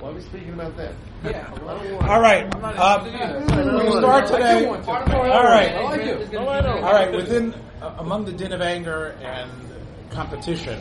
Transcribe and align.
Why 0.00 0.08
are 0.08 0.12
we 0.12 0.22
speaking 0.22 0.54
about 0.54 0.78
that? 0.78 0.94
Yeah. 1.22 1.52
All 2.08 2.22
right. 2.22 2.48
Uh, 2.54 3.04
we 3.84 3.90
start 3.98 4.26
today. 4.28 4.64
All 4.66 4.80
right. 5.44 5.72
I 5.72 5.82
like 5.82 6.00
it. 6.00 6.32
No, 6.32 6.48
I 6.48 6.62
don't. 6.62 6.82
All 6.82 6.92
right. 6.94 7.12
Within 7.12 7.52
uh, 7.82 7.96
among 7.98 8.24
the 8.24 8.32
din 8.32 8.52
of 8.52 8.62
anger 8.62 9.14
and 9.20 9.50
competition, 10.10 10.80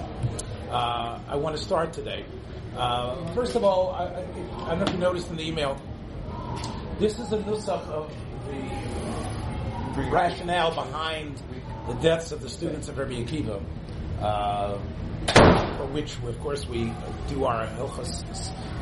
uh, 0.69 1.19
I 1.27 1.35
want 1.35 1.57
to 1.57 1.61
start 1.61 1.91
today. 1.91 2.23
Uh, 2.77 3.25
first 3.33 3.57
of 3.57 3.65
all, 3.65 3.91
I, 3.91 4.05
I, 4.05 4.65
I 4.67 4.69
don't 4.69 4.79
know 4.79 4.85
if 4.85 4.93
you 4.93 4.99
noticed 4.99 5.29
in 5.29 5.35
the 5.35 5.45
email. 5.45 5.81
This 6.97 7.19
is 7.19 7.33
a 7.33 7.39
nusach 7.39 7.85
of 7.89 8.13
the 9.97 10.01
rationale 10.03 10.73
behind 10.73 11.41
the 11.87 11.93
deaths 11.95 12.31
of 12.31 12.41
the 12.41 12.49
students 12.49 12.87
of 12.87 12.97
Rabbi 12.97 13.15
Akiva. 13.25 13.61
Uh, 15.35 15.77
for 15.77 15.85
which, 15.87 16.17
of 16.23 16.39
course, 16.39 16.67
we 16.67 16.91
do 17.27 17.45
our 17.45 17.65
hilchos, 17.67 18.23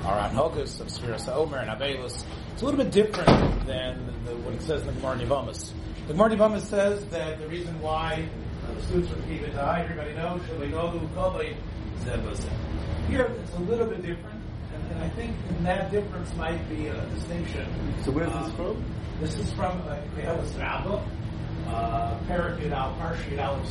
our 0.06 0.30
anhogas 0.30 0.80
of 0.80 0.88
Sfiras 0.88 1.28
Omer 1.34 1.58
and 1.58 1.70
Avelis. 1.70 2.24
It's 2.54 2.62
a 2.62 2.66
little 2.66 2.82
bit 2.84 2.92
different 2.92 3.66
than 3.66 4.06
the, 4.26 4.36
what 4.38 4.54
it 4.54 4.62
says 4.62 4.82
in 4.82 4.88
the 4.88 4.94
Gemara 4.94 5.18
Nivamas. 5.18 5.72
The 6.08 6.14
Gemara 6.14 6.30
Nivamas 6.32 6.62
says 6.62 7.06
that 7.08 7.40
the 7.40 7.48
reason 7.48 7.80
why 7.82 8.28
the 8.76 8.82
students 8.84 9.12
of 9.12 9.18
Akiva 9.20 9.54
die, 9.54 9.82
everybody 9.84 10.14
knows, 10.14 10.42
Shaligodu 10.42 11.08
Kobay 11.14 11.56
Zebazim. 12.00 12.52
Here, 13.10 13.24
it's 13.44 13.54
a 13.56 13.60
little 13.60 13.88
bit 13.88 14.02
different, 14.02 14.42
and, 14.74 14.92
and 14.92 15.02
I 15.04 15.10
think 15.10 15.36
that 15.64 15.92
difference 15.92 16.34
might 16.36 16.68
be 16.70 16.88
a 16.88 17.06
distinction. 17.08 17.66
So 18.04 18.12
where's 18.12 18.32
Uh, 18.32 18.44
this 18.44 18.56
from? 18.56 18.84
This 19.20 19.40
is 19.40 19.52
from 19.54 19.82
uh, 19.88 19.98
Koheles 20.16 20.60
Rabbah, 20.60 21.02
uh, 21.70 22.20
Perak 22.28 22.60
Yud 22.60 22.72
Al 22.72 22.94
Parshi 22.96 23.32
Yud 23.32 23.40
Aleph 23.40 23.66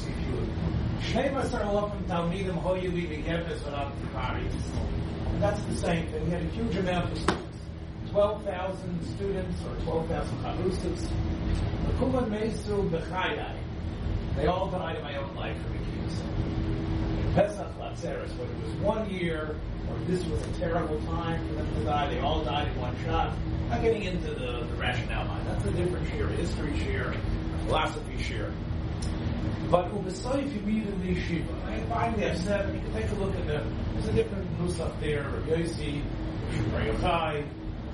That's 5.41 5.63
the 5.63 5.77
same 5.77 6.07
thing. 6.09 6.25
We 6.25 6.31
had 6.31 6.43
a 6.43 6.47
huge 6.47 6.77
amount 6.77 7.13
of 7.13 7.19
students. 7.19 7.43
12,000 8.11 9.03
students 9.17 9.61
or 9.65 9.85
12,000 9.85 10.39
Charustas. 10.39 11.09
The 11.87 11.93
Kuman 11.99 12.31
Mesu 12.31 12.89
B'Chayai. 12.89 13.57
They 14.37 14.47
all 14.47 14.71
died 14.71 14.97
in 14.97 15.03
my 15.03 15.17
own 15.17 15.35
life 15.35 15.57
for 15.63 15.71
the 15.71 15.77
Pesach 17.37 17.79
Latzeres, 17.79 18.35
whether 18.39 18.51
it 18.51 18.63
was 18.63 18.73
one 18.77 19.11
year 19.11 19.57
or 19.91 19.99
this 20.07 20.25
was 20.25 20.41
a 20.41 20.53
terrible 20.59 20.99
time 21.03 21.47
for 21.49 21.55
them 21.57 21.75
to 21.75 21.85
die, 21.85 22.09
they 22.09 22.19
all 22.19 22.43
died 22.43 22.67
in 22.67 22.81
one 22.81 22.97
shot. 23.05 23.37
I'm 23.71 23.83
getting 23.83 24.05
into 24.05 24.29
the, 24.29 24.65
the 24.65 24.77
rationale 24.79 25.25
behind 25.25 25.47
That's 25.49 25.67
a 25.67 25.71
different 25.73 26.09
share, 26.09 26.29
history 26.29 26.79
share, 26.79 27.15
philosophy 27.67 28.23
share. 28.23 28.53
But 29.71 29.93
Ubesoif 29.93 30.53
you 30.53 30.61
read 30.61 30.87
in 30.87 31.01
the 31.01 31.15
yeshiva. 31.15 31.65
I 31.67 31.81
finally 31.89 32.23
have 32.23 32.39
seven. 32.39 32.75
You 32.75 32.81
can 32.81 32.93
take 32.93 33.11
a 33.11 33.15
look 33.15 33.35
at 33.35 33.47
the. 33.47 33.63
There's 33.95 34.09
a 34.09 34.13
different 34.13 34.59
nusach 34.61 35.01
there. 35.01 35.23
Rabbi 35.23 35.63
Yossi, 35.63 36.03
Yochai, 36.53 37.47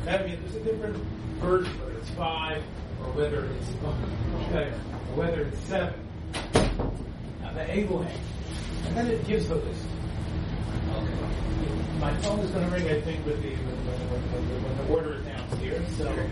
Chevy. 0.05 0.37
There's 0.37 0.57
a 0.57 0.61
different 0.61 0.97
version, 1.41 1.73
whether 1.81 1.99
it's 1.99 2.11
five 2.11 2.63
or 3.01 3.13
whether 3.13 3.47
it's 3.47 3.71
okay, 4.47 4.71
or 5.11 5.17
whether 5.17 5.43
it's 5.43 5.61
seven. 5.61 5.95
Now 7.43 7.53
the 7.53 7.71
Abel 7.71 8.07
and 8.87 8.97
then 8.97 9.07
it 9.07 9.27
gives 9.27 9.49
the 9.49 9.55
list. 9.55 9.87
My 12.01 12.15
phone 12.19 12.41
is 12.41 12.51
going 12.51 12.69
to 12.69 12.75
ring, 12.75 12.89
I 12.89 13.01
think, 13.01 13.25
with 13.25 13.41
the 13.43 13.51
when, 13.51 13.99
when, 14.11 14.65
when, 14.65 14.87
the 14.87 14.93
order 14.93 15.15
is 15.15 15.25
downstairs. 15.25 15.87
So 15.97 16.29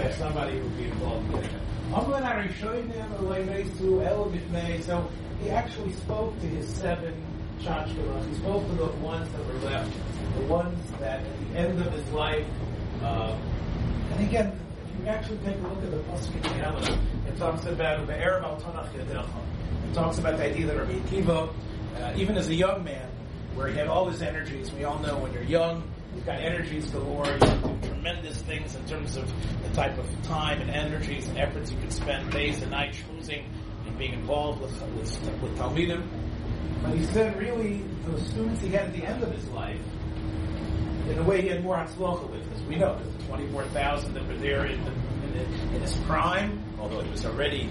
if 0.00 0.14
somebody 0.16 0.60
will 0.60 0.68
be 0.70 0.84
involved 0.84 1.34
in 1.34 1.44
it. 1.44 1.50
Amlan 1.90 2.22
Arishonim 2.22 3.18
Levesu 3.20 4.06
El 4.06 4.30
Bifnei. 4.30 4.82
So 4.82 5.10
he 5.42 5.50
actually 5.50 5.92
spoke 5.94 6.38
to 6.40 6.46
his 6.46 6.68
seven 6.68 7.14
chachkalas. 7.60 8.28
He 8.28 8.34
spoke 8.34 8.66
to 8.66 8.74
the 8.74 8.86
ones 9.02 9.28
that 9.32 9.46
were 9.46 9.70
left, 9.70 9.92
the 10.38 10.44
ones 10.44 10.90
that 11.00 11.20
at 11.20 11.52
the 11.52 11.58
end 11.58 11.80
of 11.80 11.92
his 11.92 12.10
life. 12.12 12.46
Uh, 13.02 13.36
and 14.12 14.28
again, 14.28 14.58
if 14.84 15.00
you 15.00 15.06
actually 15.08 15.38
take 15.38 15.56
a 15.56 15.66
look 15.66 15.82
at 15.82 15.90
the 15.90 15.98
pasuk 15.98 16.34
in 16.34 16.42
Tehillim, 16.42 16.98
it 17.26 17.36
talks 17.36 17.64
about 17.66 18.06
the 18.06 18.16
Arab 18.16 18.44
al 18.44 18.56
Yadecha. 18.60 19.28
It 19.90 19.94
talks 19.94 20.18
about 20.18 20.36
the 20.36 20.44
idea 20.44 20.66
that 20.66 20.76
Rabbi 20.76 20.98
Akiva, 20.98 21.52
uh, 21.96 22.12
even 22.16 22.36
as 22.36 22.48
a 22.48 22.54
young 22.54 22.84
man, 22.84 23.08
where 23.58 23.66
he 23.66 23.76
had 23.76 23.88
all 23.88 24.08
his 24.08 24.22
energies. 24.22 24.72
We 24.72 24.84
all 24.84 25.00
know 25.00 25.18
when 25.18 25.32
you're 25.32 25.42
young, 25.42 25.82
you've 26.14 26.24
got 26.24 26.40
energies 26.40 26.88
galore. 26.90 27.26
You 27.26 27.38
can 27.38 27.80
do 27.80 27.88
tremendous 27.88 28.40
things 28.42 28.76
in 28.76 28.84
terms 28.86 29.16
of 29.16 29.28
the 29.64 29.74
type 29.74 29.98
of 29.98 30.06
time 30.22 30.60
and 30.60 30.70
energies 30.70 31.26
and 31.26 31.36
efforts 31.38 31.72
you 31.72 31.78
can 31.78 31.90
spend 31.90 32.30
days 32.30 32.62
and 32.62 32.70
nights 32.70 32.98
schmoozing 32.98 33.42
and 33.84 33.98
being 33.98 34.12
involved 34.12 34.62
with 34.62 34.80
with, 34.92 35.42
with 35.42 35.58
Talmidim. 35.58 36.06
But 36.82 36.94
he 36.94 37.04
said, 37.06 37.36
really, 37.36 37.82
the 38.06 38.20
students 38.20 38.62
he 38.62 38.68
had 38.68 38.86
at 38.86 38.92
the 38.92 39.04
end 39.04 39.24
of 39.24 39.32
his 39.32 39.48
life, 39.48 39.80
in 41.08 41.18
a 41.18 41.22
way, 41.24 41.42
he 41.42 41.48
had 41.48 41.64
more 41.64 41.76
hatzlocha 41.76 42.30
with. 42.30 42.52
As 42.54 42.62
we 42.62 42.76
know, 42.76 42.96
there's 42.96 43.16
the 43.16 43.24
24,000 43.24 44.14
that 44.14 44.28
were 44.28 44.36
there 44.36 44.66
in, 44.66 44.84
the, 44.84 44.92
in, 44.92 45.32
the, 45.32 45.74
in 45.74 45.80
his 45.82 45.96
prime, 46.06 46.62
although 46.78 47.00
he 47.00 47.10
was 47.10 47.26
already 47.26 47.68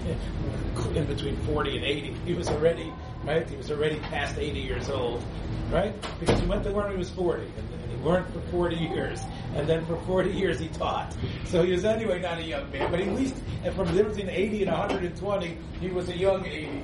in 0.94 1.06
between 1.06 1.36
40 1.46 1.76
and 1.76 1.84
80. 1.86 2.16
He 2.26 2.34
was 2.34 2.48
already, 2.50 2.92
right? 3.28 3.48
He 3.48 3.56
was 3.56 3.70
already 3.70 3.98
past 4.00 4.38
80 4.38 4.58
years 4.58 4.88
old, 4.88 5.22
right? 5.70 5.94
Because 6.18 6.40
he 6.40 6.46
went 6.46 6.64
to 6.64 6.70
learn 6.70 6.92
he 6.92 6.96
was 6.96 7.10
40, 7.10 7.42
and, 7.42 7.52
and 7.82 7.92
he 7.92 7.98
learned 7.98 8.32
for 8.32 8.40
40 8.50 8.76
years, 8.76 9.20
and 9.54 9.68
then 9.68 9.84
for 9.84 9.96
40 10.06 10.30
years 10.30 10.58
he 10.58 10.68
taught. 10.68 11.14
So 11.44 11.62
he 11.62 11.72
was 11.72 11.84
anyway 11.84 12.22
not 12.22 12.38
a 12.38 12.42
young 12.42 12.70
man, 12.70 12.90
but 12.90 13.00
at 13.00 13.14
least, 13.14 13.34
from 13.76 13.88
the 13.88 13.92
difference 13.92 14.16
between 14.16 14.34
80 14.34 14.62
and 14.62 14.72
120, 14.72 15.58
he 15.78 15.88
was 15.88 16.08
a 16.08 16.16
young 16.16 16.46
80. 16.46 16.82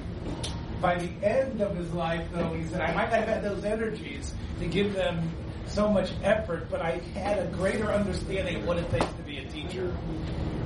By 0.83 0.97
the 0.97 1.27
end 1.27 1.63
of 1.63 1.75
his 1.77 1.91
life, 1.95 2.29
though, 2.35 2.53
he 2.53 2.65
said, 2.67 2.83
I 2.83 2.95
might 2.95 3.11
not 3.11 3.21
have 3.21 3.29
had 3.29 3.43
those 3.43 3.65
energies 3.65 4.35
to 4.59 4.67
give 4.67 4.93
them 4.93 5.31
so 5.67 5.89
much 5.89 6.11
effort, 6.23 6.69
but 6.71 6.83
I 6.83 6.99
had 7.15 7.39
a 7.39 7.47
greater 7.47 7.91
understanding 7.91 8.57
of 8.57 8.67
what 8.67 8.77
it 8.77 8.91
takes 8.91 9.07
to 9.07 9.23
be 9.23 9.39
a 9.39 9.49
teacher. 9.49 9.97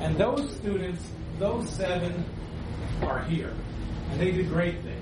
And 0.00 0.16
those 0.16 0.56
students, 0.56 1.08
those 1.38 1.70
seven, 1.70 2.24
are 3.02 3.22
here. 3.24 3.54
And 4.10 4.20
they 4.20 4.32
did 4.32 4.48
great 4.48 4.82
things. 4.82 4.97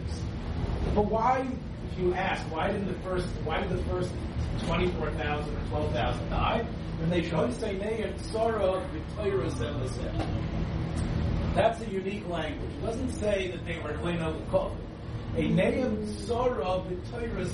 But 0.94 1.06
why, 1.06 1.46
if 1.92 1.98
you 1.98 2.14
ask, 2.14 2.42
why 2.52 2.72
did 2.72 2.86
the 2.86 2.94
first, 3.00 3.26
why 3.44 3.60
did 3.60 3.70
the 3.70 3.82
first 3.84 4.10
24,000 4.66 5.54
or 5.54 5.60
12,000 5.68 6.30
die? 6.30 6.66
And 7.02 7.12
they 7.12 7.22
should 7.22 7.52
say, 7.54 7.76
That's 11.54 11.80
a 11.80 11.90
unique 11.90 12.28
language. 12.28 12.70
It 12.70 12.82
doesn't 12.86 13.12
say 13.12 13.50
that 13.50 13.64
they 13.66 13.78
were 13.78 13.96
Leno 14.02 14.40
Kov. 14.50 14.72
A 15.36 15.48
Neir 15.48 15.90
Tzara 15.90 16.86
V'Toyra 16.86 17.44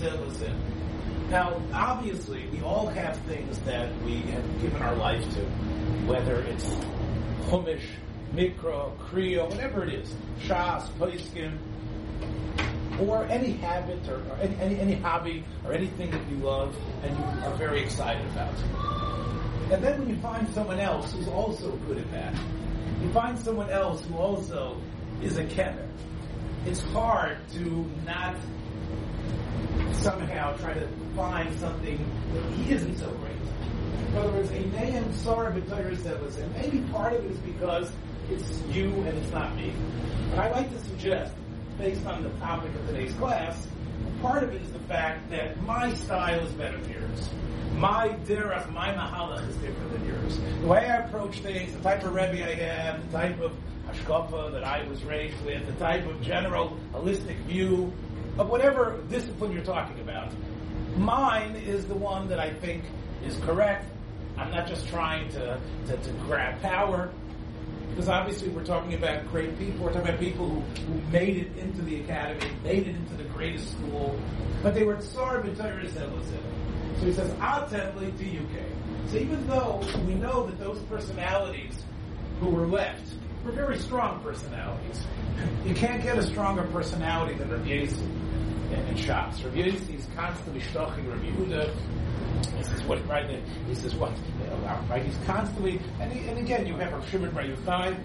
now, 1.32 1.62
obviously, 1.72 2.46
we 2.48 2.60
all 2.60 2.88
have 2.88 3.16
things 3.20 3.58
that 3.60 3.90
we 4.02 4.16
have 4.16 4.60
given 4.60 4.82
our 4.82 4.94
life 4.94 5.22
to, 5.32 5.40
whether 6.04 6.42
it's 6.42 6.66
Chumash, 7.48 7.86
Mikra, 8.34 8.94
Kriya, 8.98 9.48
whatever 9.48 9.82
it 9.82 9.94
is, 9.94 10.14
Shas, 10.40 10.90
Paiskim, 10.98 11.56
or 13.00 13.24
any 13.24 13.52
habit 13.52 14.06
or, 14.08 14.16
or 14.16 14.36
any, 14.40 14.78
any, 14.78 14.94
hobby 14.94 15.44
or 15.64 15.72
anything 15.72 16.10
that 16.10 16.28
you 16.28 16.36
love 16.36 16.76
and 17.02 17.16
you 17.16 17.24
are 17.46 17.54
very 17.56 17.80
excited 17.82 18.24
about. 18.26 18.54
And 19.72 19.82
then 19.82 19.98
when 19.98 20.08
you 20.08 20.16
find 20.16 20.48
someone 20.50 20.78
else 20.78 21.12
who's 21.12 21.28
also 21.28 21.72
good 21.88 21.98
at 21.98 22.10
that, 22.12 22.34
you 23.02 23.10
find 23.12 23.38
someone 23.38 23.70
else 23.70 24.04
who 24.04 24.16
also 24.16 24.80
is 25.22 25.38
a 25.38 25.44
kenner, 25.44 25.88
it's 26.66 26.80
hard 26.80 27.38
to 27.52 27.90
not 28.04 28.36
somehow 29.92 30.56
try 30.56 30.74
to 30.74 30.88
find 31.16 31.58
something 31.58 31.98
that 32.34 32.52
he 32.52 32.72
isn't 32.72 32.98
so 32.98 33.10
great. 33.10 33.32
In 34.08 34.18
other 34.18 34.32
words, 34.32 34.50
a 34.50 34.60
name 34.60 35.12
sorry 35.14 35.60
was 35.60 36.36
and 36.36 36.54
maybe 36.54 36.80
part 36.92 37.14
of 37.14 37.24
it 37.24 37.30
is 37.30 37.38
because 37.38 37.90
it's 38.30 38.60
you 38.70 38.90
and 38.90 39.18
it's 39.18 39.32
not 39.32 39.56
me. 39.56 39.72
But 40.30 40.40
I 40.40 40.50
like 40.50 40.70
to 40.70 40.78
suggest, 40.84 41.34
based 41.78 42.06
on 42.06 42.22
the 42.22 42.30
topic 42.40 42.74
of 42.74 42.86
today's 42.86 43.12
class, 43.14 43.66
part 44.20 44.42
of 44.42 44.54
it 44.54 44.62
is 44.62 44.72
the 44.72 44.78
fact 44.80 45.30
that 45.30 45.60
my 45.62 45.92
style 45.94 46.40
is 46.40 46.52
better 46.52 46.78
than 46.78 46.92
yours. 46.92 47.28
My 47.76 48.10
derech, 48.26 48.70
my 48.72 48.92
mahalach 48.92 49.48
is 49.48 49.56
different 49.56 49.92
than 49.92 50.06
yours. 50.06 50.38
The 50.60 50.66
way 50.66 50.88
I 50.88 50.96
approach 50.98 51.40
things, 51.40 51.72
the 51.72 51.80
type 51.80 52.04
of 52.04 52.14
rebbe 52.14 52.44
I 52.48 52.54
have, 52.54 53.10
the 53.10 53.18
type 53.18 53.40
of 53.40 53.52
hashkafa 53.88 54.52
that 54.52 54.64
I 54.64 54.86
was 54.88 55.02
raised 55.04 55.42
with, 55.44 55.66
the 55.66 55.72
type 55.72 56.06
of 56.06 56.20
general 56.20 56.78
holistic 56.92 57.36
view 57.44 57.92
of 58.38 58.48
whatever 58.48 59.02
discipline 59.10 59.52
you're 59.52 59.64
talking 59.64 60.00
about. 60.00 60.32
Mine 60.96 61.56
is 61.56 61.86
the 61.86 61.94
one 61.94 62.28
that 62.28 62.38
I 62.38 62.52
think 62.52 62.84
is 63.24 63.36
correct. 63.38 63.86
I'm 64.36 64.50
not 64.50 64.66
just 64.66 64.88
trying 64.88 65.30
to, 65.30 65.60
to, 65.86 65.96
to 65.96 66.10
grab 66.26 66.60
power, 66.62 67.10
because 67.90 68.08
obviously 68.08 68.48
we're 68.48 68.64
talking 68.64 68.94
about 68.94 69.28
great 69.30 69.58
people. 69.58 69.84
We're 69.84 69.92
talking 69.92 70.08
about 70.08 70.20
people 70.20 70.48
who, 70.48 70.60
who 70.60 71.10
made 71.10 71.36
it 71.36 71.56
into 71.58 71.82
the 71.82 72.00
academy, 72.00 72.50
made 72.64 72.88
it 72.88 72.96
into 72.96 73.14
the 73.14 73.24
greatest 73.24 73.72
school, 73.72 74.18
but 74.62 74.74
they 74.74 74.84
were 74.84 74.96
tsar 74.96 75.44
So 75.44 75.52
he 77.00 77.12
says, 77.12 77.30
Atemli 77.34 78.16
to 78.18 78.38
UK. 78.38 78.66
So 79.08 79.18
even 79.18 79.46
though 79.46 79.82
we 80.06 80.14
know 80.14 80.46
that 80.46 80.58
those 80.58 80.78
personalities 80.84 81.82
who 82.40 82.48
were 82.48 82.66
left 82.66 83.04
were 83.44 83.52
very 83.52 83.78
strong 83.78 84.20
personalities, 84.22 85.04
you 85.66 85.74
can't 85.74 86.02
get 86.02 86.16
a 86.16 86.22
stronger 86.22 86.62
personality 86.64 87.34
than 87.34 87.50
Rabbi 87.50 87.68
Yossi 87.68 88.00
and, 88.72 88.88
and 88.88 88.96
Shas. 88.96 89.44
Rabbi 89.44 89.68
is 89.68 90.06
constantly 90.16 90.60
shtoching 90.60 91.08
Rabbi 91.08 91.26
Yehuda. 91.26 91.76
This 92.58 92.70
is 92.72 92.82
what 92.84 93.06
right. 93.08 93.28
He 93.66 93.74
says 93.74 93.94
what 93.94 94.12
you 94.12 94.44
right. 94.88 95.02
He's 95.04 95.16
constantly 95.26 95.80
and, 96.00 96.12
he, 96.12 96.28
and 96.28 96.38
again 96.38 96.66
you 96.66 96.76
have 96.76 96.92
a 96.92 97.06
Shimon 97.08 97.30
Bar 97.30 97.44
Yochai. 97.44 97.98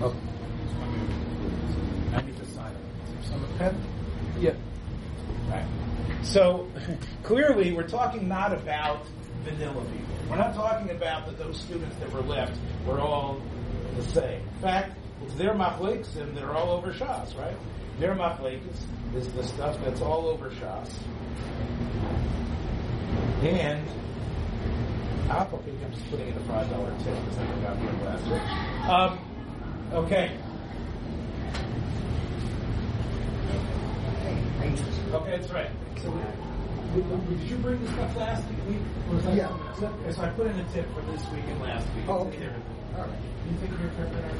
Oh. 0.00 0.16
I 2.14 2.22
need 2.22 2.36
to 2.36 2.46
sign 2.46 2.72
it. 2.72 3.26
Some 3.28 3.46
pen. 3.58 3.76
Yeah. 4.38 4.54
Right. 5.48 5.66
So 6.22 6.68
clearly, 7.22 7.72
we're 7.72 7.88
talking 7.88 8.28
not 8.28 8.52
about 8.52 9.04
vanilla 9.44 9.84
people. 9.84 10.14
We're 10.30 10.36
not 10.36 10.54
talking 10.54 10.90
about 10.90 11.26
that 11.26 11.38
those 11.38 11.58
students 11.60 11.96
that 11.96 12.12
were 12.12 12.22
left 12.22 12.56
were 12.86 13.00
all 13.00 13.40
the 13.96 14.02
same. 14.04 14.40
In 14.40 14.60
fact, 14.60 14.96
it's 15.24 15.34
their 15.34 15.54
machlekes 15.54 16.16
and 16.16 16.36
they're 16.36 16.52
all 16.52 16.70
over 16.70 16.92
Shas, 16.92 17.36
right? 17.38 17.56
Their 17.98 18.14
machlekes 18.14 18.62
is 19.14 19.28
the 19.32 19.44
stuff 19.44 19.78
that's 19.84 20.00
all 20.00 20.26
over 20.26 20.50
Shas. 20.50 20.90
And 23.42 23.88
I 25.28 25.44
think 25.44 25.82
I'm 25.84 25.92
just 25.92 26.08
putting 26.10 26.28
in 26.28 26.36
a 26.36 26.40
five 26.40 26.70
dollar 26.70 26.90
tip 27.02 27.12
because 27.24 27.38
I 27.38 27.46
forgot 27.46 27.76
the 27.80 28.04
last 28.04 28.24
week. 28.30 28.88
Um, 28.88 29.18
okay. 30.04 30.38
Okay, 35.12 35.36
that's 35.36 35.50
right. 35.50 35.70
So, 36.00 36.10
we, 36.94 37.00
we, 37.02 37.36
did 37.36 37.50
you 37.50 37.56
bring 37.56 37.84
this 37.84 37.92
stuff 37.94 38.16
last 38.16 38.44
week? 38.68 38.78
Or 39.10 39.16
was 39.16 39.24
Yeah. 39.36 39.48
So, 39.74 39.92
so 40.12 40.22
I 40.22 40.28
put 40.28 40.46
in 40.46 40.58
a 40.60 40.64
tip 40.72 40.86
for 40.94 41.00
this 41.10 41.20
week 41.32 41.42
and 41.48 41.60
last 41.62 41.86
week. 41.96 42.04
Oh, 42.08 42.28
okay. 42.28 42.48
All 42.96 43.02
right. 43.02 43.10
You 43.50 43.56
think 43.58 43.72
you're 43.80 43.90
prepared? 43.90 44.36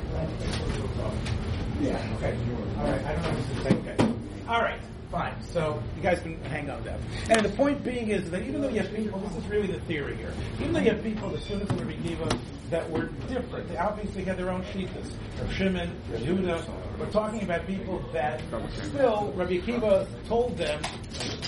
Yeah. 1.80 2.16
Okay. 2.18 2.38
All 2.78 2.86
right. 2.86 3.04
I 3.04 3.12
don't 3.14 3.22
know 3.22 3.30
what 3.30 3.68
to. 3.68 3.78
Okay. 3.78 4.14
All 4.48 4.62
right. 4.62 4.78
Fine. 5.12 5.34
So 5.42 5.82
you 5.94 6.02
guys 6.02 6.20
can 6.20 6.42
hang 6.44 6.70
on 6.70 6.82
that. 6.84 6.98
And 7.28 7.44
the 7.44 7.50
point 7.50 7.84
being 7.84 8.08
is 8.08 8.30
that 8.30 8.42
even 8.46 8.62
though 8.62 8.70
you 8.70 8.80
have 8.80 8.94
people, 8.94 9.20
this 9.20 9.36
is 9.36 9.46
really 9.50 9.66
the 9.66 9.80
theory 9.80 10.16
here. 10.16 10.32
Even 10.58 10.72
though 10.72 10.80
you 10.80 10.90
have 10.90 11.02
people, 11.02 11.28
the 11.28 11.38
students 11.38 11.70
of 11.70 11.78
Rabbi 11.80 12.00
Kiva, 12.02 12.38
that 12.70 12.90
were 12.90 13.10
different, 13.28 13.68
they 13.68 13.76
obviously 13.76 14.24
had 14.24 14.38
their 14.38 14.48
own 14.48 14.62
shittas. 14.72 15.12
Rav 15.38 15.52
Shimon, 15.52 15.90
Rav 16.10 16.22
Yehuda. 16.22 16.98
We're 16.98 17.10
talking 17.10 17.42
about 17.42 17.66
people 17.66 18.02
that 18.14 18.40
still 18.84 19.30
Rabbi 19.36 19.58
Kiva 19.58 20.06
told 20.26 20.56
them, 20.56 20.80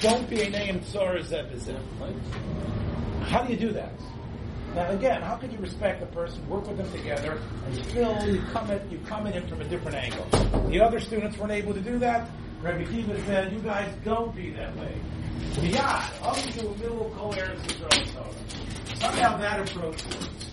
"Don't 0.02 0.28
be 0.28 0.42
a 0.42 0.50
name 0.50 0.80
tzor 0.80 1.24
zebizim." 1.24 1.80
How 3.22 3.44
do 3.44 3.54
you 3.54 3.58
do 3.58 3.72
that? 3.72 3.94
Now 4.74 4.90
again, 4.90 5.22
how 5.22 5.36
could 5.36 5.50
you 5.50 5.58
respect 5.58 6.02
a 6.02 6.06
person, 6.06 6.46
work 6.50 6.66
with 6.66 6.76
them 6.76 6.92
together, 6.92 7.38
and 7.64 7.86
still 7.86 8.28
you 8.28 8.42
come 8.52 8.70
at 8.70 8.92
you 8.92 8.98
come 9.06 9.26
at 9.26 9.32
him 9.32 9.46
from 9.46 9.62
a 9.62 9.64
different 9.64 9.96
angle? 9.96 10.26
The 10.68 10.80
other 10.82 11.00
students 11.00 11.38
weren't 11.38 11.52
able 11.52 11.72
to 11.72 11.80
do 11.80 11.98
that. 12.00 12.28
Rabbi 12.64 12.84
Kiva 12.84 13.22
said, 13.26 13.52
"You 13.52 13.58
guys 13.58 13.92
don't 14.06 14.34
be 14.34 14.50
that 14.52 14.74
way." 14.76 14.94
Yeah, 15.60 16.08
up 16.22 16.34
to 16.34 16.66
a 16.66 16.78
middle 16.78 17.12
coherence 17.14 17.74
Somehow 18.98 19.36
that 19.36 19.68
approach 19.68 20.02
works. 20.06 20.50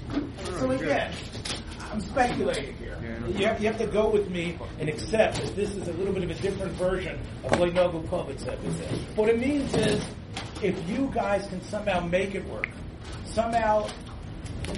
So 0.59 0.71
again, 0.71 1.13
I'm 1.89 2.01
speculating 2.01 2.75
here. 2.75 2.97
You 3.37 3.45
have, 3.47 3.61
you 3.61 3.67
have 3.67 3.77
to 3.77 3.87
go 3.87 4.09
with 4.09 4.29
me 4.29 4.57
and 4.79 4.89
accept 4.89 5.37
that 5.37 5.55
this 5.55 5.73
is 5.73 5.87
a 5.87 5.93
little 5.93 6.13
bit 6.13 6.23
of 6.23 6.31
a 6.31 6.33
different 6.35 6.73
version 6.73 7.17
of 7.45 7.51
Leinogu 7.51 8.03
Kovitz 8.07 8.45
What 9.15 9.29
it 9.29 9.39
means 9.39 9.73
is, 9.73 10.03
if 10.61 10.89
you 10.89 11.09
guys 11.13 11.47
can 11.47 11.61
somehow 11.61 12.01
make 12.01 12.35
it 12.35 12.45
work, 12.49 12.67
somehow 13.23 13.87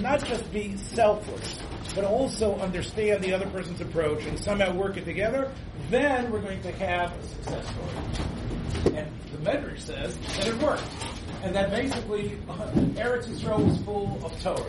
not 0.00 0.24
just 0.24 0.50
be 0.52 0.76
selfless, 0.76 1.58
but 1.94 2.04
also 2.04 2.56
understand 2.56 3.22
the 3.22 3.32
other 3.32 3.46
person's 3.46 3.80
approach 3.80 4.24
and 4.24 4.38
somehow 4.38 4.72
work 4.72 4.96
it 4.96 5.04
together, 5.04 5.52
then 5.90 6.30
we're 6.30 6.40
going 6.40 6.60
to 6.62 6.72
have 6.72 7.12
a 7.12 7.22
success 7.22 7.66
story. 7.68 8.96
And 8.96 9.12
the 9.32 9.38
Medrash 9.38 9.80
says 9.80 10.16
that 10.16 10.48
it 10.48 10.62
worked. 10.62 10.82
And 11.42 11.54
that 11.54 11.70
basically, 11.70 12.30
Eretz 12.96 13.28
Yisrael 13.28 13.64
was 13.64 13.78
full 13.78 14.20
of 14.24 14.42
Torah. 14.42 14.64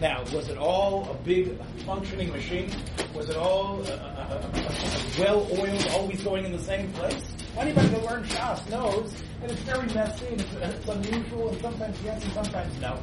Now, 0.00 0.22
was 0.34 0.48
it 0.48 0.58
all 0.58 1.08
a 1.10 1.14
big 1.14 1.58
functioning 1.86 2.30
machine? 2.30 2.70
Was 3.14 3.30
it 3.30 3.36
all 3.36 3.80
uh, 3.86 3.90
uh, 3.90 4.50
uh, 4.52 5.00
well 5.18 5.48
oiled, 5.52 5.86
always 5.92 6.22
going 6.22 6.44
in 6.44 6.52
the 6.52 6.58
same 6.58 6.92
place? 6.92 7.24
Anybody 7.56 7.88
that 7.88 8.04
learned 8.04 8.26
Shas 8.26 8.68
knows 8.68 9.14
that 9.40 9.50
it's 9.50 9.60
very 9.60 9.86
messy 9.94 10.26
and 10.26 10.40
it's, 10.40 10.54
it's 10.54 10.88
unusual 10.88 11.50
and 11.50 11.60
sometimes 11.60 11.96
yes 12.04 12.22
and 12.24 12.32
sometimes 12.32 12.80
no. 12.80 13.00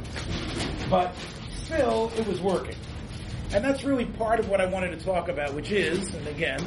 But 0.89 1.15
still, 1.71 2.11
it 2.17 2.27
was 2.27 2.41
working. 2.41 2.75
And 3.53 3.63
that's 3.63 3.83
really 3.83 4.05
part 4.05 4.39
of 4.39 4.49
what 4.49 4.61
I 4.61 4.65
wanted 4.65 4.97
to 4.97 5.05
talk 5.05 5.29
about, 5.29 5.53
which 5.53 5.71
is, 5.71 6.13
and 6.13 6.27
again, 6.27 6.61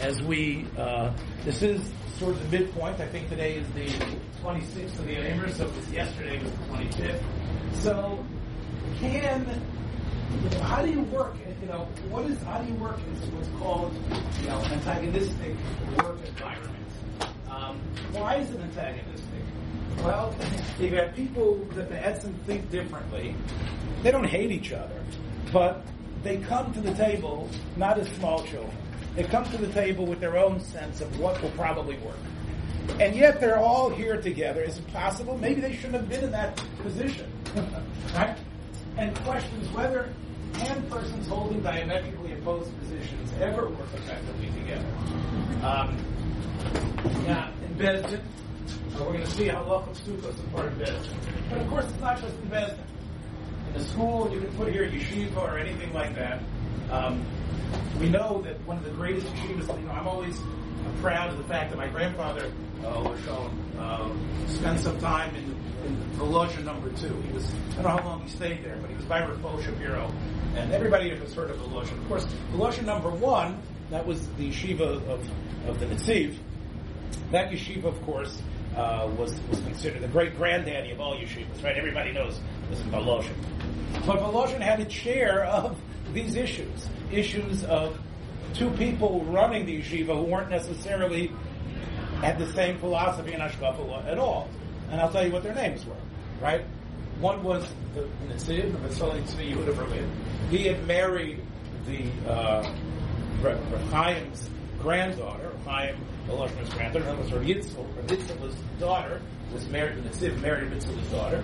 as 0.00 0.22
we, 0.22 0.66
uh, 0.76 1.12
this 1.44 1.62
is 1.62 1.80
sort 2.18 2.32
of 2.32 2.50
the 2.50 2.58
midpoint. 2.58 3.00
I 3.00 3.06
think 3.06 3.28
today 3.28 3.54
is 3.56 3.68
the 3.70 3.86
26th 4.42 4.98
of 4.98 5.06
the 5.06 5.32
Omer, 5.32 5.50
so 5.52 5.70
yesterday 5.92 6.42
was 6.42 6.52
the 6.52 6.58
25th. 6.58 7.22
So, 7.74 8.24
can, 8.98 9.46
how 10.62 10.82
do 10.82 10.90
you 10.90 11.02
work? 11.02 11.34
You 11.60 11.68
know, 11.68 11.88
what 12.10 12.24
is, 12.26 12.40
how 12.42 12.58
do 12.58 12.68
you 12.68 12.78
work 12.78 12.98
in 12.98 13.36
what's 13.36 13.48
called, 13.58 13.94
you 14.42 14.48
know, 14.48 14.60
antagonistic 14.64 15.54
work 15.98 16.18
environment? 16.26 16.76
Um, 17.50 17.80
why 18.12 18.36
is 18.36 18.50
it 18.50 18.60
antagonistic? 18.60 19.29
Well, 19.98 20.34
you 20.78 20.90
got 20.90 21.14
people 21.14 21.56
that 21.74 21.88
the 21.88 22.06
Edson 22.06 22.34
think 22.46 22.70
differently. 22.70 23.34
They 24.02 24.10
don't 24.10 24.24
hate 24.24 24.50
each 24.50 24.72
other, 24.72 25.02
but 25.52 25.84
they 26.22 26.38
come 26.38 26.72
to 26.74 26.80
the 26.80 26.94
table 26.94 27.48
not 27.76 27.98
as 27.98 28.08
small 28.16 28.42
children. 28.44 28.76
They 29.14 29.24
come 29.24 29.44
to 29.50 29.58
the 29.58 29.72
table 29.72 30.06
with 30.06 30.20
their 30.20 30.38
own 30.38 30.60
sense 30.60 31.00
of 31.00 31.18
what 31.18 31.40
will 31.42 31.50
probably 31.50 31.96
work. 31.98 32.16
And 32.98 33.14
yet 33.14 33.40
they're 33.40 33.58
all 33.58 33.90
here 33.90 34.20
together. 34.20 34.62
Is 34.62 34.78
it 34.78 34.92
possible? 34.92 35.36
Maybe 35.38 35.60
they 35.60 35.74
shouldn't 35.74 35.94
have 35.94 36.08
been 36.08 36.24
in 36.24 36.32
that 36.32 36.62
position. 36.82 37.30
right? 38.14 38.36
And 38.96 39.14
questions 39.18 39.68
whether 39.72 40.12
can 40.54 40.82
persons 40.90 41.26
holding 41.28 41.62
diametrically 41.62 42.32
opposed 42.32 42.70
positions 42.80 43.32
ever 43.40 43.68
work 43.68 43.88
effectively 43.94 44.48
together. 44.60 44.86
Um, 45.62 45.96
in 47.26 47.76
Beis 47.76 48.08
Din, 48.10 48.20
uh, 49.00 49.04
we're 49.04 49.12
going 49.12 49.24
to 49.24 49.30
see 49.30 49.48
how 49.48 49.62
Lachot 49.64 49.96
Sukkot 49.96 50.34
is 50.34 50.40
a 50.40 50.42
part 50.54 50.66
of 50.66 50.74
Beis 50.74 51.02
Din. 51.02 51.18
But 51.48 51.58
of 51.58 51.68
course, 51.68 51.84
it's 51.86 52.00
not 52.00 52.20
just 52.20 52.34
in 52.36 52.48
Beis 52.50 52.68
Din. 52.68 52.84
In 53.68 53.72
the 53.74 53.84
school, 53.84 54.30
you 54.32 54.40
can 54.40 54.52
put 54.56 54.72
here 54.72 54.88
yeshiva 54.88 55.36
or 55.36 55.58
anything 55.58 55.92
like 55.92 56.14
that. 56.16 56.42
Um, 56.90 57.24
we 58.00 58.08
know 58.08 58.42
that 58.42 58.60
one 58.66 58.78
of 58.78 58.84
the 58.84 58.90
greatest 58.90 59.26
yeshivas, 59.28 59.80
you 59.80 59.86
know, 59.86 59.92
I'm 59.92 60.08
always 60.08 60.36
proud 61.00 61.30
of 61.30 61.38
the 61.38 61.44
fact 61.44 61.70
that 61.70 61.76
my 61.76 61.88
grandfather, 61.88 62.52
uh, 62.84 63.16
shown, 63.24 63.58
uh, 63.78 64.10
spent 64.48 64.80
some 64.80 64.98
time 64.98 65.34
in, 65.36 65.44
in 65.86 65.96
Volozhin 66.18 66.64
number 66.64 66.90
two. 66.90 67.14
He 67.22 67.32
was, 67.32 67.46
I 67.70 67.74
don't 67.74 67.82
know 67.84 67.88
how 67.90 68.04
long 68.04 68.22
he 68.22 68.28
stayed 68.28 68.64
there, 68.64 68.76
but 68.76 68.90
he 68.90 68.96
was 68.96 69.04
by 69.04 69.20
Rav 69.20 69.64
Shapiro. 69.64 70.12
And 70.56 70.72
everybody 70.72 71.10
has 71.10 71.34
heard 71.34 71.50
of 71.50 71.58
the 71.58 71.64
Volozhin. 71.64 71.98
Of 71.98 72.08
course, 72.08 72.24
the 72.24 72.58
Volozhin 72.58 72.84
number 72.84 73.10
one, 73.10 73.62
that 73.90 74.06
was 74.06 74.26
the 74.30 74.50
yeshiva 74.50 75.06
of, 75.08 75.30
of 75.68 75.80
the 75.80 75.86
Netziv. 75.86 76.36
That 77.30 77.50
yeshiva, 77.50 77.84
of 77.84 78.02
course, 78.02 78.40
uh, 78.76 79.08
was 79.16 79.38
was 79.48 79.60
considered 79.60 80.02
the 80.02 80.08
great 80.08 80.36
granddaddy 80.36 80.90
of 80.92 81.00
all 81.00 81.14
yeshivas, 81.16 81.62
right? 81.62 81.76
Everybody 81.76 82.12
knows 82.12 82.40
this 82.68 82.78
is 82.78 82.86
Volozhin. 82.86 83.34
But 84.06 84.18
Volozhin 84.18 84.60
had 84.60 84.80
its 84.80 84.94
share 84.94 85.44
of 85.44 85.76
these 86.12 86.34
issues, 86.36 86.88
issues 87.10 87.64
of 87.64 87.98
two 88.54 88.70
people 88.70 89.24
running 89.24 89.66
the 89.66 89.80
yeshiva 89.80 90.16
who 90.16 90.22
weren't 90.22 90.50
necessarily 90.50 91.32
had 92.20 92.38
the 92.38 92.52
same 92.52 92.78
philosophy 92.78 93.32
in 93.32 93.40
Ashkafa 93.40 94.06
at 94.06 94.18
all. 94.18 94.48
And 94.90 95.00
I'll 95.00 95.10
tell 95.10 95.24
you 95.24 95.32
what 95.32 95.42
their 95.42 95.54
names 95.54 95.84
were, 95.84 95.94
right? 96.40 96.64
One 97.20 97.42
was 97.42 97.66
the 97.94 98.08
Netziv, 98.28 98.72
the 98.82 98.88
Tzvi 98.88 99.54
Yehuda 99.54 99.76
Berlin. 99.76 100.10
He 100.50 100.64
had 100.64 100.86
married 100.86 101.40
the 101.86 102.10
uh, 102.28 102.74
Chaim's 103.90 104.48
granddaughter, 104.78 105.52
Chaim 105.66 105.96
Granddaughter, 106.70 107.04
that 107.04 107.18
was 107.18 107.32
Rav 107.32 107.42
Yitzel. 107.42 107.96
Rav 107.96 108.06
Yitzhel's 108.06 108.54
daughter 108.78 109.20
was 109.52 109.66
married, 109.68 110.02
the 110.02 110.08
Netziv 110.08 110.40
married 110.40 110.70
Yitzhel's 110.70 111.08
daughter. 111.08 111.42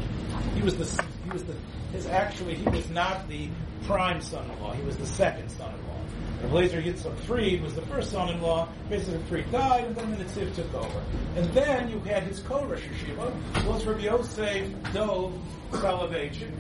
He 0.55 0.62
was 0.62 0.76
the, 0.76 1.05
he 1.25 1.31
was 1.31 1.45
the, 1.45 1.55
his 1.93 2.07
actually, 2.07 2.55
he 2.55 2.69
was 2.69 2.88
not 2.90 3.28
the 3.28 3.49
prime 3.85 4.21
son-in-law, 4.21 4.73
he 4.75 4.83
was 4.83 4.97
the 4.97 5.07
second 5.07 5.50
son-in-law. 5.50 5.97
Rav 6.43 6.52
Lezer 6.52 6.83
Yitzchak 6.83 7.16
Fried 7.21 7.62
was 7.62 7.75
the 7.75 7.83
first 7.83 8.12
son-in-law. 8.12 8.69
Basically, 8.88 9.19
Fried 9.28 9.50
died, 9.50 9.85
and 9.85 9.97
then 9.97 10.19
the 10.19 10.50
took 10.50 10.75
over. 10.75 11.02
And 11.35 11.47
then 11.52 11.88
you 11.88 11.99
had 12.00 12.25
his 12.25 12.40
co-Rosh 12.40 12.83
Yeshiva, 12.83 13.64
was 13.66 13.85
Rav 13.87 14.00
Yosef 14.00 14.69
Dov 14.93 15.33
Soloveitchik, 15.73 16.52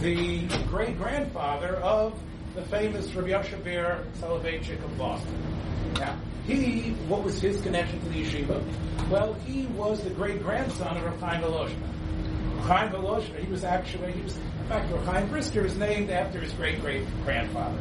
the 0.00 0.46
great-grandfather 0.68 1.76
of 1.76 2.18
the 2.54 2.62
famous 2.62 3.12
Rav 3.14 3.26
Yoshe 3.26 3.62
Ber 3.62 4.04
Soloveitchik 4.20 4.82
of 4.82 4.98
Boston. 4.98 5.53
Now, 5.98 6.18
he, 6.46 6.90
what 7.08 7.24
was 7.24 7.40
his 7.40 7.60
connection 7.62 8.00
to 8.00 8.08
the 8.08 8.24
yeshiva? 8.24 8.62
Well, 9.08 9.34
he 9.46 9.66
was 9.66 10.02
the 10.02 10.10
great-grandson 10.10 10.96
of 10.96 11.04
Rav 11.04 11.20
Chaim 11.20 11.42
Volozhin. 11.42 12.60
Chaim 12.62 12.90
Volozhin, 12.90 13.38
he 13.44 13.50
was 13.50 13.64
actually, 13.64 14.12
he 14.12 14.22
was, 14.22 14.36
in 14.36 14.66
fact, 14.68 14.90
Rav 14.92 15.04
Chaim 15.06 15.28
Brisker 15.28 15.64
is 15.64 15.76
named 15.76 16.10
after 16.10 16.40
his 16.40 16.52
great-great-grandfather. 16.52 17.78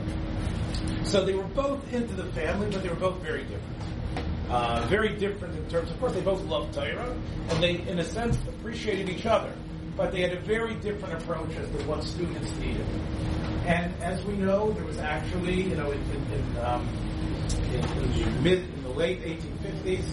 So 1.04 1.24
they 1.24 1.34
were 1.34 1.44
both 1.44 1.94
into 1.94 2.14
the 2.14 2.26
family, 2.32 2.70
but 2.70 2.84
they 2.84 2.90
were 2.90 2.96
both 2.96 3.22
very 3.22 3.44
different. 3.44 3.64
Uh, 4.50 4.86
very 4.88 5.16
different 5.16 5.56
in 5.58 5.68
terms, 5.70 5.90
of 5.90 6.00
course, 6.00 6.14
they 6.14 6.22
both 6.22 6.44
loved 6.44 6.74
Torah, 6.74 7.16
and 7.50 7.64
they, 7.64 7.80
in 7.88 8.00
a 8.00 8.04
sense, 8.04 8.38
appreciated 8.48 9.10
each 9.10 9.26
other. 9.26 9.52
But 9.96 10.12
they 10.12 10.22
had 10.22 10.34
a 10.34 10.40
very 10.40 10.76
different 10.76 11.22
approach 11.22 11.56
as 11.56 11.70
to 11.70 11.88
what 11.88 12.04
students 12.04 12.52
needed. 12.58 12.86
And 13.66 13.94
as 14.02 14.24
we 14.26 14.36
know, 14.36 14.72
there 14.72 14.84
was 14.84 14.98
actually, 14.98 15.64
you 15.64 15.76
know, 15.76 15.92
in, 15.92 16.02
in, 16.02 16.58
um, 16.58 16.88
in, 17.72 17.84
in 18.04 18.34
the 18.36 18.42
mid, 18.42 18.60
in 18.60 18.84
the 18.84 18.90
late 18.90 19.22
1850s, 19.22 20.06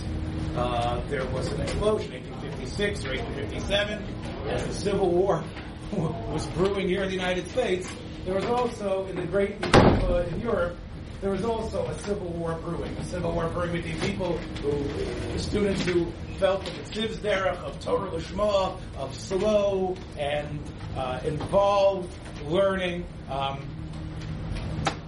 uh, 0.56 1.00
there 1.08 1.24
was 1.26 1.48
an 1.48 1.60
explosion, 1.60 2.12
1856 2.12 3.04
or 3.04 3.10
1857, 3.10 4.04
as 4.48 4.66
the 4.66 4.74
Civil 4.74 5.10
War 5.10 5.42
was 5.92 6.46
brewing 6.48 6.88
here 6.88 7.02
in 7.02 7.08
the 7.08 7.14
United 7.14 7.48
States. 7.50 7.88
There 8.24 8.34
was 8.34 8.44
also 8.44 9.06
in 9.06 9.16
the 9.16 9.26
Great 9.26 9.56
uh, 9.74 10.26
in 10.30 10.40
Europe 10.40 10.76
there 11.20 11.30
was 11.30 11.44
also 11.44 11.86
a 11.86 11.98
civil 12.00 12.28
war 12.28 12.54
brewing. 12.54 12.96
A 12.96 13.04
civil 13.04 13.32
war 13.32 13.48
brewing 13.48 13.72
between 13.72 14.00
people 14.00 14.38
who, 14.62 15.38
students 15.38 15.84
who 15.84 16.06
felt 16.38 16.64
that 16.64 16.74
the 16.74 17.00
Tziv's 17.00 17.18
derech 17.18 17.58
of 17.58 17.78
Torah 17.80 18.10
Lishma, 18.10 18.78
of 18.96 19.14
slow 19.14 19.96
and 20.18 20.58
uh, 20.96 21.20
involved 21.24 22.10
learning, 22.46 23.04
um, 23.28 23.66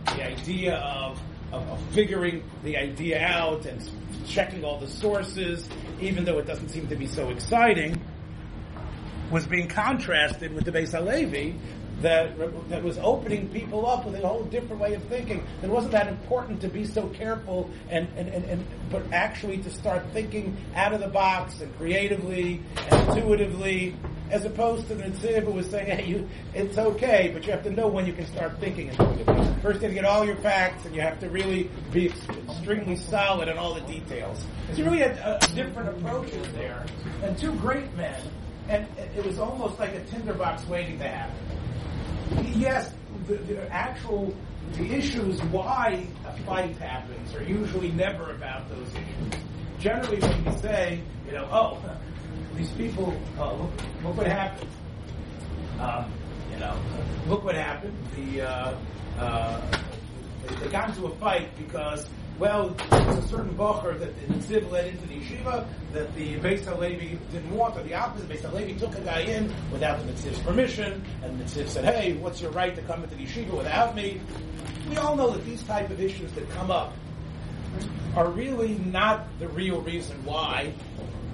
the 0.04 0.26
idea 0.26 0.76
of, 0.76 1.18
of, 1.50 1.66
of 1.68 1.80
figuring 1.92 2.44
the 2.62 2.76
idea 2.76 3.18
out 3.22 3.64
and 3.64 3.90
checking 4.26 4.64
all 4.64 4.78
the 4.78 4.88
sources, 4.88 5.68
even 6.00 6.24
though 6.24 6.38
it 6.38 6.46
doesn't 6.46 6.68
seem 6.68 6.86
to 6.88 6.96
be 6.96 7.06
so 7.06 7.30
exciting, 7.30 7.98
was 9.30 9.46
being 9.46 9.66
contrasted 9.66 10.52
with 10.52 10.66
the 10.66 10.70
Beis 10.70 10.92
Halevi, 10.92 11.58
that, 12.02 12.68
that 12.68 12.82
was 12.82 12.98
opening 12.98 13.48
people 13.48 13.86
up 13.86 14.04
with 14.04 14.14
a 14.16 14.26
whole 14.26 14.44
different 14.44 14.80
way 14.80 14.94
of 14.94 15.02
thinking. 15.04 15.44
It 15.62 15.70
wasn't 15.70 15.92
that 15.92 16.08
important 16.08 16.60
to 16.62 16.68
be 16.68 16.84
so 16.84 17.08
careful 17.08 17.70
and, 17.88 18.08
and, 18.16 18.28
and, 18.28 18.44
and 18.44 18.66
but 18.90 19.02
actually 19.12 19.58
to 19.58 19.70
start 19.70 20.04
thinking 20.12 20.56
out 20.74 20.92
of 20.92 21.00
the 21.00 21.08
box 21.08 21.60
and 21.60 21.74
creatively 21.78 22.60
and 22.90 23.08
intuitively, 23.08 23.96
as 24.30 24.44
opposed 24.44 24.88
to 24.88 24.94
the 24.94 25.04
Tziv 25.04 25.44
who 25.44 25.52
was 25.52 25.68
saying, 25.68 25.96
hey, 25.96 26.06
you, 26.06 26.28
it's 26.54 26.78
okay, 26.78 27.30
but 27.32 27.46
you 27.46 27.52
have 27.52 27.62
to 27.64 27.70
know 27.70 27.88
when 27.88 28.06
you 28.06 28.12
can 28.12 28.26
start 28.26 28.58
thinking. 28.58 28.90
First 29.62 29.80
you 29.80 29.88
have 29.88 29.90
to 29.90 29.94
get 29.94 30.04
all 30.04 30.24
your 30.24 30.36
facts 30.36 30.84
and 30.84 30.94
you 30.94 31.00
have 31.00 31.20
to 31.20 31.30
really 31.30 31.70
be 31.92 32.06
extremely 32.08 32.96
solid 32.96 33.48
in 33.48 33.56
all 33.56 33.74
the 33.74 33.80
details. 33.82 34.44
It's 34.68 34.80
really 34.80 35.02
a, 35.02 35.12
uh, 35.24 35.38
different 35.54 35.88
approaches 35.88 36.46
there. 36.52 36.84
And 37.22 37.38
two 37.38 37.52
great 37.56 37.94
men, 37.94 38.20
and 38.68 38.86
it 39.16 39.24
was 39.24 39.38
almost 39.38 39.78
like 39.78 39.94
a 39.94 40.02
tinderbox 40.04 40.66
waiting 40.66 40.98
to 40.98 41.08
happen 41.08 41.61
yes, 42.54 42.92
the, 43.26 43.34
the 43.34 43.72
actual 43.72 44.34
the 44.74 44.92
issues 44.94 45.42
why 45.44 46.06
a 46.26 46.32
fight 46.44 46.76
happens 46.78 47.34
are 47.34 47.42
usually 47.42 47.90
never 47.92 48.30
about 48.30 48.68
those 48.68 48.88
issues. 48.94 49.42
Generally, 49.78 50.20
when 50.20 50.44
you 50.44 50.58
say, 50.58 51.00
you 51.26 51.32
know, 51.32 51.48
oh, 51.50 51.78
these 52.56 52.70
people, 52.70 53.14
uh, 53.38 53.52
look, 53.54 53.70
look 54.04 54.16
what 54.16 54.26
happened. 54.26 54.70
Um, 55.80 56.10
you 56.52 56.58
know, 56.58 56.76
look 57.28 57.44
what 57.44 57.54
happened. 57.54 57.96
The 58.16 58.42
uh, 58.42 58.74
uh, 59.18 59.60
they 60.60 60.68
got 60.68 60.88
into 60.90 61.06
a 61.06 61.14
fight 61.16 61.48
because 61.56 62.08
well, 62.42 62.74
there's 62.90 63.18
a 63.18 63.28
certain 63.28 63.54
bocher 63.54 63.96
that 64.00 64.18
the 64.18 64.34
Nitziv 64.34 64.68
led 64.68 64.88
into 64.88 65.06
the 65.06 65.14
yeshiva 65.14 65.64
that 65.92 66.12
the 66.16 66.34
Beis 66.40 66.64
Halevi 66.64 67.16
didn't 67.30 67.56
want, 67.56 67.76
or 67.76 67.84
the 67.84 67.94
opposite. 67.94 68.28
Beis 68.28 68.40
Halevi 68.40 68.74
took 68.74 68.98
a 68.98 69.00
guy 69.02 69.20
in 69.20 69.54
without 69.70 70.04
the 70.04 70.12
Nitziv's 70.12 70.40
permission, 70.40 71.04
and 71.22 71.38
the 71.38 71.44
Nitziv 71.44 71.68
said, 71.68 71.84
hey, 71.84 72.14
what's 72.14 72.40
your 72.40 72.50
right 72.50 72.74
to 72.74 72.82
come 72.82 73.04
into 73.04 73.14
the 73.14 73.24
yeshiva 73.24 73.56
without 73.56 73.94
me? 73.94 74.20
We 74.90 74.96
all 74.96 75.14
know 75.14 75.30
that 75.30 75.44
these 75.44 75.62
type 75.62 75.88
of 75.90 76.00
issues 76.00 76.32
that 76.32 76.50
come 76.50 76.72
up 76.72 76.94
are 78.16 78.28
really 78.28 78.74
not 78.86 79.28
the 79.38 79.46
real 79.46 79.80
reason 79.80 80.16
why 80.24 80.72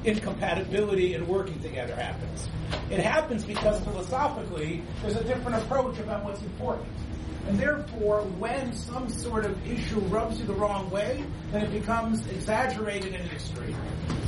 incompatibility 0.05 1.15
and 1.15 1.27
working 1.27 1.59
together 1.63 1.95
happens. 1.95 2.51
It 2.91 3.01
happens 3.01 3.45
because 3.45 3.81
philosophically 3.83 4.83
there's 5.01 5.17
a 5.17 5.25
different 5.25 5.57
approach 5.57 5.99
about 6.01 6.23
what's 6.23 6.43
important. 6.43 6.87
And 7.49 7.59
therefore, 7.59 8.21
when 8.39 8.75
some 8.75 9.09
sort 9.09 9.47
of 9.47 9.67
issue 9.67 10.01
rubs 10.01 10.39
you 10.39 10.45
the 10.45 10.53
wrong 10.53 10.91
way, 10.91 11.25
then 11.51 11.63
it 11.65 11.73
becomes 11.73 12.27
exaggerated 12.27 13.15
in 13.15 13.23
an 13.23 13.31
extreme. 13.31 13.75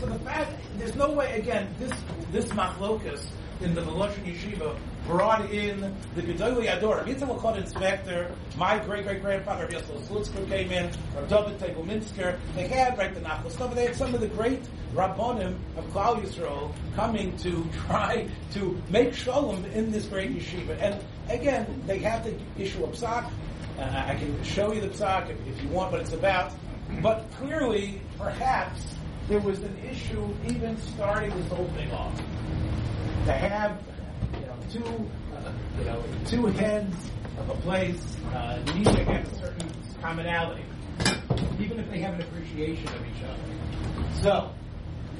So 0.00 0.06
the 0.06 0.18
fact, 0.20 0.54
there's 0.78 0.94
no 0.94 1.12
way, 1.12 1.38
again, 1.38 1.68
this, 1.78 1.92
this 2.32 2.46
machlokas 2.46 3.26
in 3.60 3.74
the 3.74 3.82
Volozhin 3.82 4.24
Yeshiva 4.24 4.74
brought 5.06 5.50
in 5.50 5.94
the 6.14 6.22
Gedolei 6.22 6.74
Ador. 6.74 7.04
Yitzhak 7.04 7.38
Elchanan 7.38 7.70
Spektor, 7.70 8.34
my 8.56 8.78
great 8.78 9.04
great 9.04 9.20
grandfather, 9.20 9.64
Rabbi 9.64 9.74
Yosef 9.74 10.08
Slutzker 10.08 10.48
came 10.48 10.70
in, 10.70 10.90
Rabbi 11.14 11.28
David 11.28 11.58
Tevel 11.58 11.84
Minsker. 11.84 12.38
They 12.54 12.68
had, 12.68 12.96
right, 12.96 13.12
the 13.12 13.20
Nachal 13.20 13.50
stuff. 13.50 13.74
They 13.74 13.86
had 13.86 13.96
some 13.96 14.14
of 14.14 14.22
the 14.22 14.28
great 14.28 14.62
Rabbonim 14.94 15.58
of 15.76 15.84
Klal 15.92 16.22
Yisrael 16.22 16.72
coming 16.96 17.36
to 17.38 17.68
try 17.86 18.28
to 18.54 18.80
make 18.88 19.12
shalom 19.12 19.64
in 19.66 19.90
this 19.90 20.06
great 20.06 20.34
yeshiva. 20.34 20.80
And 20.80 21.04
again, 21.30 21.82
they 21.86 21.98
have 21.98 22.24
to 22.24 22.34
issue 22.58 22.84
a 22.84 22.88
psak. 22.88 23.30
Uh, 23.78 24.04
I 24.06 24.14
can 24.16 24.42
show 24.42 24.72
you 24.72 24.80
the 24.80 24.88
psak 24.88 25.30
if, 25.30 25.46
if 25.46 25.62
you 25.62 25.68
want 25.70 25.92
what 25.92 26.00
it's 26.00 26.12
about. 26.12 26.52
But 27.02 27.30
clearly, 27.38 28.00
perhaps, 28.18 28.82
there 29.28 29.40
was 29.40 29.60
an 29.60 29.76
issue 29.78 30.28
even 30.48 30.76
starting 30.78 31.30
this 31.36 31.48
whole 31.48 31.68
thing 31.68 31.90
off. 31.92 32.16
To 33.26 33.32
have 33.32 33.80
you 34.34 34.46
know, 34.46 34.56
two, 34.70 35.10
uh, 35.36 35.52
you 35.78 35.84
know, 35.84 36.02
two 36.26 36.46
heads 36.46 37.10
of 37.38 37.50
a 37.50 37.54
place 37.62 38.16
uh, 38.34 38.58
need 38.74 38.86
to 38.86 39.04
have 39.04 39.32
a 39.32 39.38
certain 39.38 39.70
commonality, 40.02 40.64
even 41.60 41.78
if 41.78 41.88
they 41.90 42.00
have 42.00 42.14
an 42.14 42.22
appreciation 42.22 42.88
of 42.88 43.06
each 43.06 43.22
other. 43.22 44.12
So, 44.20 44.50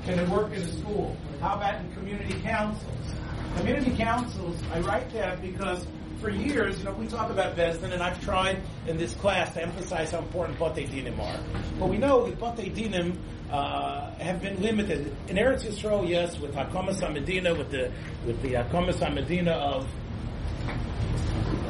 can 0.05 0.19
it 0.19 0.29
work 0.29 0.53
in 0.53 0.63
a 0.63 0.73
school? 0.73 1.17
How 1.41 1.55
about 1.55 1.81
in 1.81 1.93
community 1.93 2.41
councils? 2.41 3.15
Community 3.57 3.97
councils, 3.97 4.57
I 4.73 4.81
write 4.81 5.13
that 5.13 5.41
because 5.41 5.87
for 6.21 6.31
years, 6.31 6.79
you 6.79 6.85
know, 6.85 6.93
we 6.93 7.07
talk 7.07 7.31
about 7.31 7.57
Beis 7.57 7.81
Din, 7.81 7.93
and 7.93 8.03
I've 8.03 8.23
tried 8.23 8.61
in 8.87 8.99
this 8.99 9.15
class 9.15 9.55
to 9.55 9.63
emphasize 9.63 10.11
how 10.11 10.19
important 10.19 10.59
Batei 10.59 10.87
Dinim 10.87 11.19
are. 11.19 11.41
But 11.79 11.89
we 11.89 11.97
know 11.97 12.27
that 12.27 12.39
Batei 12.39 12.75
Dinim 12.75 13.17
uh, 13.51 14.11
have 14.13 14.43
been 14.43 14.61
limited. 14.63 15.15
In 15.29 15.37
Eretz 15.37 15.65
Yisrael, 15.65 16.09
yes, 16.09 16.39
with 16.39 16.55
Hakomas 16.55 17.01
Medina, 17.13 17.55
with 17.55 17.71
the 17.71 17.91
with 18.27 18.41
the 18.43 18.53
Hakomas 18.53 19.01
Medina 19.13 19.53
of 19.53 19.89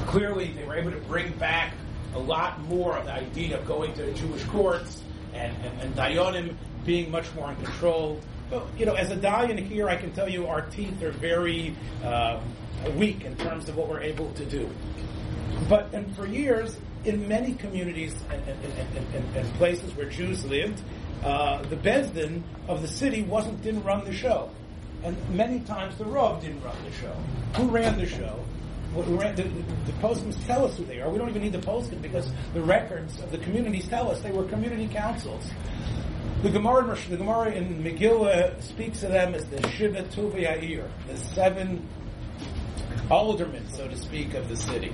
clearly 0.06 0.52
they 0.52 0.64
were 0.64 0.74
able 0.74 0.90
to 0.90 1.00
bring 1.00 1.32
back 1.34 1.72
a 2.14 2.18
lot 2.18 2.60
more 2.62 2.96
of 2.98 3.06
the 3.06 3.12
idea 3.12 3.56
of 3.58 3.66
going 3.66 3.94
to 3.94 4.12
Jewish 4.14 4.42
courts 4.44 5.02
and, 5.32 5.56
and, 5.64 5.80
and 5.80 5.94
Dayanim 5.94 6.56
being 6.84 7.10
much 7.10 7.32
more 7.34 7.50
in 7.50 7.56
control. 7.56 8.20
You 8.76 8.86
know, 8.86 8.94
as 8.94 9.10
a 9.10 9.16
Dayan 9.16 9.58
here, 9.58 9.88
I 9.88 9.96
can 9.96 10.12
tell 10.12 10.28
you 10.28 10.46
our 10.48 10.62
teeth 10.62 11.02
are 11.02 11.12
very 11.12 11.76
uh, 12.04 12.40
weak 12.96 13.24
in 13.24 13.36
terms 13.36 13.68
of 13.68 13.76
what 13.76 13.88
we're 13.88 14.00
able 14.00 14.32
to 14.32 14.44
do. 14.44 14.68
But 15.68 15.92
and 15.92 16.14
for 16.16 16.26
years, 16.26 16.76
in 17.04 17.28
many 17.28 17.54
communities 17.54 18.14
and, 18.30 18.42
and, 18.48 18.88
and, 19.14 19.36
and 19.36 19.54
places 19.54 19.94
where 19.94 20.06
Jews 20.06 20.44
lived, 20.44 20.80
uh, 21.22 21.62
the 21.62 21.76
Beis 21.76 22.12
Din 22.12 22.42
of 22.66 22.82
the 22.82 22.88
city 22.88 23.22
wasn't 23.22 23.62
didn't 23.62 23.84
run 23.84 24.04
the 24.04 24.12
show, 24.12 24.50
and 25.04 25.16
many 25.30 25.60
times 25.60 25.96
the 25.96 26.04
Rav 26.04 26.40
didn't 26.42 26.62
run 26.62 26.76
the 26.84 26.92
show. 26.92 27.14
Who 27.56 27.68
ran 27.68 27.98
the 27.98 28.06
show? 28.06 28.42
Who 28.94 29.16
ran, 29.16 29.36
the, 29.36 29.44
the, 29.44 29.62
the 29.86 29.92
postmans 30.00 30.44
tell 30.46 30.64
us 30.64 30.76
who 30.76 30.84
they 30.84 31.00
are. 31.00 31.08
We 31.08 31.18
don't 31.18 31.28
even 31.28 31.42
need 31.42 31.52
the 31.52 31.60
postman 31.60 32.00
because 32.00 32.32
the 32.54 32.62
records 32.62 33.20
of 33.20 33.30
the 33.30 33.38
communities 33.38 33.86
tell 33.86 34.10
us 34.10 34.20
they 34.20 34.32
were 34.32 34.44
community 34.44 34.88
councils. 34.88 35.48
The 36.42 36.48
Gemara, 36.48 36.96
the 37.10 37.18
Gemara 37.18 37.52
in 37.52 37.84
Megillah 37.84 38.62
speaks 38.62 39.02
of 39.02 39.10
them 39.10 39.34
as 39.34 39.44
the 39.44 39.60
Shiva 39.72 40.04
Tuvi 40.04 40.82
the 41.06 41.16
seven 41.18 41.86
aldermen, 43.10 43.68
so 43.68 43.86
to 43.86 43.94
speak, 43.94 44.32
of 44.32 44.48
the 44.48 44.56
city, 44.56 44.90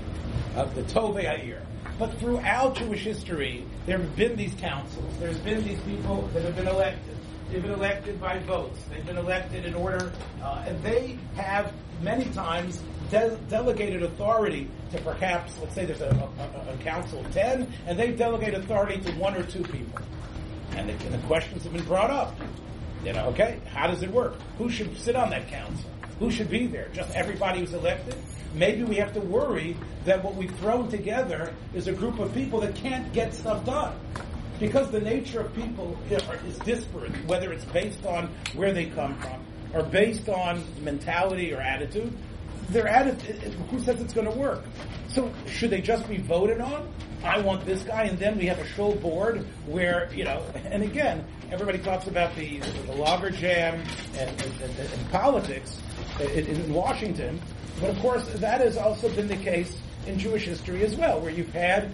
of 0.56 0.74
the 0.74 0.82
Tove 0.82 1.22
Yair. 1.22 1.60
But 2.00 2.18
throughout 2.18 2.74
Jewish 2.74 3.04
history, 3.04 3.64
there 3.86 3.98
have 3.98 4.16
been 4.16 4.34
these 4.34 4.54
councils. 4.54 5.04
There's 5.20 5.38
been 5.38 5.62
these 5.62 5.78
people 5.82 6.28
that 6.34 6.42
have 6.42 6.56
been 6.56 6.66
elected. 6.66 7.16
They've 7.48 7.62
been 7.62 7.70
elected 7.70 8.20
by 8.20 8.40
votes. 8.40 8.80
They've 8.90 9.06
been 9.06 9.16
elected 9.16 9.64
in 9.64 9.74
order, 9.74 10.10
uh, 10.42 10.64
and 10.66 10.82
they 10.82 11.16
have 11.36 11.72
many 12.02 12.24
times 12.32 12.82
de- 13.10 13.38
delegated 13.48 14.02
authority 14.02 14.68
to 14.90 15.00
perhaps, 15.02 15.56
let's 15.60 15.76
say 15.76 15.84
there's 15.84 16.00
a, 16.00 16.08
a, 16.08 16.72
a, 16.72 16.76
council 16.78 17.20
of 17.20 17.32
10, 17.32 17.72
and 17.86 17.96
they 17.96 18.10
delegate 18.10 18.54
authority 18.54 19.00
to 19.00 19.12
one 19.12 19.36
or 19.36 19.44
two 19.44 19.62
people. 19.62 20.02
And 20.76 20.88
the, 20.88 21.08
the 21.08 21.18
questions 21.26 21.64
have 21.64 21.72
been 21.72 21.84
brought 21.84 22.10
up. 22.10 22.36
You 23.04 23.12
know, 23.12 23.26
okay, 23.28 23.60
how 23.72 23.86
does 23.86 24.02
it 24.02 24.10
work? 24.10 24.36
Who 24.58 24.70
should 24.70 24.96
sit 24.98 25.16
on 25.16 25.30
that 25.30 25.48
council? 25.48 25.90
Who 26.18 26.30
should 26.30 26.48
be 26.48 26.66
there? 26.66 26.88
Just 26.92 27.14
everybody 27.14 27.60
who's 27.60 27.72
elected? 27.72 28.16
Maybe 28.54 28.84
we 28.84 28.96
have 28.96 29.12
to 29.14 29.20
worry 29.20 29.76
that 30.04 30.22
what 30.22 30.34
we've 30.34 30.54
thrown 30.56 30.88
together 30.88 31.52
is 31.74 31.88
a 31.88 31.92
group 31.92 32.18
of 32.18 32.32
people 32.32 32.60
that 32.60 32.74
can't 32.74 33.12
get 33.12 33.34
stuff 33.34 33.64
done. 33.66 33.98
Because 34.58 34.90
the 34.90 35.00
nature 35.00 35.40
of 35.40 35.54
people 35.54 35.96
is 36.10 36.58
disparate, 36.60 37.12
whether 37.26 37.52
it's 37.52 37.66
based 37.66 38.06
on 38.06 38.28
where 38.54 38.72
they 38.72 38.86
come 38.86 39.14
from, 39.18 39.44
or 39.74 39.82
based 39.82 40.28
on 40.30 40.64
mentality 40.82 41.52
or 41.52 41.60
attitude, 41.60 42.16
their 42.68 42.88
attitude, 42.88 43.54
who 43.70 43.80
says 43.80 44.00
it's 44.00 44.12
going 44.12 44.30
to 44.30 44.36
work? 44.36 44.64
So 45.08 45.32
should 45.46 45.70
they 45.70 45.80
just 45.80 46.08
be 46.08 46.18
voted 46.18 46.60
on? 46.60 46.92
I 47.24 47.40
want 47.40 47.64
this 47.64 47.82
guy, 47.82 48.04
and 48.04 48.18
then 48.18 48.38
we 48.38 48.46
have 48.46 48.58
a 48.58 48.66
show 48.66 48.92
board 48.92 49.46
where, 49.66 50.12
you 50.14 50.24
know, 50.24 50.42
and 50.54 50.82
again, 50.82 51.24
everybody 51.50 51.78
talks 51.78 52.06
about 52.06 52.34
the, 52.36 52.58
the 52.58 52.92
logger 52.92 53.30
jam 53.30 53.82
and, 54.16 54.30
and, 54.42 54.60
and, 54.62 54.78
and 54.78 55.10
politics, 55.10 55.80
in, 56.20 56.46
in 56.46 56.72
Washington. 56.72 57.40
But 57.80 57.90
of 57.90 57.98
course, 57.98 58.26
that 58.34 58.60
has 58.60 58.76
also 58.76 59.08
been 59.14 59.28
the 59.28 59.36
case 59.36 59.76
in 60.06 60.18
Jewish 60.18 60.44
history 60.44 60.84
as 60.84 60.94
well, 60.94 61.20
where 61.20 61.30
you've 61.30 61.52
had 61.52 61.90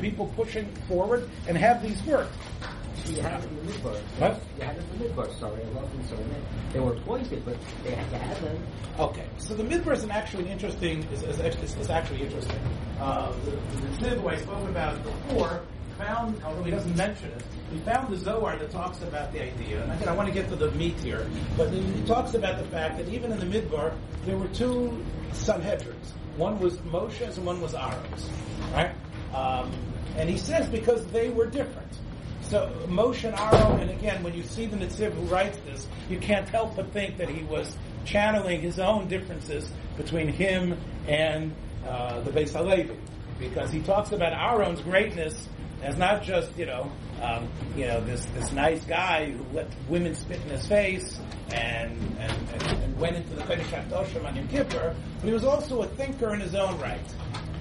people 0.00 0.32
pushing 0.36 0.66
forward 0.88 1.28
and 1.48 1.56
have 1.56 1.82
these 1.82 2.02
worked. 2.04 2.32
You 3.06 3.20
had 3.20 3.42
them 3.42 3.50
in 3.50 3.66
the 3.66 3.72
midbar. 3.72 3.96
What? 4.18 4.40
You 4.58 4.64
had 4.64 4.76
them 4.76 4.84
in 4.92 4.98
the 4.98 5.04
midbar. 5.04 5.38
Sorry, 5.38 5.62
I 5.62 5.80
love 5.80 5.90
them 5.92 6.04
so 6.08 6.16
much. 6.16 6.72
They 6.72 6.80
were 6.80 6.94
appointed, 6.94 7.44
but 7.44 7.56
they 7.82 7.90
had 7.90 8.08
to 8.10 8.18
have 8.18 8.40
them. 8.42 8.66
Okay, 8.98 9.26
so 9.38 9.54
the 9.54 9.62
Midbar 9.62 9.92
is 9.92 10.04
an 10.04 10.10
actually 10.10 10.48
interesting 10.48 11.04
is, 11.12 11.22
is, 11.22 11.38
is, 11.38 11.76
is 11.76 11.90
actually 11.90 12.22
interesting. 12.22 12.58
Uh, 12.98 13.32
the, 13.44 13.50
the 13.50 14.10
who 14.10 14.28
I 14.28 14.36
spoke 14.36 14.68
about 14.68 15.02
before, 15.02 15.62
found, 15.98 16.42
although 16.44 16.62
he 16.62 16.70
doesn't 16.70 16.96
mention 16.96 17.30
it, 17.30 17.42
he 17.72 17.78
found 17.80 18.12
the 18.12 18.16
Zohar 18.16 18.56
that 18.56 18.70
talks 18.70 19.02
about 19.02 19.32
the 19.32 19.42
idea. 19.42 19.82
And 19.82 19.92
again, 19.92 20.08
I 20.08 20.12
want 20.12 20.28
to 20.28 20.34
get 20.34 20.48
to 20.48 20.56
the 20.56 20.70
meat 20.72 20.96
here, 20.96 21.28
but 21.56 21.70
he 21.70 22.02
talks 22.06 22.34
about 22.34 22.58
the 22.58 22.64
fact 22.64 22.98
that 22.98 23.08
even 23.08 23.32
in 23.32 23.38
the 23.38 23.46
Midbar, 23.46 23.94
there 24.24 24.36
were 24.36 24.48
two 24.48 25.04
Sanhedrins. 25.32 26.12
One 26.36 26.58
was 26.58 26.82
Moshe's 26.84 27.36
and 27.36 27.46
one 27.46 27.60
was 27.60 27.74
Aaron's. 27.74 28.28
Right? 28.72 28.90
Um, 29.34 29.70
and 30.16 30.28
he 30.28 30.38
says 30.38 30.68
because 30.68 31.06
they 31.06 31.30
were 31.30 31.46
different. 31.46 31.90
So 32.54 32.70
Moshe 32.86 33.24
and 33.24 33.34
Aaron, 33.34 33.80
and 33.80 33.90
again, 33.90 34.22
when 34.22 34.32
you 34.32 34.44
see 34.44 34.66
the 34.66 34.76
Netziv 34.76 35.12
who 35.14 35.22
writes 35.22 35.58
this, 35.66 35.88
you 36.08 36.20
can't 36.20 36.48
help 36.48 36.76
but 36.76 36.92
think 36.92 37.18
that 37.18 37.28
he 37.28 37.42
was 37.42 37.76
channeling 38.04 38.60
his 38.60 38.78
own 38.78 39.08
differences 39.08 39.68
between 39.96 40.28
him 40.28 40.78
and 41.08 41.52
uh, 41.84 42.20
the 42.20 42.30
Beis 42.30 42.50
Halevi, 42.50 42.96
because 43.40 43.72
he 43.72 43.80
talks 43.82 44.12
about 44.12 44.32
Aaron's 44.32 44.80
greatness 44.82 45.48
as 45.82 45.96
not 45.98 46.22
just 46.22 46.56
you 46.56 46.66
know 46.66 46.92
um, 47.20 47.48
you 47.76 47.88
know 47.88 48.00
this 48.02 48.24
this 48.36 48.52
nice 48.52 48.84
guy 48.84 49.32
who 49.32 49.44
let 49.52 49.66
women 49.88 50.14
spit 50.14 50.40
in 50.42 50.50
his 50.50 50.64
face 50.68 51.18
and 51.52 51.98
and, 52.20 52.32
and, 52.52 52.62
and 52.84 53.00
went 53.00 53.16
into 53.16 53.34
the 53.34 53.42
Kodesh 53.42 53.64
HaKadoshim 53.64 54.24
on 54.24 54.36
Yom 54.36 54.46
Kippur, 54.46 54.94
but 55.16 55.26
he 55.26 55.32
was 55.32 55.44
also 55.44 55.82
a 55.82 55.88
thinker 55.88 56.32
in 56.32 56.38
his 56.38 56.54
own 56.54 56.78
right. 56.78 57.14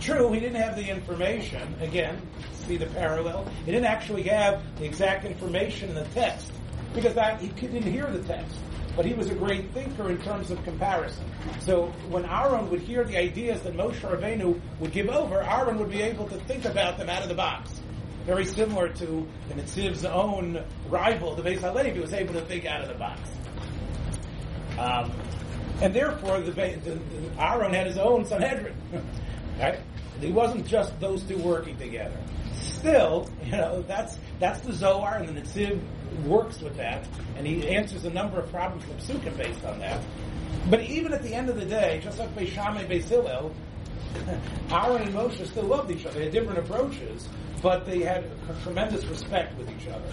True, 0.03 0.33
he 0.33 0.39
didn't 0.41 0.61
have 0.61 0.75
the 0.75 0.89
information. 0.89 1.75
Again, 1.79 2.21
see 2.65 2.75
the 2.75 2.87
parallel. 2.87 3.45
He 3.65 3.71
didn't 3.71 3.85
actually 3.85 4.23
have 4.23 4.61
the 4.77 4.83
exact 4.83 5.23
information 5.23 5.89
in 5.89 5.95
the 5.95 6.03
text 6.13 6.51
because 6.93 7.13
that, 7.13 7.39
he 7.39 7.47
didn't 7.47 7.89
hear 7.89 8.07
the 8.07 8.21
text. 8.23 8.57
But 8.97 9.05
he 9.05 9.13
was 9.13 9.29
a 9.29 9.33
great 9.33 9.71
thinker 9.71 10.09
in 10.09 10.17
terms 10.19 10.51
of 10.51 10.61
comparison. 10.65 11.25
So 11.61 11.87
when 12.09 12.25
Aaron 12.25 12.69
would 12.69 12.81
hear 12.81 13.05
the 13.05 13.17
ideas 13.17 13.61
that 13.61 13.75
Moshe 13.75 14.01
Rabbeinu 14.01 14.59
would 14.79 14.91
give 14.91 15.07
over, 15.07 15.41
Aaron 15.41 15.79
would 15.79 15.89
be 15.89 16.01
able 16.01 16.27
to 16.27 16.35
think 16.41 16.65
about 16.65 16.97
them 16.97 17.09
out 17.09 17.23
of 17.23 17.29
the 17.29 17.35
box. 17.35 17.81
Very 18.25 18.45
similar 18.45 18.89
to 18.89 19.27
the 19.47 19.53
Nitziv's 19.53 20.03
own 20.03 20.63
rival, 20.89 21.33
the 21.33 21.41
Beis 21.41 21.61
Halevi, 21.61 21.99
was 21.99 22.13
able 22.13 22.33
to 22.33 22.41
think 22.41 22.65
out 22.65 22.81
of 22.81 22.89
the 22.89 22.93
box. 22.95 23.21
Um, 24.77 25.11
and 25.81 25.93
therefore, 25.93 26.41
the, 26.41 26.51
the, 26.51 26.75
the, 26.75 26.99
Aaron 27.39 27.73
had 27.73 27.87
his 27.87 27.97
own 27.97 28.25
Sanhedrin. 28.25 28.75
right? 29.59 29.79
It 30.23 30.33
wasn't 30.33 30.65
just 30.65 30.97
those 30.99 31.23
two 31.23 31.37
working 31.37 31.77
together. 31.77 32.17
Still, 32.61 33.29
you 33.43 33.51
know, 33.51 33.81
that's 33.83 34.17
that's 34.39 34.61
the 34.61 34.73
Zohar, 34.73 35.17
and 35.17 35.27
the 35.27 35.41
Netziv 35.41 35.81
works 36.25 36.59
with 36.61 36.77
that, 36.77 37.07
and 37.37 37.45
he 37.45 37.67
answers 37.67 38.05
a 38.05 38.09
number 38.09 38.39
of 38.39 38.49
problems 38.49 38.85
from 38.85 38.97
Psukim 38.97 39.35
based 39.37 39.63
on 39.65 39.79
that. 39.79 40.01
But 40.69 40.81
even 40.81 41.13
at 41.13 41.23
the 41.23 41.33
end 41.33 41.49
of 41.49 41.59
the 41.59 41.65
day, 41.65 41.99
just 42.03 42.19
like 42.19 42.33
Beis 42.35 42.49
Shammai, 42.49 42.85
Beis 42.85 43.03
Hillel, 43.03 43.53
Aaron 44.71 45.01
and 45.01 45.13
Moshe 45.13 45.45
still 45.45 45.63
loved 45.63 45.91
each 45.91 46.05
other. 46.05 46.19
They 46.19 46.25
had 46.25 46.33
different 46.33 46.59
approaches, 46.59 47.27
but 47.61 47.85
they 47.85 47.99
had 47.99 48.25
tremendous 48.63 49.03
respect 49.05 49.57
with 49.57 49.69
each 49.69 49.87
other. 49.87 50.09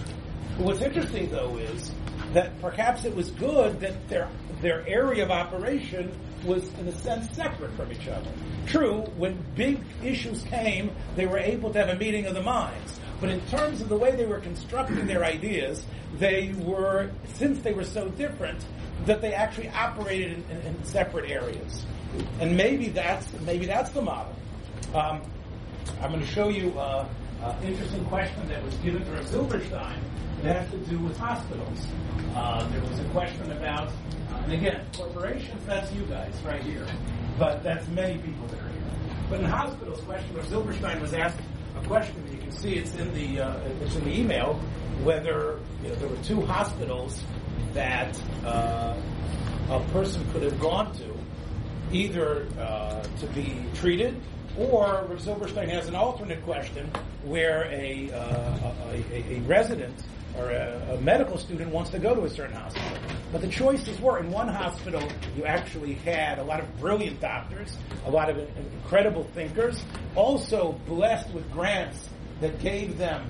What's 0.57 0.81
interesting, 0.81 1.29
though, 1.29 1.55
is 1.57 1.91
that 2.33 2.59
perhaps 2.61 3.05
it 3.05 3.15
was 3.15 3.31
good 3.31 3.79
that 3.79 4.07
their 4.09 4.29
their 4.61 4.87
area 4.87 5.23
of 5.23 5.31
operation 5.31 6.11
was, 6.45 6.67
in 6.79 6.87
a 6.87 6.91
sense, 6.91 7.35
separate 7.35 7.71
from 7.73 7.91
each 7.91 8.07
other. 8.07 8.31
True, 8.67 9.01
when 9.17 9.43
big 9.55 9.79
issues 10.03 10.41
came, 10.43 10.91
they 11.15 11.25
were 11.25 11.37
able 11.37 11.71
to 11.73 11.79
have 11.79 11.89
a 11.89 11.99
meeting 11.99 12.25
of 12.25 12.33
the 12.33 12.43
minds. 12.43 12.99
But 13.19 13.29
in 13.29 13.41
terms 13.47 13.81
of 13.81 13.89
the 13.89 13.97
way 13.97 14.15
they 14.15 14.25
were 14.25 14.39
constructing 14.39 15.05
their 15.05 15.23
ideas, 15.23 15.85
they 16.17 16.53
were, 16.57 17.11
since 17.35 17.61
they 17.61 17.73
were 17.73 17.83
so 17.83 18.09
different, 18.09 18.65
that 19.05 19.21
they 19.21 19.33
actually 19.33 19.69
operated 19.69 20.33
in, 20.33 20.57
in, 20.57 20.61
in 20.67 20.83
separate 20.83 21.29
areas. 21.29 21.85
And 22.39 22.57
maybe 22.57 22.89
that's 22.89 23.31
maybe 23.41 23.65
that's 23.65 23.91
the 23.91 24.01
model. 24.01 24.35
Um, 24.93 25.21
I'm 26.01 26.11
going 26.11 26.21
to 26.21 26.27
show 26.27 26.49
you 26.49 26.77
uh, 26.77 27.07
an 27.41 27.63
interesting 27.63 28.03
question 28.05 28.47
that 28.49 28.63
was 28.63 28.75
given 28.75 29.03
to 29.05 29.27
Silverstein 29.27 29.99
that 30.43 30.55
has 30.55 30.71
to 30.71 30.77
do 30.89 30.97
with 30.99 31.17
hospitals. 31.17 31.87
Uh, 32.35 32.67
there 32.69 32.81
was 32.81 32.99
a 32.99 33.03
question 33.05 33.51
about, 33.51 33.91
and 34.43 34.53
again, 34.53 34.85
corporations, 34.95 35.63
that's 35.65 35.91
you 35.93 36.03
guys 36.03 36.33
right 36.43 36.63
here, 36.63 36.85
but 37.37 37.63
that's 37.63 37.87
many 37.89 38.17
people 38.19 38.47
that 38.47 38.59
are 38.59 38.69
here. 38.69 38.81
But 39.29 39.39
in 39.41 39.45
hospitals, 39.45 40.01
question 40.01 40.33
where 40.33 40.43
Silverstein 40.45 40.99
was 40.99 41.13
asked 41.13 41.39
a 41.77 41.85
question, 41.87 42.15
you 42.31 42.37
can 42.37 42.51
see 42.51 42.73
it's 42.75 42.95
in 42.95 43.13
the 43.13 43.41
uh, 43.41 43.59
it's 43.81 43.95
in 43.95 44.03
the 44.03 44.19
email, 44.19 44.55
whether 45.03 45.59
you 45.83 45.89
know, 45.89 45.95
there 45.95 46.09
were 46.09 46.23
two 46.23 46.41
hospitals 46.41 47.23
that 47.73 48.19
uh, 48.43 48.95
a 49.69 49.79
person 49.91 50.25
could 50.31 50.41
have 50.43 50.59
gone 50.59 50.93
to, 50.95 51.15
either 51.91 52.47
uh, 52.59 53.01
to 53.19 53.27
be 53.27 53.63
treated 53.75 54.19
or 54.57 55.07
Silverstein 55.17 55.69
has 55.69 55.87
an 55.87 55.95
alternate 55.95 56.43
question 56.43 56.91
where 57.23 57.65
a, 57.71 58.11
uh, 58.11 58.71
a, 58.91 59.03
a, 59.11 59.37
a, 59.37 59.39
resident 59.41 59.95
or 60.37 60.51
a, 60.51 60.95
a, 60.97 61.01
medical 61.01 61.37
student 61.37 61.71
wants 61.71 61.89
to 61.91 61.99
go 61.99 62.15
to 62.15 62.23
a 62.23 62.29
certain 62.29 62.55
hospital. 62.55 62.97
But 63.31 63.41
the 63.41 63.47
choices 63.47 63.99
were 63.99 64.19
in 64.19 64.31
one 64.31 64.47
hospital, 64.47 65.01
you 65.35 65.45
actually 65.45 65.93
had 65.93 66.39
a 66.39 66.43
lot 66.43 66.59
of 66.59 66.79
brilliant 66.79 67.19
doctors, 67.19 67.77
a 68.05 68.11
lot 68.11 68.29
of 68.29 68.37
incredible 68.37 69.23
thinkers, 69.35 69.83
also 70.15 70.73
blessed 70.87 71.29
with 71.31 71.49
grants 71.51 72.09
that 72.39 72.59
gave 72.59 72.97
them 72.97 73.25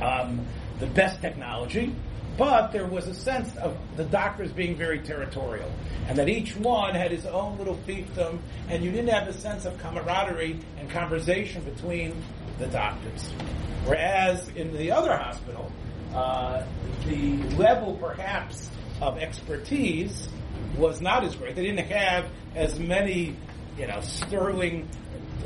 um, 0.00 0.44
the 0.78 0.86
best 0.86 1.20
technology. 1.20 1.94
But 2.36 2.70
there 2.70 2.86
was 2.86 3.08
a 3.08 3.14
sense 3.14 3.54
of 3.56 3.76
the 3.96 4.04
doctors 4.04 4.52
being 4.52 4.76
very 4.76 5.00
territorial, 5.00 5.70
and 6.06 6.16
that 6.18 6.28
each 6.28 6.54
one 6.54 6.94
had 6.94 7.10
his 7.10 7.26
own 7.26 7.58
little 7.58 7.76
fiefdom, 7.86 8.38
and 8.68 8.84
you 8.84 8.92
didn't 8.92 9.08
have 9.08 9.26
the 9.26 9.32
sense 9.32 9.64
of 9.64 9.76
camaraderie 9.78 10.60
and 10.78 10.88
conversation 10.88 11.64
between 11.64 12.14
the 12.60 12.68
doctors. 12.68 13.32
Whereas 13.84 14.48
in 14.50 14.76
the 14.76 14.92
other 14.92 15.16
hospital, 15.16 15.72
uh, 16.14 16.64
the 17.06 17.36
level 17.56 17.96
perhaps 17.96 18.70
of 19.00 19.18
expertise 19.18 20.28
was 20.76 21.00
not 21.00 21.24
as 21.24 21.34
great. 21.36 21.54
They 21.54 21.64
didn't 21.64 21.86
have 21.86 22.26
as 22.54 22.78
many, 22.78 23.36
you 23.78 23.86
know, 23.86 24.00
sterling 24.00 24.88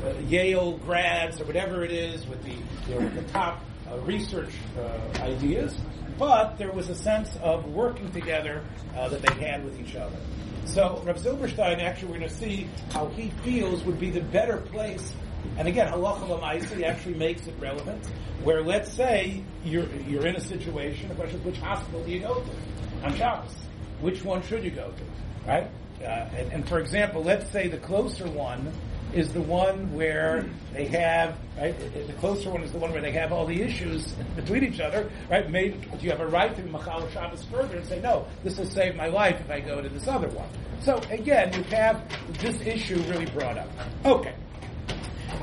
uh, 0.03 0.13
Yale 0.27 0.77
grads 0.79 1.39
or 1.39 1.45
whatever 1.45 1.83
it 1.83 1.91
is 1.91 2.27
with 2.27 2.43
the, 2.43 2.55
you 2.91 2.99
know, 2.99 3.09
the 3.09 3.23
top 3.29 3.63
uh, 3.89 3.97
research 3.99 4.51
uh, 4.79 5.21
ideas, 5.21 5.77
but 6.17 6.57
there 6.57 6.71
was 6.71 6.89
a 6.89 6.95
sense 6.95 7.35
of 7.41 7.65
working 7.73 8.11
together 8.11 8.63
uh, 8.95 9.09
that 9.09 9.21
they 9.21 9.45
had 9.45 9.63
with 9.63 9.79
each 9.79 9.95
other. 9.95 10.17
So 10.65 11.01
Rav 11.05 11.19
Silberstein, 11.19 11.79
actually, 11.79 12.11
we're 12.11 12.19
going 12.19 12.29
to 12.29 12.35
see 12.35 12.69
how 12.91 13.07
he 13.07 13.29
feels 13.43 13.83
would 13.83 13.99
be 13.99 14.09
the 14.09 14.21
better 14.21 14.57
place. 14.57 15.13
And 15.57 15.67
again, 15.67 15.91
halacha 15.91 16.27
l'maisa 16.27 16.83
actually 16.83 17.15
makes 17.15 17.47
it 17.47 17.53
relevant. 17.59 18.05
Where 18.43 18.61
let's 18.61 18.91
say 18.91 19.43
you're 19.63 19.87
you're 20.07 20.25
in 20.25 20.35
a 20.35 20.41
situation, 20.41 21.09
the 21.09 21.15
question 21.15 21.39
is 21.39 21.45
which 21.45 21.57
hospital 21.57 22.03
do 22.03 22.11
you 22.11 22.19
go 22.19 22.35
to 22.41 23.05
on 23.05 23.15
Shabbos? 23.15 23.55
Which 24.01 24.23
one 24.23 24.41
should 24.43 24.63
you 24.63 24.71
go 24.71 24.91
to, 24.91 25.47
right? 25.49 25.67
Uh, 26.01 26.05
and, 26.05 26.51
and 26.51 26.67
for 26.67 26.79
example, 26.79 27.23
let's 27.23 27.49
say 27.51 27.67
the 27.67 27.77
closer 27.77 28.27
one 28.27 28.73
is 29.13 29.31
the 29.31 29.41
one 29.41 29.93
where 29.93 30.45
they 30.73 30.85
have 30.87 31.37
right. 31.57 31.75
The 32.07 32.13
closer 32.13 32.49
one 32.49 32.63
is 32.63 32.71
the 32.71 32.79
one 32.79 32.91
where 32.91 33.01
they 33.01 33.11
have 33.11 33.31
all 33.31 33.45
the 33.45 33.61
issues 33.61 34.11
between 34.35 34.63
each 34.63 34.79
other, 34.79 35.09
right? 35.29 35.49
Maybe 35.49 35.77
do 35.77 36.03
you 36.03 36.11
have 36.11 36.19
a 36.19 36.27
right 36.27 36.53
to 36.55 36.61
be 36.61 36.69
machal 36.69 37.07
Shabbos 37.11 37.45
further 37.45 37.77
and 37.77 37.85
say 37.85 38.01
no? 38.01 38.25
This 38.43 38.57
will 38.57 38.65
save 38.65 38.95
my 38.95 39.07
life 39.07 39.39
if 39.39 39.49
I 39.51 39.59
go 39.59 39.81
to 39.81 39.87
this 39.87 40.07
other 40.07 40.29
one. 40.29 40.49
So 40.81 40.99
again, 41.11 41.53
you 41.53 41.63
have 41.75 42.03
this 42.39 42.59
issue 42.61 42.97
really 43.03 43.27
brought 43.27 43.57
up. 43.57 43.69
Okay, 44.03 44.33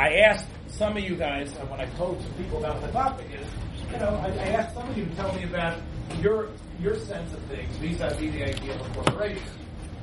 I 0.01 0.21
asked 0.21 0.47
some 0.69 0.97
of 0.97 1.05
you 1.05 1.15
guys 1.15 1.55
uh, 1.57 1.67
when 1.67 1.79
I 1.79 1.85
told 1.97 2.23
some 2.23 2.33
people 2.33 2.57
about 2.57 2.81
the 2.81 2.89
topic 2.89 3.27
is. 3.39 3.47
You 3.93 3.99
know, 3.99 4.17
I, 4.25 4.29
I 4.29 4.49
asked 4.57 4.75
some 4.75 4.89
of 4.89 4.97
you 4.97 5.05
to 5.05 5.15
tell 5.15 5.31
me 5.35 5.45
about 5.45 5.79
your 6.23 6.49
your 6.81 6.97
sense 6.97 7.35
of 7.35 7.41
things 7.53 7.77
vis-a-vis 7.77 8.33
the 8.33 8.45
idea 8.45 8.75
of 8.77 8.81
a 8.81 8.95
corporation, 8.95 9.43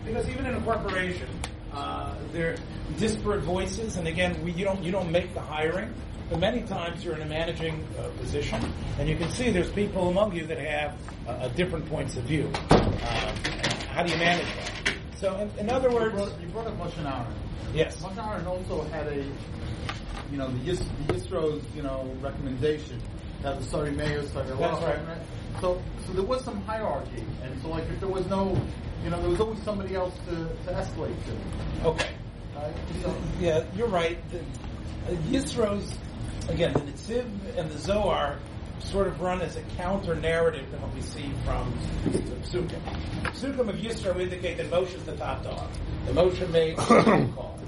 because 0.05 0.29
even 0.29 0.45
in 0.45 0.53
a 0.53 0.61
corporation 0.61 1.27
uh, 1.73 2.13
there 2.31 2.51
are 2.51 2.57
disparate 2.99 3.41
voices, 3.41 3.97
and 3.97 4.07
again, 4.07 4.39
we, 4.43 4.51
you 4.51 4.63
don't 4.63 4.83
you 4.83 4.91
don't 4.91 5.11
make 5.11 5.33
the 5.33 5.41
hiring, 5.41 5.91
but 6.29 6.39
many 6.39 6.61
times 6.61 7.03
you're 7.03 7.15
in 7.15 7.23
a 7.23 7.25
managing 7.25 7.83
uh, 7.97 8.09
position, 8.19 8.61
and 8.99 9.09
you 9.09 9.17
can 9.17 9.31
see 9.31 9.49
there's 9.49 9.71
people 9.71 10.09
among 10.09 10.35
you 10.35 10.45
that 10.45 10.59
have 10.59 10.93
uh, 11.27 11.47
different 11.55 11.89
points 11.89 12.17
of 12.17 12.23
view. 12.25 12.45
Um, 12.69 13.33
how 13.89 14.03
do 14.03 14.11
you 14.13 14.19
manage 14.19 14.45
that? 14.45 14.93
So, 15.17 15.35
in, 15.37 15.49
in 15.57 15.69
other 15.71 15.89
words, 15.89 16.13
you 16.13 16.19
brought, 16.19 16.41
you 16.41 16.47
brought 16.49 16.67
up 16.67 16.77
Moshe 16.77 17.03
Aaron. 17.03 17.33
Yes, 17.73 17.97
Moshe 18.03 18.23
Aaron 18.23 18.45
also 18.45 18.83
had 18.89 19.07
a, 19.07 19.25
you 20.31 20.37
know, 20.37 20.47
the, 20.47 20.59
Yis, 20.59 20.79
the 20.79 21.13
Yisro's, 21.13 21.63
you 21.75 21.83
know, 21.83 22.11
recommendation 22.21 23.01
that 23.43 23.59
the 23.59 23.65
sorry 23.65 23.91
mayor, 23.91 24.25
sorry 24.27 24.47
That's 24.47 24.83
right. 24.83 24.99
So, 25.61 25.81
so 26.05 26.13
there 26.13 26.23
was 26.23 26.43
some 26.43 26.61
hierarchy, 26.61 27.23
and 27.43 27.61
so 27.61 27.69
like 27.69 27.83
if 27.89 27.99
there 27.99 28.09
was 28.09 28.25
no 28.27 28.59
you 29.03 29.09
know, 29.09 29.21
there 29.21 29.29
was 29.29 29.39
always 29.39 29.61
somebody 29.63 29.95
else 29.95 30.13
to, 30.27 30.35
to 30.35 30.71
escalate 30.73 31.15
to. 31.25 31.87
Okay. 31.87 32.09
Right? 32.55 32.73
So, 33.01 33.15
Yeah, 33.39 33.63
you're 33.75 33.87
right. 33.87 34.17
The, 34.31 34.39
uh, 34.39 35.15
Yisro's, 35.29 35.93
again, 36.49 36.73
the 36.73 36.79
Netziv 36.79 37.25
and 37.57 37.69
the 37.69 37.77
Zohar 37.77 38.37
sort 38.79 39.07
of 39.07 39.21
run 39.21 39.41
as 39.41 39.55
a 39.55 39.61
counter 39.77 40.15
narrative 40.15 40.69
to 40.71 40.77
what 40.77 40.93
we 40.93 41.01
see 41.01 41.31
from 41.45 41.73
the 42.05 42.19
Psukim. 42.19 42.81
The 43.23 43.29
Psukim 43.29 43.69
of 43.69 43.75
Yisro 43.75 44.19
indicate 44.19 44.57
that 44.57 44.71
Moshe's 44.71 45.03
the 45.03 45.15
top 45.15 45.43
dog. 45.43 45.69
The 46.05 46.13
Moshe 46.13 46.49
made 46.49 46.77
the 46.77 47.29
call. 47.35 47.59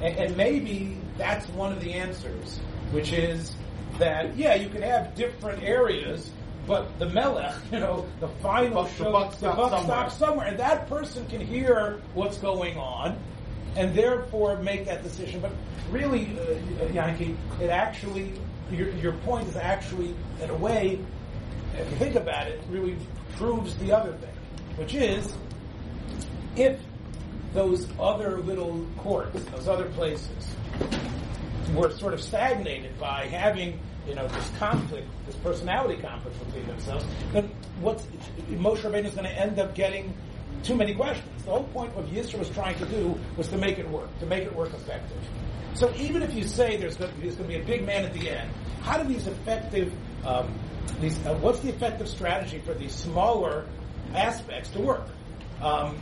And, 0.00 0.16
and 0.16 0.36
maybe 0.36 0.98
that's 1.18 1.46
one 1.50 1.72
of 1.72 1.80
the 1.80 1.92
answers, 1.92 2.58
which 2.92 3.12
is 3.12 3.54
that, 3.98 4.36
yeah, 4.36 4.54
you 4.54 4.68
can 4.68 4.82
have 4.82 5.14
different 5.14 5.62
areas, 5.62 6.30
but 6.66 6.98
the 6.98 7.08
Melech, 7.08 7.54
you 7.72 7.80
know, 7.80 8.06
the 8.20 8.28
final 8.28 8.84
the 8.84 8.90
show, 8.90 9.12
buck 9.12 9.32
the 9.32 9.36
stops 9.38 9.56
buck 9.56 9.70
somewhere. 9.70 9.84
stops 9.84 10.16
somewhere, 10.16 10.46
and 10.46 10.58
that 10.58 10.88
person 10.88 11.26
can 11.26 11.40
hear 11.40 12.00
what's 12.14 12.38
going 12.38 12.78
on, 12.78 13.18
and 13.76 13.94
therefore 13.94 14.56
make 14.62 14.86
that 14.86 15.02
decision. 15.02 15.40
But 15.40 15.52
really, 15.90 16.38
uh, 16.80 16.86
Yankee, 16.92 17.36
it 17.60 17.70
actually, 17.70 18.32
your, 18.70 18.90
your 18.90 19.12
point 19.12 19.48
is 19.48 19.56
actually, 19.56 20.14
in 20.40 20.50
a 20.50 20.56
way, 20.56 20.98
if 21.76 21.90
you 21.90 21.96
think 21.96 22.14
about 22.14 22.46
it, 22.46 22.60
really 22.70 22.96
proves 23.36 23.74
the 23.76 23.92
other 23.92 24.12
thing, 24.12 24.30
which 24.76 24.94
is, 24.94 25.32
if 26.56 26.78
those 27.54 27.88
other 27.98 28.38
little 28.38 28.86
courts, 28.98 29.42
those 29.52 29.68
other 29.68 29.86
places, 29.90 30.54
were 31.74 31.90
sort 31.90 32.14
of 32.14 32.20
stagnated 32.20 32.98
by 32.98 33.26
having, 33.26 33.78
you 34.06 34.14
know, 34.14 34.26
this 34.28 34.50
conflict, 34.58 35.06
this 35.26 35.36
personality 35.36 36.00
conflict 36.00 36.38
between 36.46 36.66
themselves, 36.66 37.04
then 37.32 37.50
what's 37.80 38.04
Moshe 38.50 38.78
Rabbeinu 38.78 39.06
is 39.06 39.14
going 39.14 39.26
to 39.26 39.38
end 39.38 39.58
up 39.58 39.74
getting 39.74 40.14
too 40.62 40.74
many 40.74 40.94
questions. 40.94 41.42
The 41.44 41.50
whole 41.50 41.64
point 41.64 41.94
of 41.94 42.06
Yisro 42.06 42.38
was 42.38 42.50
trying 42.50 42.78
to 42.78 42.86
do 42.86 43.18
was 43.36 43.48
to 43.48 43.58
make 43.58 43.78
it 43.78 43.88
work, 43.88 44.16
to 44.20 44.26
make 44.26 44.44
it 44.44 44.54
work 44.54 44.72
effective. 44.74 45.18
So 45.74 45.92
even 45.96 46.22
if 46.22 46.34
you 46.34 46.44
say 46.44 46.76
there's 46.76 46.96
going 46.96 47.12
to, 47.12 47.20
there's 47.20 47.36
going 47.36 47.50
to 47.50 47.56
be 47.56 47.62
a 47.62 47.66
big 47.66 47.86
man 47.86 48.04
at 48.04 48.12
the 48.12 48.30
end, 48.30 48.50
how 48.82 48.98
do 48.98 49.06
these 49.06 49.26
effective, 49.26 49.92
um, 50.24 50.52
these, 51.00 51.24
uh, 51.26 51.34
what's 51.36 51.60
the 51.60 51.68
effective 51.68 52.08
strategy 52.08 52.58
for 52.58 52.74
these 52.74 52.94
smaller 52.94 53.66
aspects 54.14 54.70
to 54.70 54.80
work? 54.80 55.06
Um, 55.60 55.98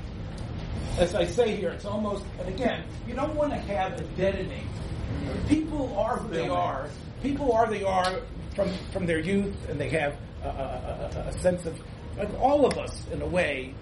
as 0.98 1.14
I 1.14 1.26
say 1.26 1.56
here, 1.56 1.70
it's 1.70 1.84
almost, 1.84 2.24
and 2.38 2.48
again, 2.48 2.84
you 3.06 3.14
don't 3.14 3.34
want 3.34 3.52
to 3.52 3.58
have 3.58 4.00
a 4.00 4.04
deadening. 4.16 4.66
People 5.48 5.96
are 5.96 6.18
who 6.18 6.28
they 6.28 6.48
are. 6.48 6.88
People 7.22 7.52
are 7.52 7.68
they 7.68 7.84
are 7.84 8.20
from 8.54 8.70
from 8.92 9.06
their 9.06 9.18
youth, 9.18 9.54
and 9.68 9.80
they 9.80 9.88
have 9.90 10.16
a, 10.42 10.48
a, 10.48 11.24
a, 11.28 11.32
sense 11.40 11.66
of, 11.66 11.78
like 12.16 12.32
all 12.40 12.64
of 12.66 12.78
us, 12.78 13.02
in 13.12 13.20
a 13.22 13.26
way, 13.26 13.74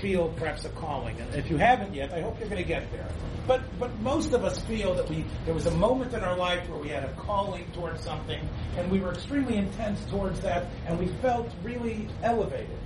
feel 0.00 0.28
perhaps 0.36 0.64
a 0.64 0.68
calling. 0.70 1.18
And 1.20 1.34
if 1.34 1.50
you 1.50 1.56
haven't 1.56 1.94
yet, 1.94 2.12
I 2.12 2.20
hope 2.20 2.38
you're 2.38 2.48
going 2.48 2.62
to 2.62 2.68
get 2.68 2.90
there. 2.92 3.08
But 3.46 3.62
but 3.78 3.98
most 4.00 4.32
of 4.32 4.44
us 4.44 4.60
feel 4.60 4.94
that 4.94 5.08
we 5.08 5.24
there 5.44 5.54
was 5.54 5.66
a 5.66 5.72
moment 5.72 6.14
in 6.14 6.22
our 6.22 6.36
life 6.36 6.68
where 6.68 6.78
we 6.78 6.88
had 6.88 7.04
a 7.04 7.12
calling 7.14 7.64
towards 7.72 8.02
something, 8.02 8.40
and 8.76 8.90
we 8.90 9.00
were 9.00 9.12
extremely 9.12 9.56
intense 9.56 10.04
towards 10.06 10.40
that, 10.40 10.66
and 10.86 10.98
we 10.98 11.08
felt 11.20 11.50
really 11.62 12.08
elevated. 12.22 12.78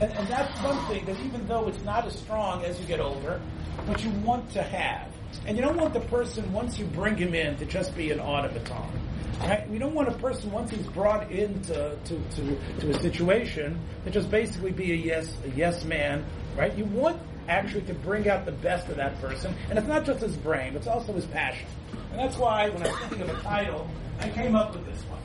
And, 0.00 0.12
and 0.12 0.28
that's 0.28 0.60
something 0.60 1.04
that 1.06 1.18
even 1.20 1.46
though 1.46 1.68
it's 1.68 1.82
not 1.84 2.06
as 2.06 2.18
strong 2.18 2.64
as 2.64 2.80
you 2.80 2.86
get 2.86 3.00
older, 3.00 3.40
but 3.86 4.02
you 4.04 4.10
want 4.10 4.50
to 4.52 4.62
have. 4.62 5.13
And 5.46 5.56
you 5.56 5.62
don't 5.62 5.76
want 5.76 5.94
the 5.94 6.00
person, 6.00 6.52
once 6.52 6.78
you 6.78 6.86
bring 6.86 7.16
him 7.16 7.34
in, 7.34 7.56
to 7.56 7.64
just 7.64 7.96
be 7.96 8.10
an 8.10 8.20
automaton. 8.20 9.00
Right? 9.40 9.68
We 9.68 9.78
don't 9.78 9.94
want 9.94 10.08
a 10.08 10.12
person, 10.12 10.50
once 10.52 10.70
he's 10.70 10.86
brought 10.86 11.30
into 11.30 11.98
to, 12.04 12.20
to, 12.36 12.58
to 12.80 12.90
a 12.90 13.00
situation, 13.00 13.78
to 14.04 14.10
just 14.10 14.30
basically 14.30 14.70
be 14.70 14.92
a 14.92 14.96
yes, 14.96 15.36
a 15.44 15.50
yes 15.50 15.84
man. 15.84 16.24
Right? 16.56 16.74
You 16.76 16.84
want 16.84 17.20
actually 17.48 17.82
to 17.82 17.94
bring 17.94 18.28
out 18.28 18.46
the 18.46 18.52
best 18.52 18.88
of 18.88 18.96
that 18.96 19.20
person. 19.20 19.54
And 19.68 19.78
it's 19.78 19.88
not 19.88 20.04
just 20.04 20.20
his 20.20 20.36
brain, 20.36 20.76
it's 20.76 20.86
also 20.86 21.12
his 21.12 21.26
passion. 21.26 21.66
And 22.10 22.20
that's 22.20 22.36
why 22.36 22.68
when 22.70 22.82
I 22.86 22.90
was 22.90 23.00
thinking 23.00 23.22
of 23.22 23.28
a 23.30 23.42
title, 23.42 23.88
I 24.20 24.28
came 24.30 24.54
up 24.54 24.72
with 24.72 24.86
this 24.86 25.02
one. 25.04 25.20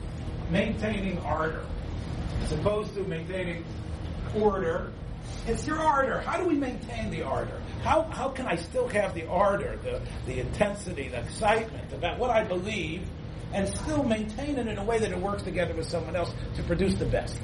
Maintaining 0.50 1.18
ardor. 1.20 1.64
As 2.42 2.52
opposed 2.52 2.94
to 2.94 3.04
maintaining 3.04 3.64
order. 4.34 4.92
It's 5.46 5.66
your 5.66 5.78
ardor. 5.78 6.20
How 6.20 6.36
do 6.38 6.46
we 6.46 6.54
maintain 6.54 7.10
the 7.10 7.22
ardor? 7.22 7.60
How, 7.82 8.02
how 8.02 8.28
can 8.28 8.46
I 8.46 8.56
still 8.56 8.88
have 8.88 9.14
the 9.14 9.26
ardor, 9.26 9.78
the, 9.82 10.00
the 10.26 10.40
intensity, 10.40 11.08
the 11.08 11.20
excitement 11.20 11.92
about 11.92 12.18
what 12.18 12.30
I 12.30 12.44
believe, 12.44 13.02
and 13.52 13.68
still 13.68 14.04
maintain 14.04 14.58
it 14.58 14.66
in 14.66 14.78
a 14.78 14.84
way 14.84 14.98
that 14.98 15.10
it 15.10 15.18
works 15.18 15.42
together 15.42 15.74
with 15.74 15.88
someone 15.88 16.14
else 16.14 16.32
to 16.56 16.62
produce 16.62 16.94
the 16.94 17.06
best? 17.06 17.40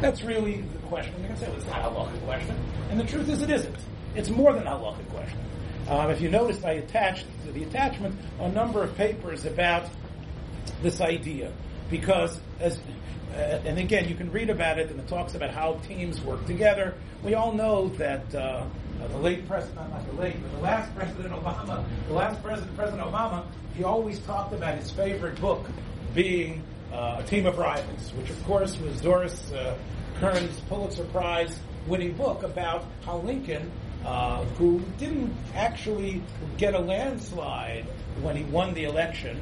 That's 0.00 0.22
really 0.22 0.62
the 0.62 0.78
question. 0.88 1.14
You 1.22 1.28
can 1.28 1.36
say, 1.36 1.48
well, 1.48 1.56
it's 1.56 1.66
not 1.66 1.80
a 1.80 1.82
halachic 1.84 2.24
question. 2.24 2.56
And 2.90 3.00
the 3.00 3.04
truth 3.04 3.28
is, 3.28 3.42
it 3.42 3.50
isn't. 3.50 3.78
It's 4.14 4.30
more 4.30 4.52
than 4.52 4.66
a 4.66 4.70
halachic 4.70 5.08
question. 5.10 5.38
Um, 5.88 6.10
if 6.10 6.20
you 6.20 6.30
noticed, 6.30 6.64
I 6.64 6.72
attached 6.72 7.26
to 7.44 7.52
the 7.52 7.62
attachment 7.62 8.18
a 8.40 8.48
number 8.48 8.82
of 8.82 8.96
papers 8.96 9.44
about 9.44 9.88
this 10.82 11.00
idea 11.00 11.52
because 11.90 12.40
as 12.60 12.80
and 13.36 13.78
again 13.78 14.08
you 14.08 14.14
can 14.14 14.30
read 14.30 14.50
about 14.50 14.78
it 14.78 14.90
and 14.90 14.98
it 14.98 15.08
talks 15.08 15.34
about 15.34 15.50
how 15.50 15.74
teams 15.86 16.20
work 16.22 16.44
together. 16.46 16.94
We 17.22 17.34
all 17.34 17.52
know 17.52 17.88
that 17.90 18.34
uh, 18.34 18.64
the 19.10 19.18
late 19.18 19.46
president 19.46 19.90
not 19.90 20.06
the 20.06 20.20
late 20.20 20.36
but 20.42 20.52
the 20.52 20.58
last 20.58 20.94
president 20.94 21.34
obama 21.34 21.84
the 22.08 22.14
last 22.14 22.42
president 22.42 22.74
president 22.76 23.02
obama 23.02 23.44
he 23.74 23.84
always 23.84 24.18
talked 24.20 24.52
about 24.52 24.76
his 24.76 24.90
favorite 24.90 25.40
book 25.40 25.66
being 26.14 26.62
uh, 26.92 27.20
a 27.20 27.22
team 27.24 27.46
of 27.46 27.58
rivals 27.58 28.12
which 28.14 28.30
of 28.30 28.44
course 28.44 28.78
was 28.80 29.00
doris 29.00 29.52
uh, 29.52 29.76
Kearns 30.18 30.60
pulitzer 30.68 31.04
prize 31.04 31.58
winning 31.86 32.14
book 32.14 32.42
about 32.42 32.84
how 33.04 33.18
lincoln 33.18 33.70
uh, 34.06 34.44
who 34.56 34.80
didn't 34.98 35.34
actually 35.54 36.22
get 36.58 36.74
a 36.74 36.78
landslide 36.78 37.84
when 38.22 38.36
he 38.36 38.44
won 38.44 38.72
the 38.74 38.84
election, 38.84 39.40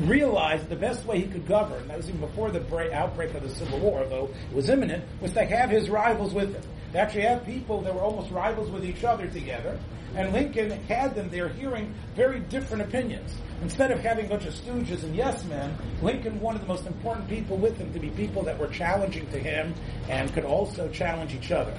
realized 0.00 0.68
the 0.68 0.76
best 0.76 1.04
way 1.04 1.20
he 1.20 1.26
could 1.26 1.46
govern, 1.46 1.88
that 1.88 1.96
was 1.96 2.08
even 2.08 2.20
before 2.20 2.50
the 2.50 2.60
break, 2.60 2.92
outbreak 2.92 3.34
of 3.34 3.42
the 3.42 3.50
Civil 3.50 3.78
War, 3.78 4.04
though 4.06 4.30
it 4.50 4.54
was 4.54 4.68
imminent, 4.68 5.04
was 5.20 5.32
to 5.32 5.44
have 5.44 5.70
his 5.70 5.90
rivals 5.90 6.34
with 6.34 6.54
him. 6.54 6.62
To 6.92 6.98
actually 6.98 7.22
have 7.22 7.44
people 7.44 7.80
that 7.82 7.94
were 7.94 8.00
almost 8.00 8.30
rivals 8.30 8.70
with 8.70 8.84
each 8.84 9.04
other 9.04 9.26
together. 9.26 9.78
And 10.14 10.32
Lincoln 10.32 10.70
had 10.88 11.14
them 11.14 11.30
there 11.30 11.48
hearing 11.48 11.94
very 12.14 12.40
different 12.40 12.82
opinions. 12.82 13.34
Instead 13.62 13.90
of 13.90 14.00
having 14.00 14.26
a 14.26 14.28
bunch 14.28 14.44
of 14.44 14.52
stooges 14.52 15.02
and 15.02 15.16
yes 15.16 15.44
men, 15.44 15.74
Lincoln 16.02 16.38
wanted 16.40 16.62
the 16.62 16.66
most 16.66 16.86
important 16.86 17.28
people 17.28 17.56
with 17.56 17.78
him 17.78 17.92
to 17.94 17.98
be 17.98 18.10
people 18.10 18.42
that 18.42 18.58
were 18.58 18.66
challenging 18.66 19.26
to 19.30 19.38
him 19.38 19.74
and 20.10 20.32
could 20.34 20.44
also 20.44 20.88
challenge 20.90 21.32
each 21.32 21.50
other. 21.50 21.74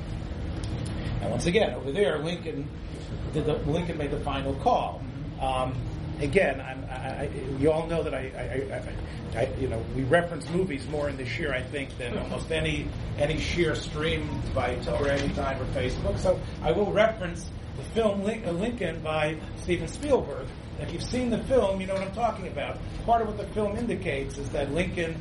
And 1.21 1.29
once 1.29 1.45
again, 1.45 1.73
over 1.75 1.91
there, 1.91 2.19
Lincoln 2.19 2.67
did 3.33 3.45
the, 3.45 3.53
Lincoln 3.69 3.97
made 3.97 4.11
the 4.11 4.19
final 4.21 4.55
call. 4.55 5.01
Um, 5.39 5.75
again, 6.21 6.61
I, 6.61 7.29
you 7.59 7.71
all 7.71 7.87
know 7.87 8.03
that 8.03 8.13
I, 8.13 8.31
I, 8.35 9.37
I, 9.37 9.41
I, 9.41 9.49
you 9.59 9.67
know, 9.67 9.83
we 9.95 10.03
reference 10.03 10.49
movies 10.49 10.87
more 10.87 11.09
in 11.09 11.17
this 11.17 11.37
year, 11.39 11.53
I 11.53 11.61
think, 11.61 11.97
than 11.97 12.17
almost 12.17 12.51
any 12.51 12.87
any 13.17 13.35
shiur 13.35 13.75
stream 13.75 14.41
by 14.53 14.75
Torah 14.75 15.13
Anytime 15.13 15.61
or 15.61 15.65
Facebook. 15.65 16.17
So 16.19 16.39
I 16.61 16.71
will 16.71 16.91
reference 16.91 17.49
the 17.77 17.83
film 17.95 18.21
uh, 18.21 18.51
Lincoln 18.51 19.01
by 19.01 19.37
Steven 19.61 19.87
Spielberg. 19.87 20.47
If 20.79 20.91
you've 20.91 21.03
seen 21.03 21.29
the 21.29 21.43
film, 21.43 21.79
you 21.81 21.87
know 21.87 21.93
what 21.93 22.03
I'm 22.03 22.13
talking 22.13 22.47
about. 22.47 22.77
Part 23.05 23.21
of 23.21 23.27
what 23.27 23.37
the 23.37 23.51
film 23.53 23.77
indicates 23.77 24.37
is 24.37 24.49
that 24.49 24.71
Lincoln 24.73 25.15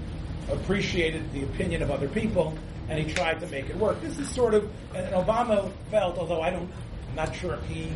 appreciated 0.51 1.33
the 1.33 1.45
opinion 1.45 1.83
of 1.83 1.91
other 1.91 2.09
people 2.09 2.57
and 2.89 2.99
he 2.99 3.13
tried 3.13 3.41
to 3.41 3.47
make 3.47 3.71
it 3.71 3.77
work. 3.77 4.01
This 4.03 4.19
is 4.19 4.29
sort 4.29 4.55
of, 4.55 4.71
and 4.95 5.07
Obama 5.15 5.71
felt, 5.91 6.19
although 6.19 6.43
I 6.43 6.51
don't, 6.51 6.71
I'm 7.09 7.15
not 7.15 7.35
sure 7.35 7.55
if 7.55 7.65
he 7.67 7.93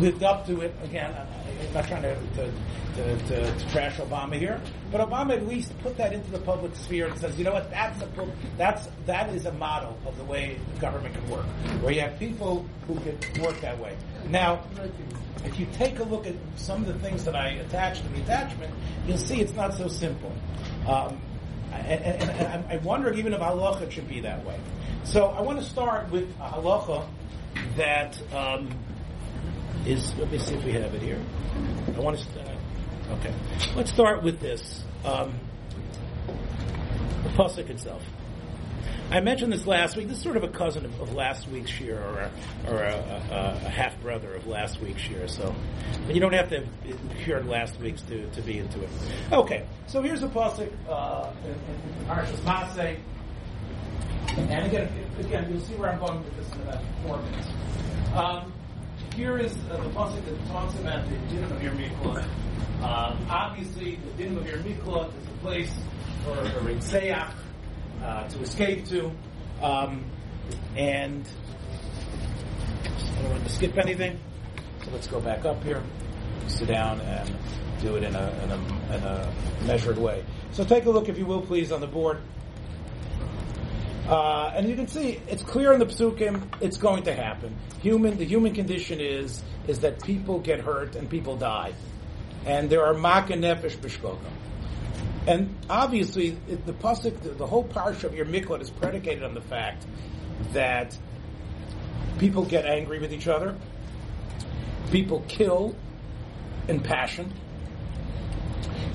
lived 0.00 0.22
up 0.22 0.46
to 0.46 0.60
it. 0.60 0.74
Again, 0.84 1.14
I'm 1.16 1.74
not 1.74 1.86
trying 1.86 2.02
to, 2.02 2.14
to, 2.14 2.52
to, 2.96 3.26
to, 3.26 3.68
trash 3.70 3.96
Obama 3.96 4.34
here, 4.34 4.60
but 4.90 5.00
Obama 5.00 5.34
at 5.36 5.46
least 5.46 5.76
put 5.80 5.96
that 5.96 6.12
into 6.12 6.30
the 6.30 6.38
public 6.38 6.74
sphere 6.76 7.06
and 7.06 7.18
says, 7.18 7.36
you 7.38 7.44
know 7.44 7.52
what, 7.52 7.70
that's 7.70 8.00
a, 8.02 8.08
that's 8.56 8.88
that 9.06 9.30
is 9.34 9.46
a 9.46 9.52
model 9.52 9.98
of 10.06 10.16
the 10.16 10.24
way 10.24 10.58
government 10.80 11.14
can 11.14 11.28
work, 11.28 11.46
where 11.82 11.92
you 11.92 12.00
have 12.00 12.18
people 12.18 12.66
who 12.86 12.94
can 13.00 13.42
work 13.42 13.60
that 13.60 13.78
way. 13.78 13.96
Now, 14.28 14.64
if 15.44 15.58
you 15.58 15.66
take 15.74 15.98
a 15.98 16.04
look 16.04 16.26
at 16.26 16.34
some 16.56 16.82
of 16.82 16.86
the 16.86 16.98
things 17.00 17.24
that 17.24 17.36
I 17.36 17.48
attached 17.48 18.02
to 18.02 18.08
the 18.08 18.22
attachment, 18.22 18.72
you'll 19.06 19.18
see 19.18 19.40
it's 19.40 19.54
not 19.54 19.74
so 19.74 19.88
simple. 19.88 20.32
Um, 20.88 21.18
and, 21.72 22.00
and, 22.00 22.30
and 22.30 22.64
I'm 22.70 22.84
wondering 22.84 23.18
even 23.18 23.32
if 23.32 23.40
halacha 23.40 23.90
should 23.90 24.08
be 24.08 24.20
that 24.20 24.44
way. 24.44 24.58
So 25.04 25.26
I 25.26 25.40
want 25.42 25.58
to 25.58 25.64
start 25.64 26.10
with 26.10 26.30
a 26.40 26.48
halacha 26.48 27.06
that 27.76 28.20
um, 28.32 28.70
is. 29.86 30.14
Let 30.16 30.30
me 30.30 30.38
see 30.38 30.54
if 30.54 30.64
we 30.64 30.72
have 30.72 30.94
it 30.94 31.02
here. 31.02 31.20
I 31.96 32.00
want 32.00 32.18
to. 32.18 32.40
Uh, 32.40 33.14
okay, 33.14 33.34
let's 33.76 33.92
start 33.92 34.22
with 34.22 34.40
this. 34.40 34.84
Um, 35.04 35.38
the 37.22 37.30
pasuk 37.30 37.70
itself. 37.70 38.02
I 39.10 39.20
mentioned 39.20 39.52
this 39.52 39.66
last 39.66 39.96
week. 39.96 40.08
This 40.08 40.16
is 40.16 40.22
sort 40.22 40.38
of 40.38 40.44
a 40.44 40.48
cousin 40.48 40.86
of, 40.86 41.00
of 41.00 41.12
last 41.14 41.46
week's 41.48 41.78
year, 41.78 42.00
or 42.00 42.18
a, 42.20 42.30
or 42.72 42.82
a, 42.82 42.94
a, 42.94 43.66
a 43.66 43.68
half 43.68 44.00
brother 44.00 44.32
of 44.34 44.46
last 44.46 44.80
week's 44.80 45.06
year. 45.08 45.28
So, 45.28 45.54
but 46.06 46.14
you 46.14 46.20
don't 46.20 46.32
have 46.32 46.48
to 46.48 46.66
heard 47.24 47.46
last 47.46 47.78
week's 47.80 48.00
to, 48.02 48.26
to 48.30 48.42
be 48.42 48.58
into 48.58 48.82
it. 48.82 48.88
Okay, 49.30 49.66
so 49.86 50.00
here's 50.00 50.22
a 50.22 50.28
pasuk 50.28 50.72
uh, 50.88 51.30
in, 51.44 52.06
Parshas. 52.06 52.98
And 54.36 54.66
again, 54.66 54.88
again, 55.20 55.46
you'll 55.50 55.60
see 55.60 55.74
where 55.74 55.90
I'm 55.90 55.98
going 55.98 56.24
with 56.24 56.36
this 56.36 56.52
in 56.54 56.62
about 56.62 56.82
four 57.06 57.18
minutes. 57.18 57.48
Um, 58.14 58.53
here 59.14 59.38
is 59.38 59.52
uh, 59.70 59.76
the 59.76 59.88
pasuk 59.90 60.24
that 60.24 60.46
talks 60.48 60.74
about 60.80 61.08
the 61.08 61.16
din 61.32 61.44
of 61.44 61.62
ir 61.62 61.70
miklat. 61.70 62.24
Um, 62.82 63.26
obviously, 63.30 63.96
the 63.96 64.22
din 64.22 64.36
of 64.36 64.46
ir 64.46 64.58
miklat 64.58 65.08
is 65.08 65.28
a 65.28 65.38
place 65.40 65.72
for 66.24 66.32
a 66.32 66.50
ritzeach 66.66 67.32
uh, 68.02 68.28
to 68.28 68.40
escape 68.40 68.86
to, 68.86 69.12
um, 69.62 70.04
and 70.76 71.24
I 73.16 73.22
don't 73.22 73.30
want 73.30 73.44
to 73.44 73.52
skip 73.52 73.78
anything. 73.78 74.18
So 74.84 74.90
let's 74.90 75.06
go 75.06 75.20
back 75.20 75.44
up 75.44 75.62
here, 75.62 75.82
sit 76.48 76.68
down, 76.68 77.00
and 77.00 77.32
do 77.80 77.94
it 77.94 78.02
in 78.02 78.16
a, 78.16 78.30
in 78.42 78.50
a, 78.50 78.96
in 78.96 79.02
a 79.04 79.32
measured 79.64 79.96
way. 79.96 80.24
So 80.50 80.64
take 80.64 80.86
a 80.86 80.90
look, 80.90 81.08
if 81.08 81.18
you 81.18 81.26
will, 81.26 81.40
please, 81.40 81.70
on 81.70 81.80
the 81.80 81.86
board. 81.86 82.18
Uh, 84.08 84.52
and 84.54 84.68
you 84.68 84.76
can 84.76 84.86
see 84.86 85.18
it's 85.28 85.42
clear 85.42 85.72
in 85.72 85.78
the 85.78 85.86
psukim 85.86 86.42
it's 86.60 86.76
going 86.76 87.04
to 87.04 87.14
happen. 87.14 87.56
Human, 87.80 88.18
the 88.18 88.24
human 88.24 88.54
condition 88.54 89.00
is 89.00 89.42
is 89.66 89.80
that 89.80 90.02
people 90.02 90.40
get 90.40 90.60
hurt 90.60 90.94
and 90.94 91.08
people 91.08 91.36
die, 91.36 91.72
and 92.44 92.68
there 92.68 92.84
are 92.84 92.92
maka 92.92 93.32
nefesh 93.32 93.76
b'shkoga. 93.76 94.18
And 95.26 95.56
obviously, 95.70 96.30
the 96.30 96.74
pasuk, 96.74 97.22
the, 97.22 97.30
the 97.30 97.46
whole 97.46 97.64
parsha 97.64 98.04
of 98.04 98.14
ir 98.14 98.26
miklat 98.26 98.60
is 98.60 98.68
predicated 98.68 99.22
on 99.22 99.32
the 99.32 99.40
fact 99.40 99.86
that 100.52 100.96
people 102.18 102.44
get 102.44 102.66
angry 102.66 102.98
with 102.98 103.12
each 103.12 103.26
other, 103.26 103.56
people 104.90 105.24
kill 105.28 105.74
in 106.68 106.80
passion, 106.80 107.32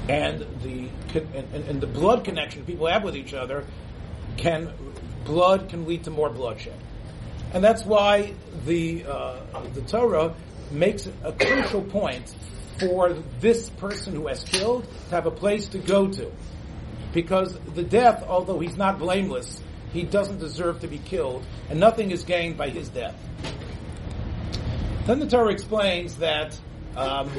and 0.07 0.45
the 0.61 0.87
and, 1.33 1.53
and 1.67 1.81
the 1.81 1.87
blood 1.87 2.23
connection 2.23 2.63
people 2.63 2.85
have 2.85 3.03
with 3.03 3.15
each 3.15 3.33
other 3.33 3.65
can 4.37 4.71
blood 5.25 5.69
can 5.69 5.85
lead 5.85 6.03
to 6.05 6.11
more 6.11 6.29
bloodshed, 6.29 6.77
and 7.53 7.63
that's 7.63 7.83
why 7.85 8.33
the 8.65 9.05
uh, 9.05 9.37
the 9.73 9.81
Torah 9.81 10.35
makes 10.71 11.07
a 11.23 11.31
crucial 11.31 11.81
point 11.81 12.35
for 12.79 13.13
this 13.39 13.69
person 13.69 14.13
who 14.13 14.27
has 14.27 14.43
killed 14.43 14.87
to 15.09 15.15
have 15.15 15.25
a 15.25 15.31
place 15.31 15.67
to 15.69 15.77
go 15.79 16.07
to, 16.07 16.31
because 17.13 17.57
the 17.75 17.83
death, 17.83 18.23
although 18.27 18.59
he's 18.59 18.77
not 18.77 18.99
blameless, 18.99 19.61
he 19.91 20.03
doesn't 20.03 20.39
deserve 20.39 20.81
to 20.81 20.87
be 20.87 20.99
killed, 20.99 21.45
and 21.69 21.79
nothing 21.79 22.11
is 22.11 22.23
gained 22.23 22.57
by 22.57 22.69
his 22.69 22.89
death. 22.89 23.15
Then 25.05 25.19
the 25.19 25.27
Torah 25.27 25.51
explains 25.51 26.15
that. 26.17 26.59
Um, 26.95 27.29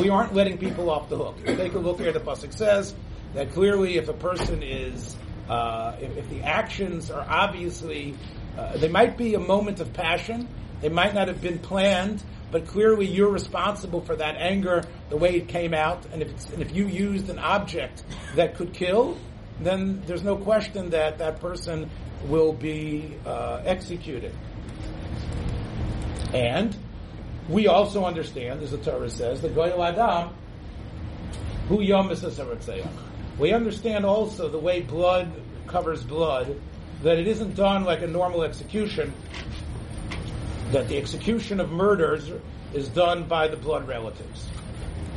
we 0.00 0.08
aren't 0.08 0.32
letting 0.34 0.56
people 0.56 0.88
off 0.88 1.10
the 1.10 1.16
hook. 1.18 1.36
Take 1.44 1.74
a 1.74 1.78
look 1.78 2.00
here. 2.00 2.10
The 2.10 2.20
pasuk 2.20 2.54
says 2.54 2.94
that 3.34 3.52
clearly, 3.52 3.98
if 3.98 4.08
a 4.08 4.14
person 4.14 4.62
is 4.62 5.14
uh, 5.48 5.96
if, 6.00 6.16
if, 6.16 6.30
the 6.30 6.42
actions 6.42 7.10
are 7.10 7.26
obviously, 7.28 8.14
uh, 8.56 8.76
they 8.76 8.88
might 8.88 9.16
be 9.16 9.34
a 9.34 9.40
moment 9.40 9.80
of 9.80 9.92
passion, 9.92 10.48
they 10.80 10.88
might 10.88 11.14
not 11.14 11.28
have 11.28 11.40
been 11.40 11.58
planned, 11.58 12.22
but 12.50 12.66
clearly 12.66 13.06
you're 13.06 13.30
responsible 13.30 14.00
for 14.00 14.16
that 14.16 14.36
anger, 14.36 14.84
the 15.10 15.16
way 15.16 15.36
it 15.36 15.48
came 15.48 15.74
out, 15.74 16.04
and 16.12 16.22
if, 16.22 16.52
and 16.52 16.62
if 16.62 16.74
you 16.74 16.86
used 16.86 17.28
an 17.28 17.38
object 17.38 18.02
that 18.36 18.54
could 18.54 18.72
kill, 18.72 19.16
then 19.60 20.02
there's 20.06 20.22
no 20.22 20.36
question 20.36 20.90
that 20.90 21.18
that 21.18 21.40
person 21.40 21.90
will 22.26 22.52
be 22.52 23.16
uh, 23.26 23.62
executed. 23.64 24.34
And 26.32 26.76
we 27.48 27.66
also 27.66 28.04
understand, 28.04 28.62
as 28.62 28.70
the 28.70 28.78
Torah 28.78 29.10
says, 29.10 29.40
the 29.40 29.48
Goel 29.48 29.78
HaDam, 29.78 30.32
who 31.68 31.80
Yom 31.80 32.10
we 33.38 33.52
understand 33.52 34.04
also 34.04 34.48
the 34.48 34.58
way 34.58 34.80
blood 34.80 35.30
covers 35.66 36.02
blood, 36.02 36.60
that 37.02 37.18
it 37.18 37.28
isn't 37.28 37.54
done 37.54 37.84
like 37.84 38.02
a 38.02 38.06
normal 38.06 38.42
execution, 38.42 39.12
that 40.72 40.88
the 40.88 40.96
execution 40.96 41.60
of 41.60 41.70
murders 41.70 42.30
is 42.74 42.88
done 42.88 43.24
by 43.24 43.48
the 43.48 43.56
blood 43.56 43.86
relatives. 43.86 44.46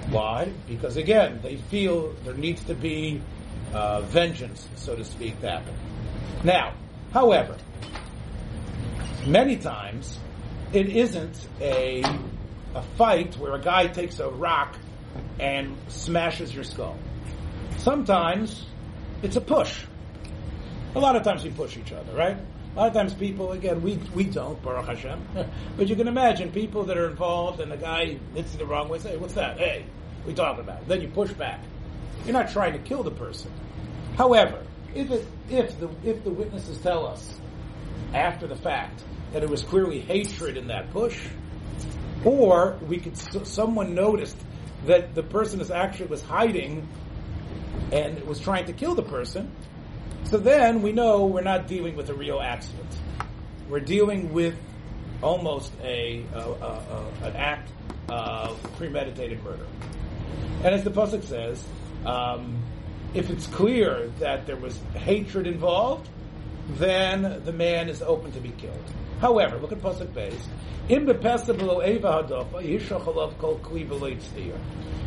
Why? 0.09 0.51
Because 0.67 0.97
again, 0.97 1.39
they 1.41 1.55
feel 1.55 2.13
there 2.23 2.33
needs 2.33 2.63
to 2.65 2.75
be 2.75 3.21
uh, 3.73 4.01
vengeance, 4.01 4.67
so 4.75 4.95
to 4.95 5.05
speak, 5.05 5.39
to 5.41 5.49
happen. 5.49 5.73
Now, 6.43 6.73
however, 7.13 7.55
many 9.25 9.57
times 9.57 10.17
it 10.73 10.89
isn't 10.89 11.47
a 11.59 12.03
a 12.73 12.81
fight 12.97 13.37
where 13.37 13.53
a 13.53 13.59
guy 13.59 13.87
takes 13.87 14.19
a 14.19 14.29
rock 14.29 14.77
and 15.39 15.75
smashes 15.89 16.53
your 16.53 16.63
skull. 16.63 16.97
Sometimes 17.81 18.63
it's 19.23 19.37
a 19.37 19.41
push. 19.41 19.85
A 20.93 20.99
lot 20.99 21.15
of 21.15 21.23
times 21.23 21.43
we 21.43 21.49
push 21.49 21.77
each 21.77 21.91
other, 21.91 22.13
right? 22.13 22.37
A 22.75 22.77
lot 22.77 22.87
of 22.89 22.93
times 22.93 23.15
people, 23.15 23.53
again, 23.53 23.81
we, 23.81 23.95
we 24.13 24.23
don't, 24.23 24.61
Baruch 24.61 24.85
Hashem. 24.85 25.19
but 25.77 25.87
you 25.87 25.95
can 25.95 26.07
imagine 26.07 26.51
people 26.51 26.83
that 26.83 26.97
are 26.97 27.09
involved 27.09 27.59
and 27.59 27.71
the 27.71 27.77
guy 27.77 28.19
hits 28.35 28.53
the 28.53 28.67
wrong 28.67 28.87
way, 28.87 28.99
say, 28.99 29.17
what's 29.17 29.33
that? 29.33 29.57
Hey, 29.57 29.83
we 30.27 30.35
talking 30.35 30.63
about? 30.63 30.87
Then 30.87 31.01
you 31.01 31.07
push 31.07 31.31
back. 31.31 31.59
You're 32.23 32.33
not 32.33 32.51
trying 32.51 32.73
to 32.73 32.79
kill 32.79 33.01
the 33.01 33.09
person. 33.09 33.51
However, 34.15 34.63
if 34.93 35.09
it, 35.09 35.25
if 35.49 35.79
the, 35.79 35.89
if 36.05 36.23
the 36.23 36.29
witnesses 36.29 36.77
tell 36.81 37.07
us 37.07 37.35
after 38.13 38.45
the 38.45 38.55
fact 38.55 39.01
that 39.33 39.41
it 39.41 39.49
was 39.49 39.63
clearly 39.63 40.01
hatred 40.01 40.55
in 40.55 40.67
that 40.67 40.91
push, 40.91 41.19
or 42.23 42.77
we 42.87 42.99
could, 42.99 43.17
someone 43.17 43.95
noticed 43.95 44.37
that 44.85 45.15
the 45.15 45.23
person 45.23 45.61
is 45.61 45.71
actually 45.71 46.07
was 46.07 46.21
hiding 46.21 46.87
and 47.91 48.17
it 48.17 48.25
was 48.25 48.39
trying 48.39 48.65
to 48.65 48.73
kill 48.73 48.95
the 48.95 49.03
person. 49.03 49.51
So 50.25 50.37
then 50.37 50.81
we 50.81 50.91
know 50.91 51.25
we're 51.25 51.41
not 51.41 51.67
dealing 51.67 51.95
with 51.95 52.09
a 52.09 52.13
real 52.13 52.39
accident. 52.39 52.87
We're 53.69 53.79
dealing 53.79 54.33
with 54.33 54.55
almost 55.21 55.71
a, 55.83 56.23
a, 56.33 56.39
a, 56.39 57.11
a 57.21 57.27
an 57.27 57.35
act 57.35 57.71
of 58.09 58.61
premeditated 58.77 59.43
murder. 59.43 59.65
And 60.63 60.75
as 60.75 60.83
the 60.83 60.91
pasuk 60.91 61.23
says, 61.23 61.63
um, 62.05 62.61
if 63.13 63.29
it's 63.29 63.47
clear 63.47 64.07
that 64.19 64.45
there 64.45 64.55
was 64.55 64.77
hatred 64.95 65.47
involved, 65.47 66.07
then 66.69 67.41
the 67.43 67.51
man 67.51 67.89
is 67.89 68.01
open 68.01 68.31
to 68.31 68.39
be 68.39 68.51
killed. 68.51 68.83
However, 69.19 69.57
look 69.57 69.71
at 69.71 69.79
pasuk 69.79 70.13
base. 70.13 70.47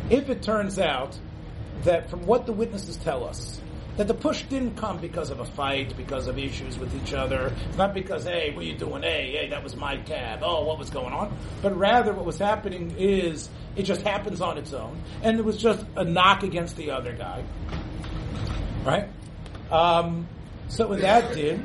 If 0.09 0.29
it 0.29 0.41
turns 0.41 0.79
out 0.79 1.19
that 1.83 2.09
from 2.09 2.25
what 2.25 2.45
the 2.45 2.53
witnesses 2.53 2.97
tell 2.97 3.23
us, 3.23 3.59
that 3.97 4.07
the 4.07 4.13
push 4.13 4.43
didn't 4.43 4.75
come 4.75 4.97
because 4.99 5.29
of 5.29 5.39
a 5.39 5.45
fight, 5.45 5.95
because 5.95 6.27
of 6.27 6.37
issues 6.37 6.77
with 6.77 6.93
each 7.01 7.13
other. 7.13 7.53
Not 7.77 7.93
because, 7.93 8.25
hey, 8.25 8.51
what 8.53 8.63
are 8.63 8.67
you 8.67 8.77
doing? 8.77 9.03
Hey, 9.03 9.31
hey, 9.37 9.49
that 9.49 9.63
was 9.63 9.75
my 9.75 9.97
cab. 9.97 10.39
Oh, 10.41 10.65
what 10.65 10.77
was 10.77 10.89
going 10.89 11.13
on? 11.13 11.35
But 11.61 11.77
rather, 11.77 12.13
what 12.13 12.25
was 12.25 12.37
happening 12.37 12.95
is 12.97 13.49
it 13.75 13.83
just 13.83 14.01
happens 14.01 14.41
on 14.41 14.57
its 14.57 14.73
own, 14.73 15.01
and 15.23 15.39
it 15.39 15.45
was 15.45 15.57
just 15.57 15.85
a 15.95 16.03
knock 16.03 16.43
against 16.43 16.75
the 16.75 16.91
other 16.91 17.13
guy, 17.13 17.43
right? 18.83 19.09
Um, 19.71 20.27
so 20.67 20.87
what 20.87 21.01
that 21.01 21.33
did, 21.33 21.61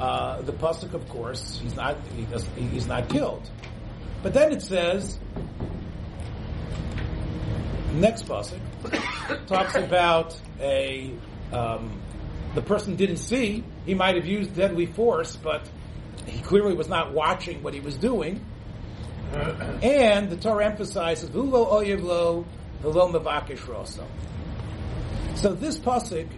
uh, 0.00 0.40
the 0.42 0.52
pasuk, 0.52 0.94
of 0.94 1.08
course, 1.08 1.58
he's 1.62 1.76
not 1.76 1.96
he 2.16 2.24
doesn't—he's 2.24 2.86
not 2.86 3.08
killed. 3.08 3.48
But 4.22 4.32
then 4.32 4.52
it 4.52 4.62
says, 4.62 5.18
next 7.92 8.26
pasuk 8.26 8.60
talks 9.46 9.74
about 9.74 10.38
a 10.60 11.12
um, 11.52 12.00
the 12.54 12.62
person 12.62 12.96
didn't 12.96 13.18
see. 13.18 13.64
He 13.86 13.94
might 13.94 14.16
have 14.16 14.26
used 14.26 14.54
deadly 14.54 14.86
force, 14.86 15.36
but 15.36 15.68
he 16.26 16.40
clearly 16.40 16.74
was 16.74 16.88
not 16.88 17.12
watching 17.12 17.62
what 17.62 17.74
he 17.74 17.80
was 17.80 17.96
doing. 17.96 18.44
And 19.82 20.30
the 20.30 20.36
Torah 20.36 20.66
emphasizes 20.66 21.28
"Vulo 21.30 21.70
oyevlo 21.70 22.44
v'lo 22.82 23.12
mevakish 23.12 23.58
roso." 23.66 24.04
So 25.34 25.52
this 25.52 25.78
pasuk, 25.78 26.28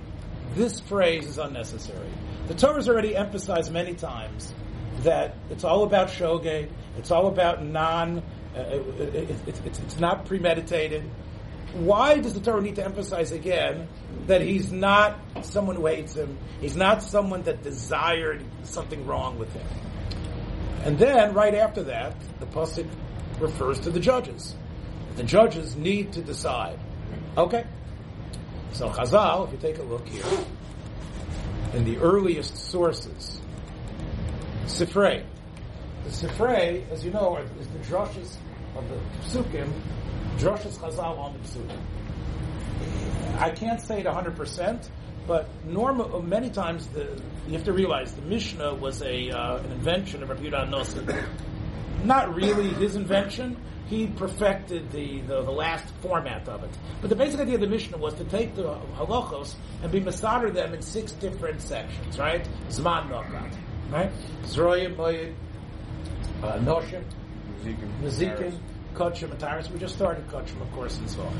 this 0.54 0.80
phrase 0.80 1.26
is 1.26 1.38
unnecessary. 1.38 2.08
The 2.48 2.54
Torah 2.54 2.76
has 2.76 2.88
already 2.88 3.14
emphasized 3.14 3.72
many 3.72 3.94
times 3.94 4.54
that 5.00 5.36
it's 5.50 5.64
all 5.64 5.84
about 5.84 6.08
shogeg, 6.08 6.70
it's 6.96 7.10
all 7.10 7.26
about 7.26 7.62
non, 7.62 8.22
uh, 8.56 8.60
it, 8.60 9.14
it, 9.14 9.48
it, 9.48 9.60
it's 9.66 10.00
not 10.00 10.24
premeditated. 10.24 11.04
Why 11.74 12.18
does 12.18 12.34
the 12.34 12.40
Torah 12.40 12.62
need 12.62 12.76
to 12.76 12.84
emphasize 12.84 13.32
again 13.32 13.88
that 14.26 14.40
he's 14.40 14.72
not 14.72 15.18
someone 15.42 15.76
who 15.76 15.86
hates 15.86 16.14
him? 16.14 16.38
He's 16.60 16.76
not 16.76 17.02
someone 17.02 17.42
that 17.42 17.62
desired 17.62 18.44
something 18.62 19.06
wrong 19.06 19.38
with 19.38 19.52
him. 19.52 19.66
And 20.84 20.98
then, 20.98 21.34
right 21.34 21.54
after 21.54 21.82
that, 21.84 22.14
the 22.40 22.46
pasuk 22.46 22.86
refers 23.40 23.80
to 23.80 23.90
the 23.90 24.00
judges. 24.00 24.54
The 25.16 25.24
judges 25.24 25.76
need 25.76 26.12
to 26.12 26.22
decide. 26.22 26.78
Okay. 27.36 27.64
So 28.72 28.90
Chazal, 28.90 29.46
if 29.46 29.52
you 29.52 29.58
take 29.58 29.78
a 29.78 29.82
look 29.82 30.06
here, 30.06 30.24
in 31.74 31.84
the 31.84 31.98
earliest 31.98 32.56
sources, 32.56 33.40
Sifrei. 34.66 35.24
The 36.04 36.10
Sifrei, 36.10 36.88
as 36.90 37.04
you 37.04 37.10
know, 37.10 37.36
is 37.58 37.68
the 37.68 37.78
drushes 37.80 38.36
of 38.76 38.88
the 38.88 38.96
Psukim, 39.22 39.72
drushes 40.38 40.78
Chazal 40.78 41.18
on 41.18 41.38
the. 41.42 43.40
I 43.40 43.50
can't 43.50 43.80
say 43.80 44.00
it 44.00 44.06
100%, 44.06 44.88
But 45.26 45.48
normal, 45.64 46.22
many 46.22 46.50
times 46.50 46.86
the, 46.88 47.20
you 47.46 47.54
have 47.54 47.64
to 47.64 47.72
realize 47.72 48.12
the 48.12 48.22
Mishnah 48.22 48.74
was 48.74 49.02
a 49.02 49.30
uh, 49.30 49.58
an 49.58 49.72
invention 49.72 50.22
of 50.22 50.28
Rabbi 50.28 50.44
Yehuda 50.44 50.70
Nosson. 50.70 51.26
Not 52.04 52.34
really 52.34 52.68
his 52.68 52.94
invention. 52.96 53.56
He 53.86 54.08
perfected 54.08 54.90
the, 54.90 55.20
the, 55.20 55.42
the 55.42 55.50
last 55.50 55.86
format 56.02 56.48
of 56.48 56.64
it. 56.64 56.70
But 57.00 57.10
the 57.10 57.16
basic 57.16 57.40
idea 57.40 57.54
of 57.54 57.60
the 57.60 57.68
Mishnah 57.68 57.98
was 57.98 58.14
to 58.14 58.24
take 58.24 58.56
the 58.56 58.78
halachos 58.96 59.54
and 59.82 59.92
be 59.92 60.00
masader 60.00 60.52
them 60.52 60.74
in 60.74 60.82
six 60.82 61.12
different 61.12 61.62
sections, 61.62 62.18
right? 62.18 62.46
Zman 62.68 63.08
nokat, 63.08 63.54
right? 63.90 64.10
Zroyim, 64.42 64.96
moyed, 64.96 65.34
uh, 66.42 66.58
noshim, 66.58 67.04
Mazikin, 68.02 68.58
Kachim, 68.96 69.30
and 69.30 69.38
Tyrus. 69.38 69.70
We 69.70 69.78
just 69.78 69.94
started 69.94 70.26
Kachim, 70.28 70.60
of 70.60 70.72
course, 70.72 70.98
and 70.98 71.08
so 71.08 71.22
on. 71.22 71.38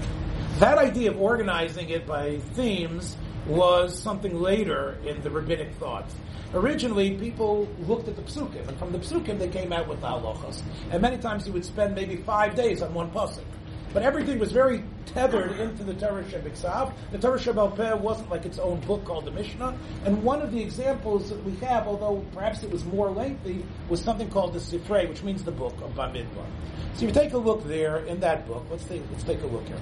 That 0.58 0.78
idea 0.78 1.10
of 1.10 1.20
organizing 1.20 1.88
it 1.88 2.06
by 2.06 2.38
themes 2.54 3.16
was 3.46 3.98
something 3.98 4.40
later 4.40 4.98
in 5.04 5.20
the 5.22 5.30
rabbinic 5.30 5.74
thought. 5.74 6.06
Originally, 6.54 7.16
people 7.16 7.68
looked 7.80 8.08
at 8.08 8.16
the 8.16 8.22
psukim, 8.22 8.68
and 8.68 8.78
from 8.78 8.92
the 8.92 8.98
psukim 8.98 9.38
they 9.38 9.48
came 9.48 9.72
out 9.72 9.88
with 9.88 10.00
the 10.00 10.06
halachas. 10.06 10.62
And 10.90 11.02
many 11.02 11.18
times 11.18 11.46
you 11.46 11.52
would 11.52 11.64
spend 11.64 11.94
maybe 11.94 12.16
five 12.16 12.54
days 12.54 12.82
on 12.82 12.94
one 12.94 13.10
pasuk. 13.10 13.44
But 13.92 14.02
everything 14.02 14.38
was 14.38 14.52
very 14.52 14.82
tethered 15.06 15.58
into 15.58 15.84
the 15.84 15.94
Torah 15.94 16.24
Shebiksav. 16.24 16.92
The 17.12 17.18
Torah 17.18 17.38
Shebal 17.38 18.00
wasn't 18.00 18.30
like 18.30 18.44
its 18.44 18.58
own 18.58 18.80
book 18.80 19.04
called 19.04 19.24
the 19.24 19.30
Mishnah. 19.30 19.78
And 20.04 20.22
one 20.22 20.42
of 20.42 20.52
the 20.52 20.60
examples 20.60 21.30
that 21.30 21.42
we 21.44 21.54
have, 21.56 21.86
although 21.86 22.24
perhaps 22.34 22.62
it 22.62 22.70
was 22.70 22.84
more 22.84 23.10
lengthy, 23.10 23.64
was 23.88 24.02
something 24.02 24.28
called 24.28 24.52
the 24.52 24.58
Sifrei, 24.58 25.08
which 25.08 25.22
means 25.22 25.44
the 25.44 25.52
book 25.52 25.74
of 25.82 25.92
Bamidbar. 25.94 26.46
So 26.94 27.06
you 27.06 27.12
take 27.12 27.32
a 27.32 27.38
look 27.38 27.64
there 27.66 27.98
in 28.04 28.20
that 28.20 28.46
book, 28.46 28.66
let's 28.70 28.84
take, 28.84 29.02
let's 29.10 29.24
take 29.24 29.42
a 29.42 29.46
look 29.46 29.66
here. 29.66 29.80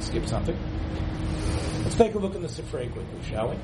Skip 0.00 0.26
something. 0.26 0.56
Let's 1.82 1.96
take 1.96 2.14
a 2.14 2.18
look 2.18 2.34
in 2.34 2.42
the 2.42 2.48
Sifrei 2.48 2.92
quickly, 2.92 3.22
shall 3.28 3.50
we? 3.50 3.56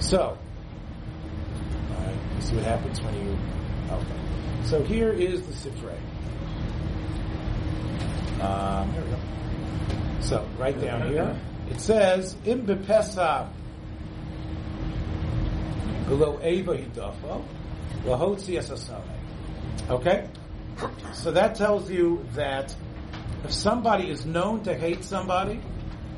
So, 0.00 0.38
all 1.90 2.04
right, 2.04 2.42
see 2.42 2.54
what 2.54 2.64
happens 2.64 3.00
when 3.00 3.14
you. 3.14 3.38
Okay. 3.90 4.64
So 4.64 4.82
here 4.82 5.12
is 5.12 5.42
the 5.42 5.52
Sifrei. 5.52 5.98
Um, 8.42 8.92
here 8.92 9.02
we 9.02 9.10
go. 9.10 9.18
So, 10.20 10.48
right 10.58 10.78
down 10.80 11.08
here, 11.08 11.38
it 11.70 11.80
says, 11.80 12.36
Im 12.44 12.66
bepesa 12.66 13.48
below 16.08 16.40
Eva 16.42 16.76
hidafo, 16.76 17.44
lahotzi 18.04 18.58
esasame. 18.58 19.22
Okay? 19.88 20.28
So 21.12 21.30
that 21.32 21.54
tells 21.54 21.90
you 21.90 22.26
that 22.34 22.74
if 23.44 23.52
somebody 23.52 24.10
is 24.10 24.26
known 24.26 24.62
to 24.64 24.74
hate 24.74 25.04
somebody, 25.04 25.60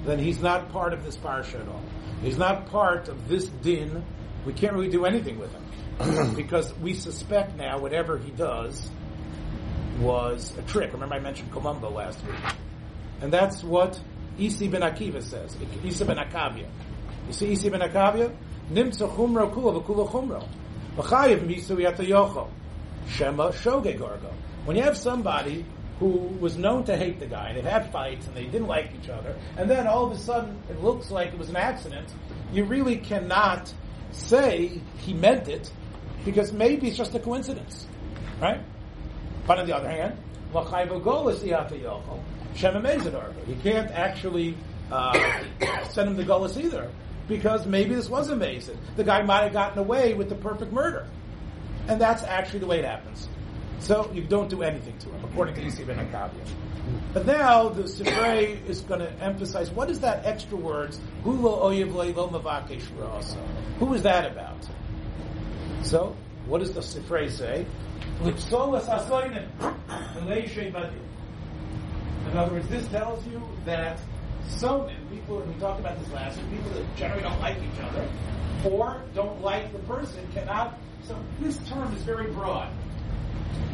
then 0.05 0.19
he's 0.19 0.41
not 0.41 0.73
part 0.73 0.93
of 0.93 1.05
this 1.05 1.17
parsha 1.17 1.61
at 1.61 1.69
all. 1.69 1.83
He's 2.23 2.39
not 2.39 2.67
part 2.67 3.09
of 3.09 3.29
this 3.29 3.47
din. 3.47 4.05
We 4.47 4.53
can't 4.53 4.73
really 4.73 4.91
do 4.91 5.05
anything 5.05 5.39
with 5.39 5.53
him 5.53 6.35
because 6.37 6.73
we 6.79 6.95
suspect 6.95 7.57
now 7.57 7.79
whatever 7.79 8.19
he 8.19 8.31
does 8.31 8.91
was 9.99 10.57
a 10.59 10.63
trick. 10.63 10.93
Remember 10.93 11.15
I 11.15 11.21
mentioned 11.21 11.53
Columbo 11.53 11.91
last 11.91 12.25
week. 12.25 12.35
And 13.21 13.33
that's 13.33 13.63
what 13.63 14.01
Isi 14.39 14.69
ben 14.69 14.83
Akiva 14.83 15.23
says. 15.23 15.57
Isi 15.85 16.05
ben 16.05 16.17
Akavia. 16.17 16.67
You 17.27 17.33
see 17.33 17.53
Isi 17.53 17.71
ben 17.71 17.81
Akavia? 17.81 18.35
Nimtza 18.71 19.09
chumro 19.15 19.53
kula 19.53 19.83
v'kula 19.83 20.09
chumro. 20.09 20.49
V'chayiv 20.97 21.47
misu 21.47 21.77
yatayocho. 21.77 22.49
Shema 23.09 23.51
shoge 23.51 23.99
gargo. 23.99 24.33
When 24.65 24.77
you 24.77 24.83
have 24.83 24.97
somebody 24.97 25.65
who 26.01 26.09
was 26.41 26.57
known 26.57 26.85
to 26.85 26.97
hate 26.97 27.21
the 27.21 27.27
guy, 27.27 27.51
and 27.51 27.65
they 27.65 27.71
had 27.71 27.93
fights 27.93 28.27
and 28.27 28.37
they 28.37 28.47
didn't 28.47 28.67
like 28.67 28.91
each 29.01 29.09
other, 29.09 29.37
and 29.57 29.71
then 29.71 29.87
all 29.87 30.07
of 30.07 30.13
a 30.13 30.19
sudden 30.19 30.59
it 30.69 30.83
looks 30.83 31.11
like 31.11 31.29
it 31.29 31.39
was 31.39 31.51
an 31.51 31.57
accident, 31.57 32.09
you 32.53 32.65
really 32.65 32.97
cannot 32.97 33.73
say 34.11 34.81
he 34.99 35.15
meant 35.15 35.49
it 35.49 35.71
because 36.25 36.53
maybe 36.53 36.89
it's 36.89 36.97
just 36.97 37.15
a 37.15 37.21
coincidence. 37.21 37.87
Right? 38.41 38.61
But 39.47 39.59
on 39.59 39.67
the 39.67 39.77
other 39.77 39.89
hand, 39.89 40.17
he 43.47 43.55
can't 43.63 43.91
actually 43.91 44.57
uh, 44.91 45.43
send 45.91 46.09
him 46.11 46.17
the 46.17 46.25
gullus 46.25 46.63
either 46.63 46.91
because 47.29 47.67
maybe 47.67 47.95
this 47.95 48.09
was 48.09 48.31
amazing. 48.31 48.79
The 48.97 49.05
guy 49.05 49.23
might 49.23 49.43
have 49.43 49.53
gotten 49.53 49.79
away 49.79 50.15
with 50.15 50.29
the 50.29 50.35
perfect 50.35 50.73
murder. 50.73 51.07
And 51.89 52.01
that's 52.01 52.23
actually 52.23 52.61
the 52.61 52.67
way 52.67 52.79
it 52.79 52.85
happens. 52.85 53.29
So 53.81 54.11
you 54.15 54.23
don't 54.23 54.49
do 54.49 54.63
anything 54.63 54.97
to 54.99 55.11
him, 55.11 55.25
according 55.25 55.57
to 55.57 55.67
Isi 55.67 55.85
ben 55.85 55.99
Akavia. 55.99 56.47
But 57.13 57.27
now 57.27 57.69
the 57.69 57.83
Sifrei 57.83 58.65
is 58.67 58.81
going 58.81 59.01
to 59.01 59.11
emphasize 59.23 59.71
what 59.71 59.91
is 59.91 60.01
that 60.01 60.25
extra 60.25 60.57
words? 60.57 60.99
Who 61.23 61.45
is 63.95 64.03
that 64.03 64.31
about? 64.31 64.69
So, 65.83 66.17
what 66.47 66.61
does 66.61 66.73
the 66.73 66.81
Sifrei 66.81 67.31
say? 67.31 67.67
In 72.31 72.39
other 72.39 72.53
words, 72.53 72.69
this 72.69 72.87
tells 72.89 73.27
you 73.27 73.43
that 73.65 73.99
sonim, 74.49 75.11
people, 75.11 75.41
and 75.41 75.55
we 75.55 75.61
talked 75.61 75.81
about 75.81 75.99
this 75.99 76.13
last 76.13 76.37
week, 76.39 76.51
people 76.51 76.71
that 76.73 76.97
generally 76.97 77.23
don't 77.23 77.41
like 77.41 77.57
each 77.57 77.81
other, 77.83 78.09
or 78.65 79.03
don't 79.15 79.41
like 79.41 79.73
the 79.73 79.79
person, 79.81 80.27
cannot, 80.33 80.79
so 81.05 81.17
this 81.41 81.59
term 81.69 81.93
is 81.95 82.03
very 82.03 82.31
broad. 82.33 82.71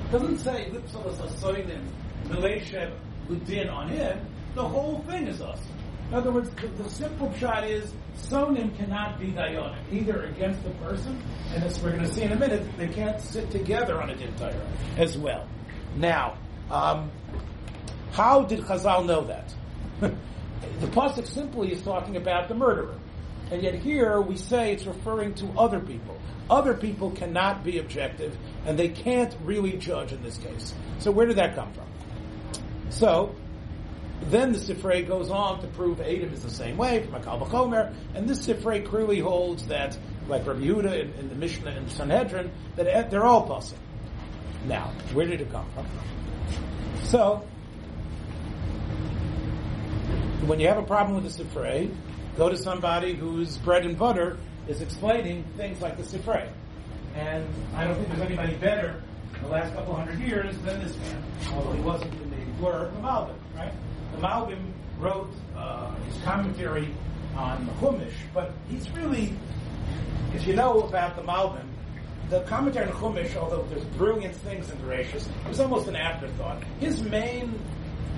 It 0.08 0.12
doesn't 0.12 0.38
say 0.38 0.70
lipsalas 0.70 1.16
asoinim, 1.16 1.86
mileshev 2.26 2.92
udin 3.28 3.72
on 3.72 3.88
him, 3.88 4.18
the 4.54 4.66
whole 4.66 5.00
thing 5.08 5.26
is 5.26 5.40
us. 5.40 5.60
In 6.10 6.16
other 6.16 6.32
words, 6.32 6.50
the, 6.50 6.66
the 6.82 6.90
simple 6.90 7.32
shot 7.34 7.62
is 7.62 7.92
sonim 8.16 8.76
cannot 8.76 9.20
be 9.20 9.28
dionic, 9.28 9.78
either 9.92 10.24
against 10.24 10.60
the 10.64 10.70
person, 10.70 11.22
and 11.54 11.62
as 11.62 11.80
we're 11.80 11.92
going 11.92 12.02
to 12.02 12.12
see 12.12 12.22
in 12.22 12.32
a 12.32 12.36
minute, 12.36 12.66
they 12.76 12.88
can't 12.88 13.20
sit 13.20 13.48
together 13.52 14.02
on 14.02 14.10
a 14.10 14.16
din 14.16 14.34
as 14.96 15.16
well. 15.16 15.46
Now, 15.94 16.36
um, 16.68 17.12
how 18.10 18.42
did 18.42 18.58
Chazal 18.62 19.06
know 19.06 19.24
that? 19.26 19.54
the 20.00 20.86
pasuk 20.88 21.28
simply 21.28 21.70
is 21.70 21.80
talking 21.82 22.16
about 22.16 22.48
the 22.48 22.56
murderer, 22.56 22.98
and 23.52 23.62
yet 23.62 23.74
here 23.76 24.20
we 24.20 24.36
say 24.36 24.72
it's 24.72 24.86
referring 24.86 25.34
to 25.34 25.46
other 25.56 25.78
people. 25.78 26.18
Other 26.50 26.74
people 26.74 27.12
cannot 27.12 27.62
be 27.62 27.78
objective, 27.78 28.36
and 28.66 28.76
they 28.76 28.88
can't 28.88 29.32
really 29.44 29.74
judge 29.74 30.12
in 30.12 30.24
this 30.24 30.38
case. 30.38 30.74
So 30.98 31.12
where 31.12 31.26
did 31.26 31.36
that 31.36 31.54
come 31.54 31.72
from? 31.72 31.86
So 32.90 33.36
then 34.24 34.52
the 34.52 34.58
Sifrei 34.58 35.06
goes 35.06 35.30
on 35.30 35.60
to 35.60 35.66
prove 35.68 36.00
Adam 36.00 36.32
is 36.32 36.42
the 36.42 36.50
same 36.50 36.76
way 36.76 37.04
from 37.04 37.14
a 37.14 37.20
Kalvachomer, 37.20 37.92
and 38.14 38.28
this 38.28 38.46
Sifrei 38.46 38.84
clearly 38.84 39.18
holds 39.18 39.66
that, 39.68 39.96
like 40.28 40.46
Rabbi 40.46 40.60
Yehuda 40.60 41.00
in, 41.00 41.12
in 41.14 41.28
the 41.28 41.34
Mishnah 41.34 41.70
and 41.70 41.90
Sanhedrin, 41.90 42.50
that 42.76 43.10
they're 43.10 43.24
all 43.24 43.46
possible. 43.46 43.82
Now, 44.66 44.92
where 45.14 45.26
did 45.26 45.40
it 45.40 45.50
come 45.50 45.66
from? 45.72 45.86
So, 47.04 47.36
when 50.46 50.60
you 50.60 50.68
have 50.68 50.78
a 50.78 50.82
problem 50.82 51.22
with 51.22 51.36
the 51.36 51.44
Sifrei, 51.44 51.94
go 52.36 52.48
to 52.48 52.56
somebody 52.56 53.14
whose 53.14 53.56
bread 53.58 53.86
and 53.86 53.98
butter 53.98 54.36
is 54.68 54.82
explaining 54.82 55.44
things 55.56 55.80
like 55.80 55.96
the 55.96 56.02
Sifrei. 56.02 56.48
And 57.14 57.46
I 57.74 57.84
don't 57.84 57.96
think 57.96 58.08
there's 58.08 58.20
anybody 58.20 58.54
better 58.56 59.02
in 59.34 59.42
the 59.42 59.48
last 59.48 59.74
couple 59.74 59.94
hundred 59.94 60.20
years 60.20 60.56
than 60.58 60.82
this 60.84 60.96
man, 60.98 61.22
although 61.52 61.72
he 61.72 61.80
wasn't 61.80 62.12
in 62.14 62.30
the 62.30 62.36
blur, 62.58 62.90
the 62.90 63.00
Malbim, 63.00 63.34
right? 63.56 63.72
The 64.12 64.18
Malbim 64.18 64.72
wrote 64.98 65.32
uh, 65.56 65.94
his 66.06 66.22
commentary 66.22 66.94
on 67.36 67.66
the 67.66 67.72
Chumash, 67.72 68.12
but 68.34 68.52
he's 68.68 68.90
really, 68.90 69.34
if 70.34 70.46
you 70.46 70.54
know 70.54 70.80
about 70.80 71.16
the 71.16 71.22
Malbim, 71.22 71.66
the 72.28 72.40
commentary 72.42 72.88
on 72.88 72.96
Chumash, 72.96 73.36
although 73.36 73.62
there's 73.70 73.84
brilliant 73.96 74.34
things 74.36 74.70
in 74.70 74.78
Bereshis, 74.78 75.26
was 75.48 75.60
almost 75.60 75.88
an 75.88 75.96
afterthought. 75.96 76.62
His 76.78 77.02
main 77.02 77.58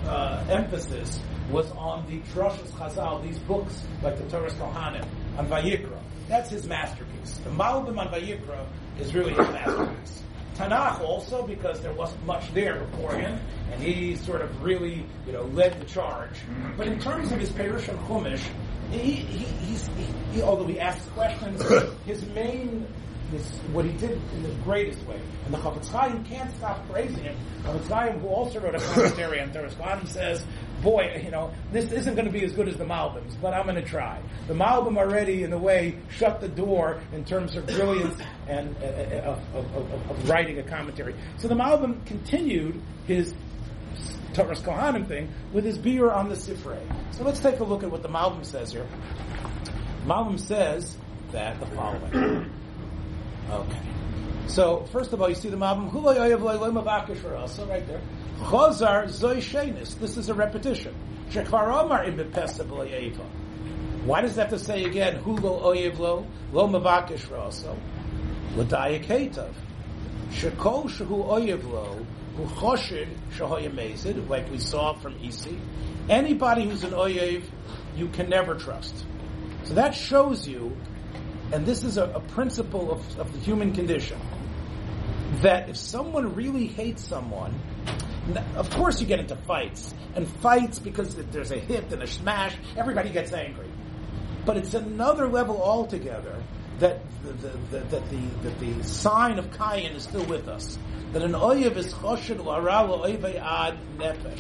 uh, 0.07 0.44
emphasis 0.48 1.20
was 1.50 1.70
on 1.72 2.07
the 2.07 2.20
Drashas 2.33 2.70
Chazal, 2.72 3.22
these 3.22 3.38
books 3.40 3.85
like 4.02 4.16
the 4.18 4.24
Toras 4.24 4.52
Kohanim, 4.55 5.07
on 5.38 5.46
Vayikra. 5.48 5.98
That's 6.28 6.50
his 6.50 6.66
masterpiece. 6.66 7.38
The 7.38 7.50
Malbim 7.50 7.98
on 7.98 8.08
Vayikra 8.08 8.67
is 8.98 9.14
really 9.14 9.35
his 9.35 9.48
masterpiece. 9.48 10.23
Tanakh 10.57 11.00
also 11.00 11.46
because 11.46 11.81
there 11.81 11.92
wasn't 11.92 12.25
much 12.27 12.53
there 12.55 12.81
before 12.81 13.15
him, 13.15 13.38
and 13.73 13.83
he 13.83 14.17
sort 14.17 14.42
of 14.42 14.63
really, 14.63 15.07
you 15.27 15.33
know, 15.33 15.44
led 15.44 15.81
the 15.81 15.85
charge. 15.87 16.37
But 16.77 16.88
in 16.88 16.98
terms 17.00 17.33
of 17.33 17.40
his 17.40 17.50
Perush 17.50 17.88
and 17.88 17.98
Chumash, 18.00 18.42
he, 18.90 18.98
he, 18.98 19.44
he's, 19.67 19.88
he, 20.33 20.42
although 20.42 20.67
he 20.67 20.79
asks 20.79 21.07
questions, 21.11 21.63
his 22.05 22.25
main 22.27 22.87
this, 23.33 23.48
what 23.72 23.85
he 23.85 23.92
did 23.92 24.12
in 24.35 24.42
the 24.42 24.54
greatest 24.62 25.04
way. 25.06 25.20
And 25.44 25.54
the 25.54 25.58
Chafetz 25.58 25.88
Chaim 25.90 26.24
can't 26.24 26.54
stop 26.56 26.88
praising 26.88 27.24
him. 27.24 27.37
Chafetz 27.64 27.88
Chaim, 27.88 28.20
who 28.20 28.28
also 28.28 28.60
wrote 28.60 28.74
a 28.74 28.78
commentary 28.78 29.40
on 29.40 29.50
Teres 29.52 29.74
Chaim, 29.74 30.06
says, 30.06 30.44
boy, 30.83 31.20
you 31.24 31.30
know, 31.30 31.52
this 31.72 31.90
isn't 31.90 32.14
going 32.14 32.26
to 32.26 32.33
be 32.33 32.44
as 32.44 32.52
good 32.52 32.68
as 32.68 32.76
the 32.76 32.85
Malbims, 32.85 33.35
but 33.40 33.54
I'm 33.54 33.64
going 33.64 33.76
to 33.76 33.83
try. 33.83 34.20
The 34.46 34.54
Malbim 34.54 34.96
already, 34.96 35.42
in 35.42 35.52
a 35.52 35.58
way, 35.58 35.96
shut 36.10 36.40
the 36.40 36.48
door 36.48 37.00
in 37.12 37.24
terms 37.24 37.56
of 37.56 37.66
brilliance 37.66 38.20
and 38.46 38.76
uh, 38.76 38.87
uh 38.87 39.38
of, 39.54 39.76
of, 39.76 40.10
of, 40.10 40.28
writing 40.28 40.58
a 40.58 40.62
commentary. 40.62 41.14
So 41.38 41.48
the 41.48 41.54
Malbim 41.54 42.04
continued 42.06 42.80
his 43.06 43.35
Toras 44.33 44.62
Kohanim 44.62 45.06
thing 45.06 45.33
with 45.52 45.64
his 45.64 45.78
beer 45.78 46.10
on 46.10 46.28
the 46.28 46.35
Sifrei. 46.35 46.80
So 47.14 47.24
let's 47.24 47.40
take 47.40 47.60
a 47.60 47.64
look 47.64 47.83
at 47.83 47.90
what 47.90 48.02
the 48.02 48.08
Malbim 48.08 48.44
says 48.44 48.72
here. 48.72 48.87
Malum 50.04 50.37
says 50.38 50.96
that 51.30 51.60
the 51.60 51.66
following. 51.66 52.50
Okay. 53.51 53.81
So 54.47 54.85
first 54.93 55.13
of 55.13 55.23
all, 55.23 55.29
you 55.29 55.35
see 55.35 55.49
the 55.49 55.57
Malum 55.57 55.90
Hulay 55.90 56.17
Oyev 56.17 56.73
Mavakish 56.73 57.38
also 57.38 57.67
right 57.67 57.87
there. 57.87 58.01
Chazar 58.38 59.07
Zoy 59.07 59.37
Shenis. 59.38 59.99
This 59.99 60.17
is 60.17 60.29
a 60.29 60.35
repetition. 60.35 60.95
Shekvar 61.31 61.73
Omar 61.83 62.05
Pesa 62.05 62.65
B'Loyeva. 62.65 63.25
Why 64.05 64.21
does 64.21 64.35
that 64.35 64.51
have 64.51 64.59
to 64.59 64.65
say 64.65 64.85
again? 64.85 65.23
Hulo 65.23 65.63
Oyev 65.63 65.99
Lo 65.99 66.27
Lo 66.53 66.69
Mavakish 66.69 67.31
also. 67.38 67.77
Ladaya 68.57 69.03
Ketov. 69.03 69.55
Shekol 70.31 70.85
Shehu 70.85 71.27
Oyev 71.27 71.65
Lo 71.71 72.05
Hu 72.37 72.45
Choshid 72.47 73.09
Shehoya 73.37 74.29
like 74.29 74.51
we 74.51 74.59
saw 74.59 74.95
from 74.95 75.17
Isi. 75.23 75.59
Anybody 76.09 76.65
who's 76.65 76.83
an 76.83 76.93
Oyev, 76.93 77.45
you 77.97 78.09
can 78.09 78.29
never 78.29 78.55
trust. 78.55 79.05
So 79.65 79.75
that 79.75 79.95
shows 79.95 80.49
you, 80.49 80.77
and 81.53 81.67
this 81.67 81.85
is 81.85 81.98
a, 81.98 82.05
a 82.05 82.21
principle 82.21 82.90
of, 82.90 83.19
of 83.21 83.33
the 83.33 83.38
human 83.38 83.73
condition, 83.75 84.19
that 85.42 85.69
if 85.69 85.77
someone 85.77 86.35
really 86.35 86.67
hates 86.67 87.05
someone, 87.05 87.61
of 88.57 88.71
course 88.71 89.00
you 89.00 89.07
get 89.07 89.21
into 89.21 89.37
fights. 89.37 89.92
And 90.15 90.27
fights, 90.27 90.79
because 90.79 91.15
there's 91.15 91.50
a 91.50 91.59
hit 91.59 91.92
and 91.92 92.03
a 92.03 92.07
smash, 92.07 92.55
everybody 92.77 93.11
gets 93.11 93.33
angry. 93.33 93.71
But 94.46 94.57
it's 94.57 94.75
another 94.75 95.29
level 95.29 95.63
altogether 95.63 96.42
that 96.79 97.00
the, 97.23 97.33
the, 97.79 98.00
the, 98.42 98.50
the, 98.50 98.85
sign 98.85 99.38
of 99.38 99.50
Kayin 99.50 99.94
is 99.94 100.05
still 100.05 100.25
with 100.25 100.48
us. 100.48 100.79
That 101.13 101.23
an 101.23 101.33
oyev 101.33 101.77
is 101.77 101.92
choshed 101.92 102.42
l'ara 102.42 102.83
ad 102.83 103.79
nefesh. 103.98 104.38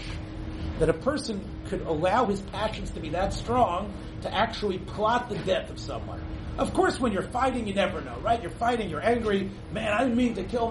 That 0.78 0.88
a 0.88 0.94
person 0.94 1.44
could 1.66 1.82
allow 1.82 2.24
his 2.24 2.40
passions 2.40 2.90
to 2.90 3.00
be 3.00 3.10
that 3.10 3.34
strong 3.34 3.92
to 4.22 4.34
actually 4.34 4.78
plot 4.78 5.28
the 5.28 5.36
death 5.38 5.70
of 5.70 5.78
someone. 5.78 6.20
Of 6.58 6.74
course, 6.74 7.00
when 7.00 7.12
you're 7.12 7.22
fighting, 7.22 7.66
you 7.66 7.74
never 7.74 8.00
know, 8.02 8.16
right? 8.22 8.40
You're 8.40 8.50
fighting, 8.50 8.90
you're 8.90 9.04
angry. 9.04 9.50
Man, 9.72 9.92
I 9.92 10.02
didn't 10.02 10.16
mean 10.16 10.34
to 10.34 10.44
kill. 10.44 10.68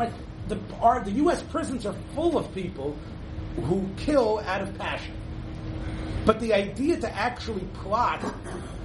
The, 0.47 0.59
our, 0.79 1.03
the 1.03 1.11
U.S. 1.11 1.41
prisons 1.43 1.85
are 1.85 1.95
full 2.13 2.37
of 2.37 2.53
people 2.53 2.95
who 3.63 3.89
kill 3.97 4.39
out 4.39 4.61
of 4.61 4.77
passion. 4.77 5.13
But 6.23 6.39
the 6.39 6.53
idea 6.53 6.99
to 6.99 7.15
actually 7.15 7.65
plot, 7.73 8.23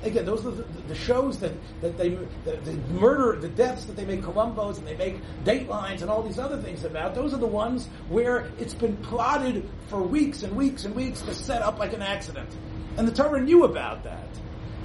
again, 0.03 0.25
those 0.25 0.47
are 0.47 0.53
the, 0.53 0.65
the 0.89 0.95
shows 0.95 1.39
that, 1.41 1.53
that 1.83 1.99
they, 1.99 2.11
the, 2.45 2.57
the 2.65 2.73
murder, 2.95 3.39
the 3.39 3.49
deaths 3.49 3.85
that 3.85 3.97
they 3.97 4.07
make 4.07 4.23
Columbos 4.23 4.79
and 4.79 4.87
they 4.87 4.97
make 4.97 5.21
Datelines 5.45 6.01
and 6.01 6.11
all 6.11 6.23
these 6.23 6.39
other 6.39 6.57
things 6.57 6.85
about, 6.85 7.15
those 7.15 7.35
are 7.35 7.39
the 7.39 7.47
ones 7.47 7.89
where 8.09 8.51
it's 8.59 8.73
been 8.73 8.97
plotted 8.99 9.69
for 9.89 10.01
weeks 10.01 10.45
and 10.45 10.57
weeks 10.57 10.87
and 10.87 10.95
weeks 10.95 11.21
to 11.23 11.35
set 11.35 11.61
up 11.61 11.79
like 11.79 11.93
an 11.93 12.03
accident. 12.03 12.49
And 12.97 13.07
the 13.07 13.13
Torah 13.13 13.43
knew 13.43 13.65
about 13.65 14.05
that. 14.05 14.29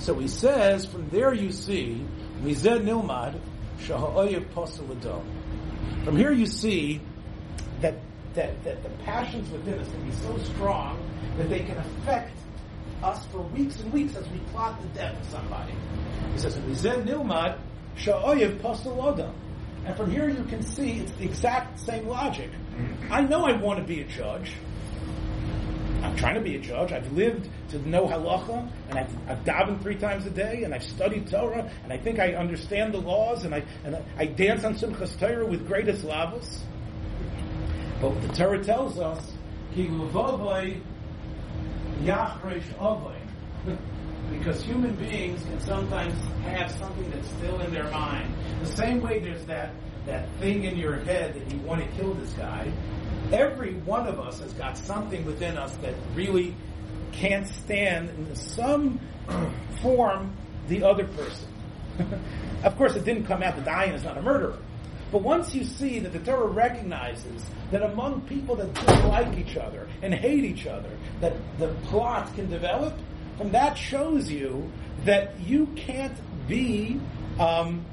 So 0.02 0.16
he 0.16 0.28
says, 0.28 0.84
from 0.86 1.10
there 1.10 1.32
you 1.32 1.52
see, 1.52 2.04
Mizeh 2.42 2.84
Nilmad, 2.84 3.40
From 6.04 6.18
here 6.18 6.32
you 6.32 6.48
see 6.48 7.02
that, 7.82 7.96
that, 8.34 8.64
that 8.64 8.82
the 8.82 8.90
passions 9.06 9.52
within 9.52 9.78
us 9.78 9.88
can 9.88 10.04
be 10.04 10.16
so 10.16 10.38
strong 10.54 11.08
that 11.38 11.50
they 11.50 11.60
can 11.60 11.78
affect 11.78 12.36
us 13.04 13.24
for 13.28 13.42
weeks 13.42 13.80
and 13.80 13.94
weeks 13.94 14.16
as 14.16 14.28
we 14.30 14.40
plot 14.52 14.82
the 14.82 14.88
death 15.00 15.20
of 15.22 15.28
somebody. 15.28 15.74
He 16.34 16.40
says, 16.40 16.56
"Mizeh 16.58 17.06
nilmad 17.06 17.60
sha'oyev 17.98 18.60
posel. 18.60 19.32
And 19.86 19.96
from 19.96 20.10
here 20.10 20.30
you 20.30 20.44
can 20.46 20.64
see 20.64 20.94
it's 20.94 21.12
the 21.12 21.26
exact 21.26 21.80
same 21.80 22.08
logic. 22.08 22.50
I 23.12 23.22
know 23.22 23.46
I 23.46 23.52
want 23.54 23.78
to 23.80 23.86
be 23.86 24.02
a 24.02 24.06
judge. 24.06 24.54
I'm 26.04 26.16
trying 26.16 26.36
to 26.36 26.42
be 26.42 26.56
a 26.56 26.60
judge. 26.60 26.92
I've 26.92 27.12
lived 27.14 27.48
to 27.70 27.90
know 27.90 28.08
halacha, 28.08 28.70
and 28.90 29.00
I've, 29.00 29.30
I've 29.30 29.44
davened 29.44 29.82
three 29.82 29.96
times 29.96 30.26
a 30.26 30.30
day, 30.32 30.64
and 30.64 30.74
I've 30.74 30.84
studied 30.84 31.30
Torah, 31.30 31.70
and 31.84 31.94
I 31.94 31.98
think 31.98 32.20
I 32.20 32.34
understand 32.34 32.94
the 32.94 33.00
laws, 33.00 33.44
and 33.46 33.54
I 33.54 33.64
and 33.84 33.96
I, 33.96 34.04
I 34.18 34.26
dance 34.26 34.64
on 34.64 34.76
Simchas 34.76 35.18
Torah 35.20 35.46
with 35.46 35.68
greatest 35.68 36.04
lavos. 36.04 36.60
But 38.02 38.20
the 38.22 38.30
Torah 38.30 38.64
tells 38.64 39.00
us, 39.00 39.32
ki. 39.76 39.90
Because 44.32 44.64
human 44.64 44.96
beings 44.96 45.44
can 45.44 45.60
sometimes 45.60 46.14
have 46.46 46.72
something 46.72 47.12
that's 47.12 47.28
still 47.30 47.60
in 47.62 47.72
their 47.72 47.90
mind. 47.92 48.34
The 48.62 48.66
same 48.66 49.02
way 49.02 49.20
there's 49.20 49.46
that, 49.46 49.74
that 50.06 50.28
thing 50.40 50.64
in 50.64 50.78
your 50.78 50.96
head 50.96 51.36
that 51.36 51.52
you 51.52 51.60
want 51.60 51.84
to 51.84 51.88
kill 51.98 52.14
this 52.16 52.32
guy, 52.34 52.72
every 53.32 53.74
one 53.74 54.08
of 54.08 54.20
us 54.20 54.40
has 54.40 54.54
got 54.54 54.78
something 54.78 55.26
within 55.26 55.58
us 55.58 55.76
that 55.78 55.94
really 56.16 56.56
can't 57.12 57.48
stand 57.48 58.10
in 58.10 58.36
some 58.36 59.00
form 59.82 60.36
the 60.68 60.84
other 60.84 61.06
person. 61.06 61.48
of 62.64 62.78
course, 62.78 62.96
it 62.96 63.06
didn't 63.06 63.26
come 63.26 63.44
out 63.44 63.56
that 63.56 63.66
dayan 63.66 63.94
is 63.94 64.04
not 64.04 64.18
a 64.18 64.22
murderer. 64.22 64.58
But 65.12 65.24
once 65.24 65.54
you 65.54 65.66
see 65.66 66.00
that 66.00 66.14
the 66.14 66.20
Torah 66.20 66.48
recognizes 66.48 67.44
that 67.72 67.84
among 67.84 68.22
people 68.22 68.56
that 68.56 68.74
dislike 68.74 69.38
each 69.38 69.58
other 69.58 69.88
and 70.02 70.14
hate 70.14 70.46
each 70.46 70.68
other, 70.68 70.90
that 71.20 71.34
the 71.60 71.68
plot 71.88 72.34
can 72.36 72.50
develop, 72.50 72.98
and 73.40 73.52
that 73.52 73.78
shows 73.78 74.32
you 74.32 74.72
that 75.04 75.38
you 75.42 75.66
can't 75.76 76.16
be 76.48 77.00
um, 77.40 77.86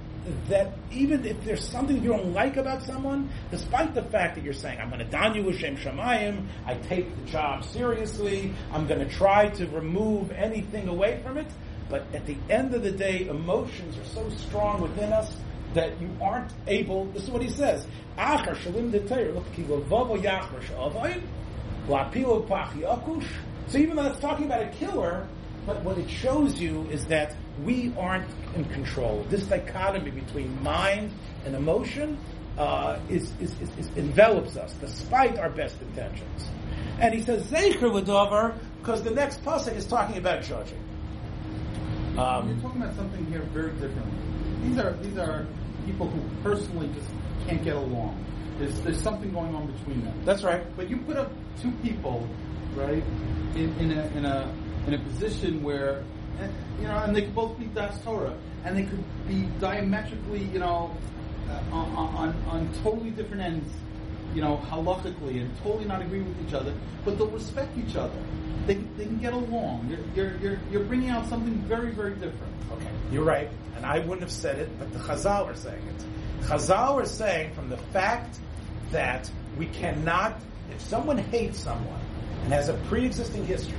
that 0.48 0.72
even 0.90 1.24
if 1.24 1.42
there's 1.44 1.66
something 1.66 2.02
you 2.02 2.10
don't 2.10 2.32
like 2.32 2.56
about 2.56 2.82
someone, 2.82 3.30
despite 3.50 3.94
the 3.94 4.02
fact 4.02 4.34
that 4.34 4.44
you're 4.44 4.52
saying, 4.52 4.78
I'm 4.80 4.90
going 4.90 5.04
to 5.04 5.10
don 5.10 5.34
you 5.34 5.44
Hashem 5.44 5.76
Shemayim, 5.76 6.46
I 6.66 6.74
take 6.74 7.14
the 7.16 7.30
job 7.30 7.64
seriously, 7.64 8.52
I'm 8.72 8.86
going 8.86 9.00
to 9.00 9.08
try 9.08 9.48
to 9.50 9.66
remove 9.68 10.32
anything 10.32 10.88
away 10.88 11.20
from 11.22 11.38
it, 11.38 11.46
but 11.88 12.04
at 12.14 12.26
the 12.26 12.36
end 12.50 12.74
of 12.74 12.82
the 12.82 12.92
day, 12.92 13.26
emotions 13.26 13.96
are 13.96 14.04
so 14.04 14.28
strong 14.36 14.82
within 14.82 15.12
us 15.12 15.34
that 15.74 16.00
you 16.00 16.10
aren't 16.20 16.52
able, 16.66 17.06
this 17.06 17.24
is 17.24 17.30
what 17.30 17.42
he 17.42 17.50
says, 17.50 17.86
Achar 18.18 18.56
shalim 18.56 18.92
look, 18.92 19.08
so 23.68 23.78
even 23.78 23.96
though 23.96 24.06
it's 24.06 24.20
talking 24.20 24.46
about 24.46 24.62
a 24.62 24.68
killer, 24.68 25.26
but 25.66 25.82
what 25.82 25.98
it 25.98 26.10
shows 26.10 26.60
you 26.60 26.86
is 26.90 27.04
that 27.06 27.34
we 27.64 27.92
aren't 27.98 28.28
in 28.54 28.64
control. 28.66 29.24
This 29.28 29.44
dichotomy 29.46 30.10
between 30.10 30.62
mind 30.62 31.10
and 31.44 31.54
emotion 31.54 32.18
uh, 32.56 32.98
is, 33.08 33.32
is, 33.40 33.52
is, 33.60 33.70
is, 33.78 33.88
envelops 33.96 34.56
us, 34.56 34.72
despite 34.80 35.38
our 35.38 35.50
best 35.50 35.80
intentions. 35.80 36.48
And 37.00 37.14
he 37.14 37.22
says 37.22 37.44
Zecher 37.46 37.90
Ladover 37.90 38.54
because 38.80 39.02
the 39.02 39.10
next 39.10 39.44
pasuk 39.44 39.76
is 39.76 39.86
talking 39.86 40.16
about 40.16 40.42
judging. 40.42 40.82
Um, 42.18 42.48
You're 42.48 42.58
talking 42.58 42.82
about 42.82 42.96
something 42.96 43.24
here 43.26 43.42
very 43.52 43.70
differently. 43.72 44.18
These 44.64 44.78
are 44.78 44.92
these 44.94 45.18
are 45.18 45.46
people 45.86 46.08
who 46.08 46.20
personally 46.42 46.90
just 46.94 47.08
can't 47.46 47.62
get 47.62 47.76
along. 47.76 48.24
There's 48.58 48.80
there's 48.80 49.00
something 49.00 49.32
going 49.32 49.54
on 49.54 49.70
between 49.70 50.04
them. 50.04 50.20
That's 50.24 50.42
right. 50.42 50.64
But 50.76 50.90
you 50.90 50.96
put 50.96 51.16
up 51.16 51.30
two 51.62 51.70
people, 51.82 52.28
right, 52.74 53.04
in, 53.54 53.72
in 53.78 53.92
a 53.92 54.06
in 54.16 54.24
a 54.24 54.52
in 54.88 54.94
a 54.94 54.98
position 54.98 55.62
where, 55.62 56.02
you 56.80 56.86
know, 56.86 56.98
and 56.98 57.14
they 57.14 57.22
could 57.22 57.34
both 57.34 57.58
be 57.58 57.66
Das 57.66 58.00
Torah, 58.02 58.34
and 58.64 58.76
they 58.76 58.84
could 58.84 59.04
be 59.26 59.42
diametrically, 59.60 60.44
you 60.44 60.58
know, 60.58 60.96
uh, 61.48 61.74
on, 61.74 62.14
on, 62.14 62.28
on 62.48 62.70
totally 62.82 63.10
different 63.10 63.42
ends, 63.42 63.72
you 64.34 64.42
know, 64.42 64.60
halachically, 64.68 65.40
and 65.40 65.50
totally 65.62 65.84
not 65.84 66.02
agree 66.02 66.20
with 66.20 66.46
each 66.46 66.54
other, 66.54 66.72
but 67.04 67.18
they'll 67.18 67.28
respect 67.28 67.76
each 67.78 67.96
other. 67.96 68.18
They, 68.66 68.74
they 68.74 69.06
can 69.06 69.18
get 69.18 69.32
along. 69.32 69.88
You're, 69.88 70.00
you're, 70.14 70.38
you're, 70.38 70.60
you're 70.70 70.84
bringing 70.84 71.08
out 71.08 71.26
something 71.26 71.54
very, 71.60 71.90
very 71.90 72.14
different. 72.14 72.52
Okay, 72.72 72.90
you're 73.10 73.24
right, 73.24 73.50
and 73.76 73.86
I 73.86 74.00
wouldn't 74.00 74.20
have 74.20 74.30
said 74.30 74.58
it, 74.58 74.78
but 74.78 74.92
the 74.92 74.98
Chazal 74.98 75.46
are 75.46 75.56
saying 75.56 75.82
it. 75.86 76.44
Chazal 76.44 76.94
are 77.02 77.06
saying 77.06 77.54
from 77.54 77.70
the 77.70 77.78
fact 77.78 78.38
that 78.92 79.30
we 79.56 79.66
cannot, 79.66 80.40
if 80.70 80.80
someone 80.82 81.18
hates 81.18 81.58
someone 81.58 82.00
and 82.44 82.52
has 82.52 82.68
a 82.68 82.74
pre-existing 82.88 83.46
history, 83.46 83.78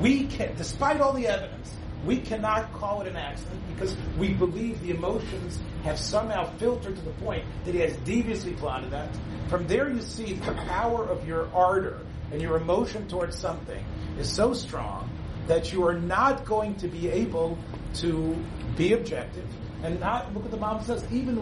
we 0.00 0.26
can, 0.26 0.54
despite 0.56 1.00
all 1.00 1.12
the 1.12 1.26
evidence, 1.26 1.74
we 2.04 2.18
cannot 2.18 2.72
call 2.72 3.02
it 3.02 3.08
an 3.08 3.16
accident 3.16 3.60
because 3.74 3.96
we 4.18 4.32
believe 4.32 4.80
the 4.82 4.90
emotions 4.90 5.58
have 5.84 5.98
somehow 5.98 6.44
filtered 6.56 6.96
to 6.96 7.02
the 7.02 7.10
point 7.12 7.44
that 7.64 7.74
he 7.74 7.80
has 7.80 7.96
deviously 7.98 8.52
plotted 8.52 8.90
that. 8.90 9.08
From 9.48 9.66
there 9.66 9.90
you 9.90 10.00
see 10.00 10.34
the 10.34 10.52
power 10.52 11.06
of 11.06 11.26
your 11.26 11.48
ardor 11.54 12.00
and 12.32 12.40
your 12.40 12.56
emotion 12.56 13.06
towards 13.08 13.38
something 13.38 13.84
is 14.18 14.30
so 14.30 14.54
strong 14.54 15.10
that 15.46 15.72
you 15.72 15.86
are 15.86 15.98
not 15.98 16.44
going 16.44 16.74
to 16.76 16.88
be 16.88 17.08
able 17.08 17.58
to 17.94 18.36
be 18.76 18.92
objective 18.92 19.46
and 19.82 19.98
not 19.98 20.32
look 20.34 20.44
at 20.44 20.50
the 20.50 20.56
mom 20.56 20.82
says 20.84 21.04
even 21.10 21.36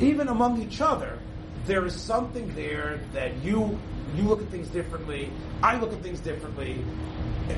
even 0.00 0.28
among 0.28 0.60
each 0.60 0.80
other 0.80 1.18
there 1.66 1.84
is 1.84 1.94
something 1.94 2.54
there 2.54 3.00
that 3.12 3.36
you 3.42 3.78
you 4.14 4.22
look 4.22 4.40
at 4.40 4.48
things 4.48 4.68
differently. 4.68 5.30
I 5.62 5.78
look 5.78 5.92
at 5.92 6.02
things 6.02 6.20
differently. 6.20 6.82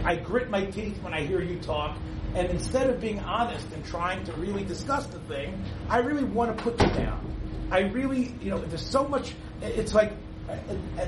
I 0.04 0.16
grit 0.16 0.50
my 0.50 0.64
teeth 0.66 1.02
when 1.02 1.14
I 1.14 1.22
hear 1.22 1.40
you 1.40 1.58
talk. 1.60 1.96
And 2.34 2.50
instead 2.50 2.90
of 2.90 3.00
being 3.00 3.20
honest 3.20 3.66
and 3.72 3.84
trying 3.86 4.24
to 4.24 4.32
really 4.34 4.64
discuss 4.64 5.06
the 5.06 5.18
thing, 5.20 5.62
I 5.88 5.98
really 5.98 6.24
want 6.24 6.56
to 6.56 6.62
put 6.62 6.80
you 6.80 6.88
down. 6.88 7.34
I 7.70 7.80
really, 7.80 8.34
you 8.40 8.50
know, 8.50 8.58
there's 8.58 8.84
so 8.84 9.06
much, 9.08 9.34
it's 9.62 9.94
like, 9.94 10.12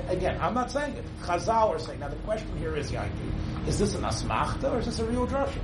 again, 0.09 0.39
I'm 0.41 0.55
not 0.55 0.71
saying 0.71 0.95
it. 0.95 1.05
Chazal 1.23 1.71
are 1.71 1.79
saying, 1.79 2.01
now 2.01 2.09
the 2.09 2.17
question 2.17 2.49
here 2.59 2.77
is, 2.77 2.91
Yankee, 2.91 3.15
is 3.67 3.79
this 3.79 3.95
an 3.95 4.03
asmachta 4.03 4.73
or 4.73 4.79
is 4.79 4.87
this 4.87 4.99
a 4.99 5.05
real 5.05 5.27
drasha? 5.27 5.61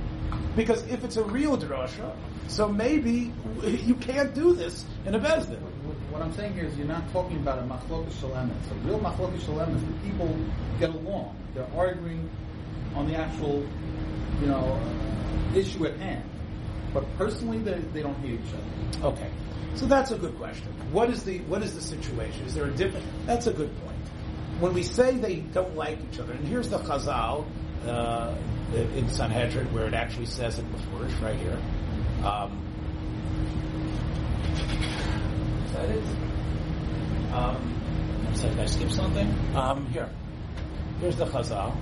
Because 0.55 0.85
if 0.87 1.03
it's 1.03 1.17
a 1.17 1.23
real 1.23 1.57
drasha, 1.57 2.15
so 2.47 2.67
maybe 2.67 3.33
you 3.63 3.95
can't 3.95 4.33
do 4.33 4.53
this 4.53 4.85
in 5.05 5.13
a 5.13 5.19
Beis 5.19 5.47
Din. 5.47 5.59
What 6.09 6.21
I'm 6.21 6.33
saying 6.33 6.53
here 6.53 6.65
is 6.65 6.77
you're 6.77 6.87
not 6.87 7.11
talking 7.11 7.37
about 7.37 7.59
a 7.59 7.61
machlokas 7.63 8.19
shalem. 8.19 8.51
It's 8.61 8.71
a 8.71 8.75
real 8.87 8.99
machlokas 8.99 9.43
shalem 9.45 9.73
the 9.73 10.07
people 10.07 10.35
get 10.79 10.89
along. 10.89 11.35
They're 11.53 11.67
arguing 11.75 12.29
on 12.97 13.07
the 13.07 13.15
actual, 13.15 13.63
you 14.41 14.47
know, 14.47 14.79
issue 15.55 15.85
at 15.85 15.97
hand. 15.97 16.23
But 16.93 17.05
personally, 17.17 17.59
they, 17.59 17.79
they 17.93 18.01
don't 18.01 18.15
hate 18.15 18.39
each 18.39 18.53
other. 18.53 19.07
Okay, 19.09 19.29
so 19.75 19.85
that's 19.85 20.11
a 20.11 20.17
good 20.17 20.35
question. 20.37 20.67
What 20.91 21.09
is 21.09 21.23
the 21.23 21.39
what 21.41 21.61
is 21.61 21.75
the 21.75 21.81
situation? 21.81 22.45
Is 22.45 22.55
there 22.55 22.65
a 22.65 22.71
different? 22.71 23.05
That's 23.27 23.47
a 23.47 23.53
good 23.53 23.69
point. 23.81 23.97
When 24.59 24.73
we 24.73 24.81
say 24.81 25.17
they 25.17 25.35
don't 25.35 25.75
like 25.75 25.99
each 26.11 26.19
other, 26.19 26.33
and 26.33 26.47
here's 26.47 26.69
the 26.69 26.79
Chazal 26.79 27.45
uh, 27.85 28.33
in 28.73 29.07
Sanhedrin 29.09 29.71
where 29.73 29.85
it 29.85 29.93
actually 29.93 30.25
says 30.25 30.57
it 30.57 30.71
before, 30.71 31.05
it's 31.05 31.13
right 31.15 31.35
here. 31.35 31.59
Um, 32.23 32.63
is 35.65 35.71
that 35.73 35.89
it? 35.89 36.03
Um, 37.33 38.25
looks 38.25 38.43
like 38.43 38.57
I 38.57 38.65
skip 38.65 38.91
something. 38.91 39.55
Um, 39.55 39.85
here, 39.87 40.09
here's 40.99 41.17
the 41.17 41.25
Chazal. 41.25 41.75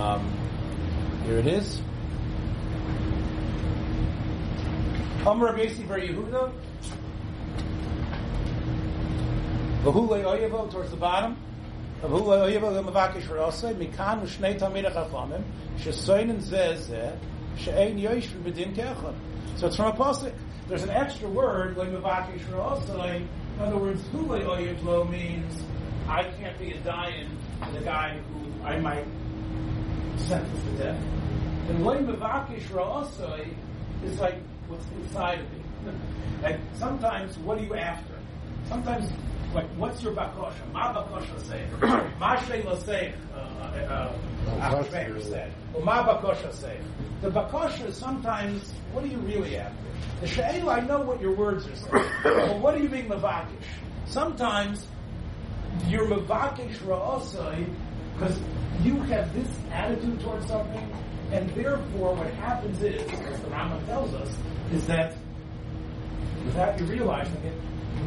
Um, 0.00 0.32
here 1.26 1.36
it 1.36 1.46
is. 1.46 1.82
Amr 5.26 5.52
Rabbi 5.52 5.66
Bar 5.84 5.98
Yehuda. 5.98 6.52
V'hu 9.84 10.08
le'oyevo 10.08 10.70
towards 10.70 10.90
the 10.90 10.96
bottom. 10.96 11.36
V'hu 12.00 12.22
le'oyevo 12.22 12.72
le'mavakish 12.72 13.24
r'osei 13.24 13.74
mikan 13.74 14.22
v'shnei 14.22 14.58
tamid 14.58 14.90
ha'chachamim 14.90 15.42
shesoinen 15.76 16.40
zeh 16.40 17.14
she'ein 17.58 17.98
yoish 17.98 18.28
v'bedin 18.28 18.74
ke'echad. 18.74 19.14
So 19.56 19.66
it's 19.66 19.76
from 19.76 19.88
a 19.88 19.92
pasuk. 19.92 20.32
There's 20.66 20.82
an 20.82 20.90
extra 20.90 21.28
word 21.28 21.76
le'mavakish 21.76 22.40
r'osei. 22.46 23.16
In 23.16 23.60
other 23.60 23.76
words, 23.76 24.02
hu 24.12 24.24
le'oyevo 24.24 25.10
means 25.10 25.62
I 26.08 26.22
can't 26.22 26.58
be 26.58 26.72
a 26.72 26.78
dayan 26.78 27.28
to 27.66 27.78
the 27.78 27.84
guy 27.84 28.18
who 28.32 28.64
I 28.64 28.78
might 28.78 29.04
sentence 30.20 30.62
to 30.64 30.70
death. 30.82 31.02
And 31.68 31.84
loy 31.84 31.98
mevakish 31.98 32.62
ra'asoi 32.68 33.54
is 34.04 34.18
like 34.18 34.36
what's 34.68 34.86
inside 35.02 35.40
of 35.40 35.52
me. 35.52 35.58
And 36.42 36.58
sometimes, 36.78 37.36
what 37.38 37.58
are 37.58 37.62
you 37.62 37.74
after? 37.74 38.14
Sometimes, 38.66 39.10
like, 39.54 39.66
what's 39.76 40.02
your 40.02 40.14
bakosha? 40.14 40.72
Ma 40.72 40.94
bakosha 40.94 41.38
say. 41.42 41.66
Ma 42.18 42.36
sheila 42.44 42.80
say. 42.80 43.12
Uh, 43.34 43.38
uh, 43.38 44.12
uh, 44.48 44.82
Achmeir 44.82 45.22
said. 45.22 45.52
Or 45.74 45.84
ma 45.84 46.02
bakosha 46.02 46.54
say. 46.54 46.78
The 47.20 47.30
bakosha 47.30 47.88
is 47.88 47.96
sometimes, 47.96 48.72
what 48.92 49.04
are 49.04 49.08
you 49.08 49.18
really 49.18 49.58
after? 49.58 49.76
The 50.22 50.26
she'ela, 50.28 50.76
I 50.76 50.80
know 50.80 51.00
what 51.02 51.20
your 51.20 51.34
words 51.34 51.66
are 51.66 51.76
saying. 51.76 52.10
but 52.24 52.58
what 52.58 52.74
are 52.74 52.78
you 52.78 52.88
mean 52.88 53.08
mevakish? 53.08 53.48
Sometimes, 54.06 54.86
you're 55.88 56.06
mevakish 56.06 56.76
ra'asoi 56.78 57.66
because 58.20 58.38
you 58.82 58.96
have 59.04 59.32
this 59.34 59.48
attitude 59.72 60.20
towards 60.20 60.46
something, 60.46 60.92
and 61.32 61.48
therefore 61.50 62.14
what 62.14 62.30
happens 62.34 62.82
is, 62.82 63.00
as 63.02 63.40
the 63.40 63.48
Rambam 63.48 63.84
tells 63.86 64.12
us, 64.14 64.36
is 64.72 64.86
that 64.86 65.14
without 66.44 66.78
you 66.78 66.84
realizing 66.86 67.42
it, 67.44 67.54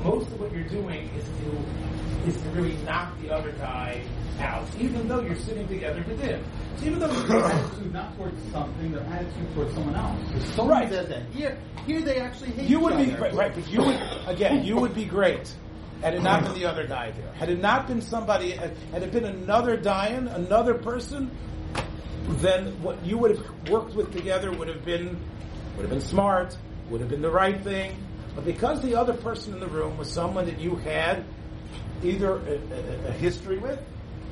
most 0.04 0.28
of 0.28 0.40
what 0.40 0.52
you're 0.52 0.70
doing 0.70 1.10
is 1.18 1.24
to 1.26 2.30
is 2.30 2.42
to 2.42 2.50
really 2.50 2.76
knock 2.84 3.20
the 3.22 3.30
other 3.32 3.52
guy 3.54 4.02
out, 4.40 4.68
even 4.80 5.08
though 5.08 5.20
you're 5.20 5.36
sitting 5.36 5.68
together 5.68 6.04
to 6.04 6.16
dim. 6.16 6.44
So 6.78 6.86
even 6.86 7.00
though 7.00 7.08
Their 7.08 7.44
attitude 7.44 7.94
not 7.94 8.16
towards 8.16 8.52
something, 8.52 8.92
their 8.92 9.04
attitude 9.04 9.54
towards 9.56 9.74
someone 9.74 9.96
else. 9.96 10.20
If 10.36 10.56
someone 10.56 10.80
Right. 10.80 10.90
says 10.90 11.10
that 11.10 11.24
here, 11.34 11.58
here 11.86 12.02
they 12.02 12.20
actually 12.20 12.52
hate 12.52 12.70
you 12.70 12.80
would 12.80 12.98
be 12.98 13.12
great, 13.12 13.34
right? 13.34 13.54
But 13.54 13.68
you 13.68 13.82
would 13.84 14.00
again, 14.28 14.64
you 14.64 14.78
would 14.78 14.94
be 14.96 15.06
great 15.06 15.54
had 16.04 16.14
it 16.16 16.22
not 16.22 16.44
been 16.44 16.54
the 16.54 16.66
other 16.66 16.86
guy 16.86 17.12
there. 17.12 17.32
Had 17.34 17.50
it 17.50 17.60
not 17.60 17.88
been 17.88 18.02
somebody, 18.02 18.52
had 18.52 18.74
it 18.94 19.12
been 19.12 19.26
another 19.26 19.78
dayan, 19.78 20.34
another 20.36 20.74
person, 20.74 21.32
then 22.28 22.82
what 22.84 23.04
you 23.06 23.18
would 23.18 23.38
have 23.38 23.70
worked 23.70 23.96
with 23.96 24.12
together 24.12 24.52
would 24.52 24.68
have 24.68 24.84
been 24.84 25.18
would 25.76 25.84
have 25.84 25.90
been 25.90 26.02
smart, 26.02 26.58
would 26.90 27.02
have 27.02 27.10
been 27.10 27.22
the 27.22 27.32
right 27.32 27.60
thing. 27.64 27.96
But 28.36 28.46
because 28.46 28.82
the 28.82 28.96
other 28.96 29.14
person 29.14 29.54
in 29.54 29.60
the 29.60 29.68
room 29.68 29.98
was 29.98 30.12
someone 30.12 30.46
that 30.46 30.60
you 30.60 30.76
had 30.76 31.24
either 32.04 32.34
a, 32.34 32.60
a, 33.08 33.08
a 33.08 33.12
history 33.12 33.58
with, 33.58 33.80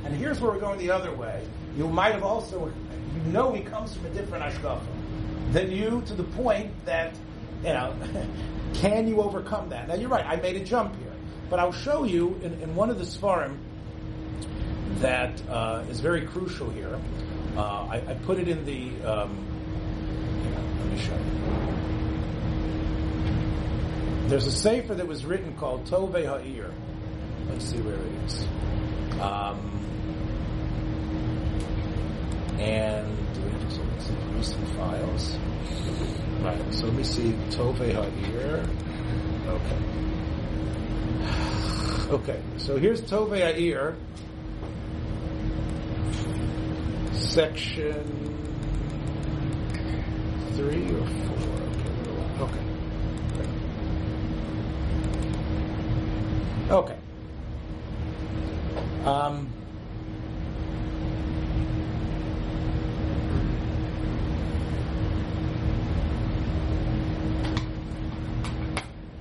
and 0.03 0.13
here's 0.15 0.41
where 0.41 0.51
we're 0.51 0.59
going 0.59 0.79
the 0.79 0.91
other 0.91 1.13
way. 1.13 1.47
You 1.77 1.87
might 1.87 2.13
have 2.13 2.23
also, 2.23 2.67
you 2.67 3.31
know, 3.31 3.53
he 3.53 3.61
comes 3.61 3.95
from 3.95 4.07
a 4.07 4.09
different 4.09 4.43
ashkafa 4.43 4.81
than 5.51 5.71
you 5.71 6.03
to 6.07 6.13
the 6.13 6.23
point 6.23 6.71
that, 6.85 7.13
you 7.63 7.69
know, 7.69 7.95
can 8.73 9.07
you 9.07 9.21
overcome 9.21 9.69
that? 9.69 9.87
Now 9.87 9.95
you're 9.95 10.09
right. 10.09 10.25
I 10.25 10.35
made 10.37 10.55
a 10.55 10.65
jump 10.65 10.95
here, 10.99 11.10
but 11.51 11.59
I'll 11.59 11.73
show 11.73 12.05
you 12.05 12.39
in, 12.41 12.53
in 12.61 12.75
one 12.75 12.89
of 12.89 12.97
the 12.97 13.03
svarim 13.03 13.57
that 14.99 15.39
uh, 15.49 15.83
is 15.89 15.99
very 15.99 16.21
crucial 16.21 16.69
here. 16.69 16.97
Uh, 17.57 17.87
I, 17.91 17.97
I 18.07 18.13
put 18.25 18.39
it 18.39 18.47
in 18.47 18.63
the. 18.65 18.89
Um, 19.03 19.45
let 20.79 20.87
me 20.87 20.97
show 20.97 21.13
you. 21.13 21.31
There's 24.29 24.47
a 24.47 24.51
sefer 24.51 24.95
that 24.95 25.05
was 25.05 25.25
written 25.25 25.53
called 25.57 25.83
Tove 25.85 26.13
Ha'ir. 26.13 26.71
Let's 27.49 27.65
see 27.65 27.79
where 27.79 27.95
it 27.95 28.13
is. 28.25 28.47
Um, 29.19 29.59
and 32.57 33.17
just 33.67 33.81
let's 33.81 34.09
recent 34.37 34.67
files? 34.77 35.37
Right. 36.41 36.73
So 36.73 36.85
let 36.85 36.95
me 36.95 37.03
see 37.03 37.33
Tove 37.49 37.75
Ha'ir. 37.75 38.65
Okay. 39.47 40.10
Okay. 42.11 42.41
So 42.57 42.77
here's 42.77 43.01
Tove 43.01 43.37
Ha'ir. 43.39 43.95
Section 47.13 48.03
three 50.55 50.91
or 50.91 51.05
four. 51.07 52.47
Okay. 52.47 52.63
Okay. 53.39 53.47
Okay. 56.69 56.97
Um, 59.05 59.47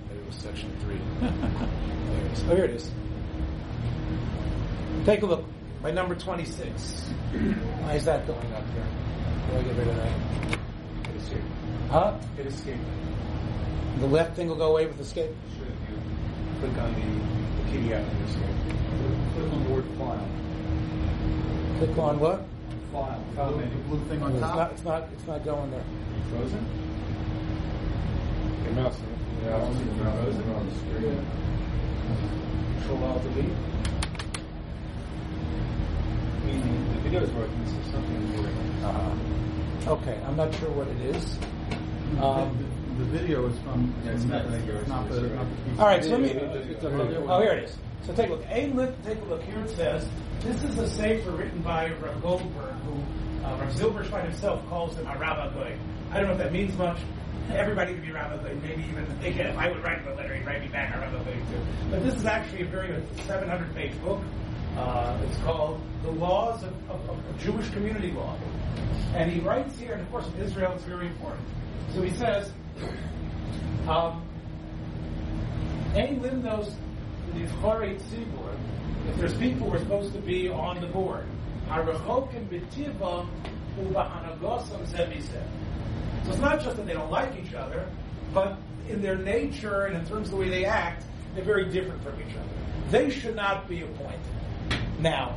maybe 0.09 0.21
it 0.21 0.27
was 0.27 0.35
section 0.37 0.71
three. 0.81 0.99
there 1.21 2.27
it 2.27 2.33
is. 2.33 2.40
Oh, 2.51 2.57
here 2.57 2.65
it 2.65 2.73
is. 2.73 2.91
Take 5.07 5.23
a 5.23 5.27
look. 5.27 5.45
My 5.85 5.93
number 5.93 6.17
26. 6.17 7.01
Why 7.79 7.95
is 7.95 8.05
that 8.07 8.27
going 8.27 8.53
up 8.53 8.65
here? 8.75 8.83
How 9.47 9.53
do 9.53 9.59
I 9.59 9.63
get 9.63 9.77
rid 9.77 9.87
of 9.87 9.95
that? 9.97 10.11
Hit 11.07 11.17
escape. 11.23 11.43
Huh? 11.91 12.19
Hit 12.37 12.47
escape. 12.47 12.81
The 14.01 14.07
left 14.09 14.35
thing 14.35 14.49
will 14.49 14.57
go 14.57 14.73
away 14.73 14.87
with 14.87 14.99
escape? 14.99 15.31
Should 15.57 15.69
you 15.69 16.59
click 16.59 16.77
on 16.83 16.93
the, 16.95 17.07
the 17.63 17.79
PDF 17.79 18.03
and 18.11 18.29
escape? 18.29 18.57
Click 19.37 19.53
on 19.53 19.63
the 19.63 19.71
word 19.71 19.85
file. 19.97 20.29
Click 21.79 21.99
on 21.99 22.19
what? 22.19 22.45
File. 22.93 23.25
File 23.37 23.53
The 23.53 23.59
menu. 23.59 23.77
blue 23.87 24.05
thing 24.09 24.23
on 24.25 24.33
oh, 24.33 24.35
It's 24.35 24.43
top. 24.43 24.57
not, 24.57 24.73
it's 24.73 24.85
not, 24.85 25.09
it's 25.13 25.27
not 25.29 25.45
going 25.45 25.71
there. 25.71 25.85
Frozen? 26.31 26.67
Your 28.65 28.73
mouse. 28.73 28.99
Yeah, 29.45 29.55
I 29.57 29.61
don't 29.61 29.79
see 29.79 29.85
the 29.85 29.93
mouse. 30.03 30.25
Frozen 30.25 30.51
on 30.51 30.67
the 30.69 30.75
screen. 30.75 31.27
Control 32.79 33.05
Alt 33.05 33.23
Delete. 33.23 33.53
I 36.37 36.47
mean, 36.47 36.95
the 36.95 37.01
video 37.01 37.23
is 37.23 37.31
working, 37.31 37.67
so 37.67 37.91
something 37.93 38.17
is 38.17 38.41
working. 38.41 38.85
Uh, 38.85 39.91
okay, 39.93 40.21
I'm 40.27 40.37
not 40.37 40.55
sure 40.57 40.71
what 40.71 40.89
it 40.89 41.01
is. 41.15 41.39
Um, 42.21 42.57
the, 42.99 43.05
the 43.05 43.11
video 43.19 43.47
is 43.47 43.59
from. 43.61 43.95
Yeah, 44.05 44.13
it's 44.13 44.25
not 44.25 44.51
like 44.51 44.67
yours, 44.67 44.89
Not 44.89 45.09
the. 45.09 45.23
Not 45.23 45.47
the 45.77 45.83
all 45.83 45.87
right, 45.87 46.03
so 46.03 46.17
let 46.17 46.21
me. 46.21 46.35
Oh, 47.29 47.41
here 47.41 47.53
it 47.53 47.65
is. 47.65 47.77
So 48.07 48.15
take 48.15 48.29
a 48.31 48.33
look. 48.33 48.47
Ein 48.49 48.77
lit, 48.77 48.95
take 49.05 49.21
a 49.21 49.25
look. 49.25 49.43
Here 49.43 49.61
it 49.61 49.71
says, 49.77 50.09
this 50.41 50.63
is 50.65 50.79
a 50.79 50.89
sefer 50.89 51.31
written 51.31 51.61
by 51.61 51.91
Rav 52.01 52.23
Goldberg, 52.23 52.75
who 52.85 52.93
uh, 53.45 53.57
Rav 53.57 53.73
Zilberstein 53.75 54.25
himself 54.25 54.67
calls 54.69 54.97
him 54.97 55.07
a 55.07 55.17
Rabbi 55.19 55.53
Goy. 55.55 55.79
I 56.11 56.19
don't 56.19 56.27
know 56.27 56.33
if 56.33 56.39
that 56.39 56.53
means 56.53 56.77
much. 56.77 56.99
Everybody 57.53 57.95
could 57.95 58.03
be 58.03 58.13
Rabbi 58.13 58.37
Goy. 58.43 58.55
Maybe 58.63 58.85
even, 58.91 59.05
again, 59.25 59.49
if 59.49 59.59
I 59.59 59.69
would 59.71 59.83
write 59.83 60.07
a 60.07 60.15
letter, 60.15 60.35
he'd 60.35 60.47
write 60.47 60.61
me 60.61 60.69
back 60.69 60.95
a 60.95 61.01
Rabbi 61.01 61.25
Goy 61.25 61.35
too. 61.35 61.61
But 61.91 62.05
this 62.05 62.15
is 62.15 62.27
actually 62.27 62.63
a 62.63 62.67
very, 62.67 63.03
700 63.27 63.75
page 63.75 64.01
book. 64.03 64.21
Uh, 64.77 65.19
it's 65.27 65.37
called 65.39 65.81
The 66.03 66.11
Laws 66.11 66.63
of, 66.63 66.73
of, 66.91 67.11
of 67.11 67.39
Jewish 67.39 67.69
Community 67.71 68.13
Law. 68.13 68.37
And 69.15 69.31
he 69.31 69.41
writes 69.41 69.79
here, 69.79 69.95
and 69.95 70.03
of 70.03 70.11
course 70.11 70.27
in 70.29 70.37
Israel 70.41 70.73
it's 70.73 70.85
very 70.85 71.09
important. 71.09 71.47
So 71.95 72.03
he 72.03 72.11
says, 72.17 72.53
um, 73.89 74.25
limnos 75.95 76.73
nivchorei 77.35 78.01
tzibur, 78.01 78.57
if 79.09 79.17
there's 79.17 79.35
people 79.35 79.69
who 79.69 79.77
are 79.77 79.81
supposed 79.81 80.13
to 80.13 80.21
be 80.21 80.49
on 80.49 80.81
the 80.81 80.87
board, 80.87 81.27
So 86.25 86.33
it's 86.33 86.41
not 86.41 86.61
just 86.61 86.77
that 86.77 86.87
they 86.87 86.93
don't 86.93 87.11
like 87.11 87.33
each 87.43 87.55
other, 87.55 87.89
but 88.33 88.59
in 88.89 89.03
their 89.03 89.17
nature 89.17 89.87
and 89.87 89.97
in 89.97 90.07
terms 90.07 90.29
of 90.29 90.33
the 90.33 90.37
way 90.37 90.49
they 90.49 90.65
act, 90.65 91.05
they're 91.35 91.45
very 91.45 91.71
different 91.71 92.03
from 92.03 92.21
each 92.21 92.37
other. 92.37 92.49
They 92.91 93.11
should 93.11 93.37
not 93.37 93.69
be 93.69 93.83
appointed. 93.83 94.21
Now, 94.99 95.37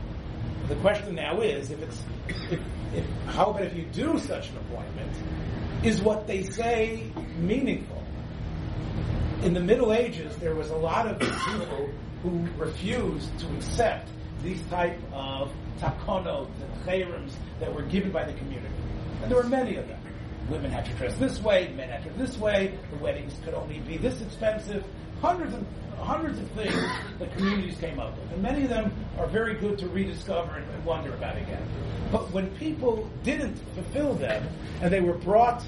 the 0.67 0.75
question 0.75 1.15
now 1.15 1.41
is, 1.41 1.71
if 1.71 1.81
it's, 1.81 2.01
if, 2.27 2.59
if, 2.93 3.05
how 3.27 3.51
about 3.51 3.63
if 3.63 3.75
you 3.75 3.85
do 3.85 4.17
such 4.19 4.49
an 4.49 4.57
appointment, 4.57 5.11
is 5.83 6.01
what 6.01 6.27
they 6.27 6.43
say 6.43 7.11
meaningful? 7.37 8.03
In 9.43 9.53
the 9.53 9.59
Middle 9.59 9.93
Ages, 9.93 10.35
there 10.37 10.55
was 10.55 10.69
a 10.69 10.75
lot 10.75 11.05
of 11.05 11.19
people 11.19 11.89
who 12.21 12.47
refused 12.57 13.37
to 13.39 13.55
accept 13.55 14.09
these 14.41 14.61
type 14.69 14.97
of 15.11 15.51
takonot 15.79 16.47
and 16.47 16.85
chayrims 16.85 17.33
that 17.59 17.73
were 17.73 17.81
given 17.83 18.11
by 18.11 18.23
the 18.23 18.33
community. 18.33 18.73
And 19.21 19.29
there 19.29 19.41
were 19.41 19.49
many 19.49 19.75
of 19.75 19.87
them. 19.87 19.99
Women 20.49 20.71
had 20.71 20.85
to 20.85 20.93
dress 20.93 21.15
this 21.15 21.41
way, 21.41 21.73
men 21.75 21.89
had 21.89 22.03
to 22.03 22.09
this 22.17 22.37
way, 22.37 22.77
the 22.91 22.97
weddings 22.97 23.33
could 23.45 23.53
only 23.53 23.79
be 23.79 23.97
this 23.97 24.21
expensive. 24.21 24.83
Hundreds 25.21 25.53
and 25.53 25.65
hundreds 25.97 26.39
of 26.39 26.49
things 26.51 26.73
that 27.19 27.35
communities 27.35 27.77
came 27.77 27.99
up 27.99 28.17
with. 28.17 28.31
And 28.33 28.41
many 28.41 28.63
of 28.63 28.69
them 28.69 28.93
are 29.17 29.27
very 29.27 29.55
good 29.55 29.77
to 29.79 29.87
rediscover 29.87 30.55
and, 30.55 30.69
and 30.69 30.85
wonder 30.85 31.13
about 31.13 31.37
again. 31.37 31.65
But 32.11 32.31
when 32.31 32.51
people 32.57 33.09
didn't 33.23 33.57
fulfill 33.73 34.13
them 34.15 34.47
and 34.81 34.91
they 34.91 35.01
were 35.01 35.17
brought 35.17 35.63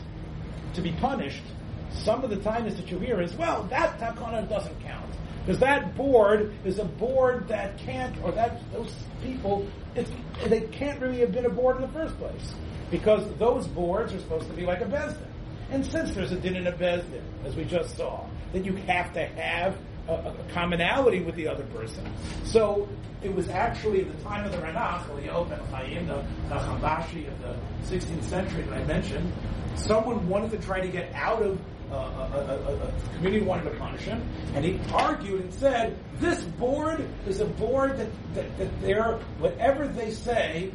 to 0.74 0.82
be 0.82 0.92
punished, 0.94 1.44
some 1.92 2.24
of 2.24 2.30
the 2.30 2.38
times 2.38 2.76
that 2.76 2.92
you 2.92 3.00
hear 3.00 3.22
is, 3.22 3.34
well, 3.36 3.64
that 3.64 4.00
takana 4.00 4.48
doesn't 4.50 4.80
count. 4.82 5.10
Because 5.46 5.60
that 5.60 5.96
board 5.96 6.54
is 6.66 6.80
a 6.80 6.86
board 6.86 7.48
that 7.48 7.78
can't, 7.78 8.16
or 8.24 8.32
that 8.32 8.60
those 8.74 8.94
people, 9.22 9.68
it's, 9.96 10.10
they 10.48 10.62
can't 10.62 11.00
really 11.00 11.20
have 11.20 11.32
been 11.32 11.46
a 11.46 11.50
board 11.50 11.78
in 11.78 11.84
the 11.84 11.88
first 11.90 12.18
place. 12.18 12.54
Because 12.92 13.24
those 13.38 13.68
boards 13.68 14.14
are 14.14 14.20
supposed 14.20 14.48
to 14.48 14.54
be 14.54 14.64
like 14.64 14.82
a 14.82 14.86
Beis 14.86 15.14
Din. 15.14 15.28
And 15.72 15.86
since 15.86 16.14
there's 16.14 16.32
a 16.32 16.36
din 16.36 16.56
in 16.56 16.68
a 16.68 16.72
Beis 16.72 17.10
Din, 17.10 17.24
as 17.44 17.56
we 17.56 17.66
just 17.66 17.98
saw, 17.98 18.26
that 18.54 18.64
you 18.64 18.76
have 18.88 19.14
to 19.14 19.26
have 19.26 19.78
a, 20.08 20.14
a 20.14 20.36
commonality 20.54 21.22
with 21.22 21.36
the 21.36 21.48
other 21.48 21.64
person. 21.66 22.06
So 22.46 22.88
it 23.24 23.34
was 23.34 23.50
actually 23.50 24.02
at 24.02 24.18
the 24.18 24.24
time 24.24 24.46
of 24.46 24.52
the 24.52 24.58
Ranach, 24.60 25.06
Eliyahu 25.08 25.50
ben 25.50 25.60
Chaim, 25.72 26.08
the, 26.08 26.24
Chambashi 26.50 27.28
of 27.28 27.42
the 27.42 27.56
16th 27.88 28.24
century 28.24 28.62
that 28.64 28.74
I 28.74 28.84
mentioned, 28.86 29.34
someone 29.76 30.28
wanted 30.30 30.52
to 30.52 30.58
try 30.60 30.80
to 30.80 30.88
get 30.88 31.12
out 31.14 31.42
of 31.42 31.60
uh, 31.92 31.96
a, 31.96 32.40
a, 32.40 32.76
a, 32.76 32.94
community 33.16 33.46
wanted 33.46 33.70
to 33.70 33.78
punish 33.78 34.02
him, 34.02 34.28
and 34.56 34.66
he 34.66 34.80
argued 34.92 35.42
and 35.42 35.54
said, 35.54 35.96
"This 36.20 36.42
board 36.42 37.08
is 37.28 37.42
a 37.42 37.46
board 37.46 37.98
that, 37.98 38.10
that, 38.34 38.58
that 38.58 38.82
they're 38.82 39.20
whatever 39.38 39.88
they 39.88 40.10
say, 40.10 40.72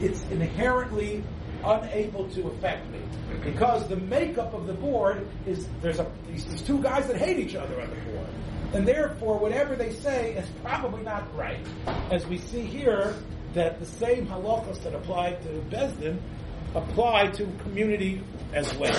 it's 0.00 0.22
inherently 0.30 1.22
unable 1.64 2.26
to 2.30 2.48
affect 2.48 2.88
me 2.90 3.00
because 3.44 3.86
the 3.88 3.96
makeup 3.96 4.54
of 4.54 4.66
the 4.66 4.72
board 4.72 5.26
is 5.46 5.66
there's 5.82 5.98
a 5.98 6.10
these 6.28 6.62
two 6.62 6.82
guys 6.82 7.06
that 7.06 7.16
hate 7.16 7.38
each 7.38 7.54
other 7.54 7.80
on 7.80 7.90
the 7.90 7.96
board, 7.96 8.26
and 8.72 8.88
therefore 8.88 9.38
whatever 9.38 9.76
they 9.76 9.92
say 9.92 10.34
is 10.34 10.48
probably 10.62 11.02
not 11.02 11.34
right. 11.36 11.60
As 12.10 12.26
we 12.26 12.38
see 12.38 12.62
here, 12.62 13.14
that 13.54 13.78
the 13.80 13.86
same 13.86 14.26
halachas 14.26 14.82
that 14.82 14.94
apply 14.94 15.32
to 15.32 15.48
Beis 15.70 15.98
Din 16.00 16.20
apply 16.74 17.26
to 17.28 17.46
community 17.62 18.22
as 18.52 18.72
well. 18.74 18.94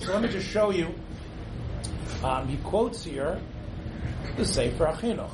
So 0.00 0.12
let 0.12 0.22
me 0.22 0.28
just 0.28 0.48
show 0.48 0.70
you. 0.70 0.94
Um, 2.24 2.48
he 2.48 2.56
quotes 2.58 3.04
here 3.04 3.40
the 4.36 4.44
Sefer 4.44 4.86
HaChinuch. 4.86 5.30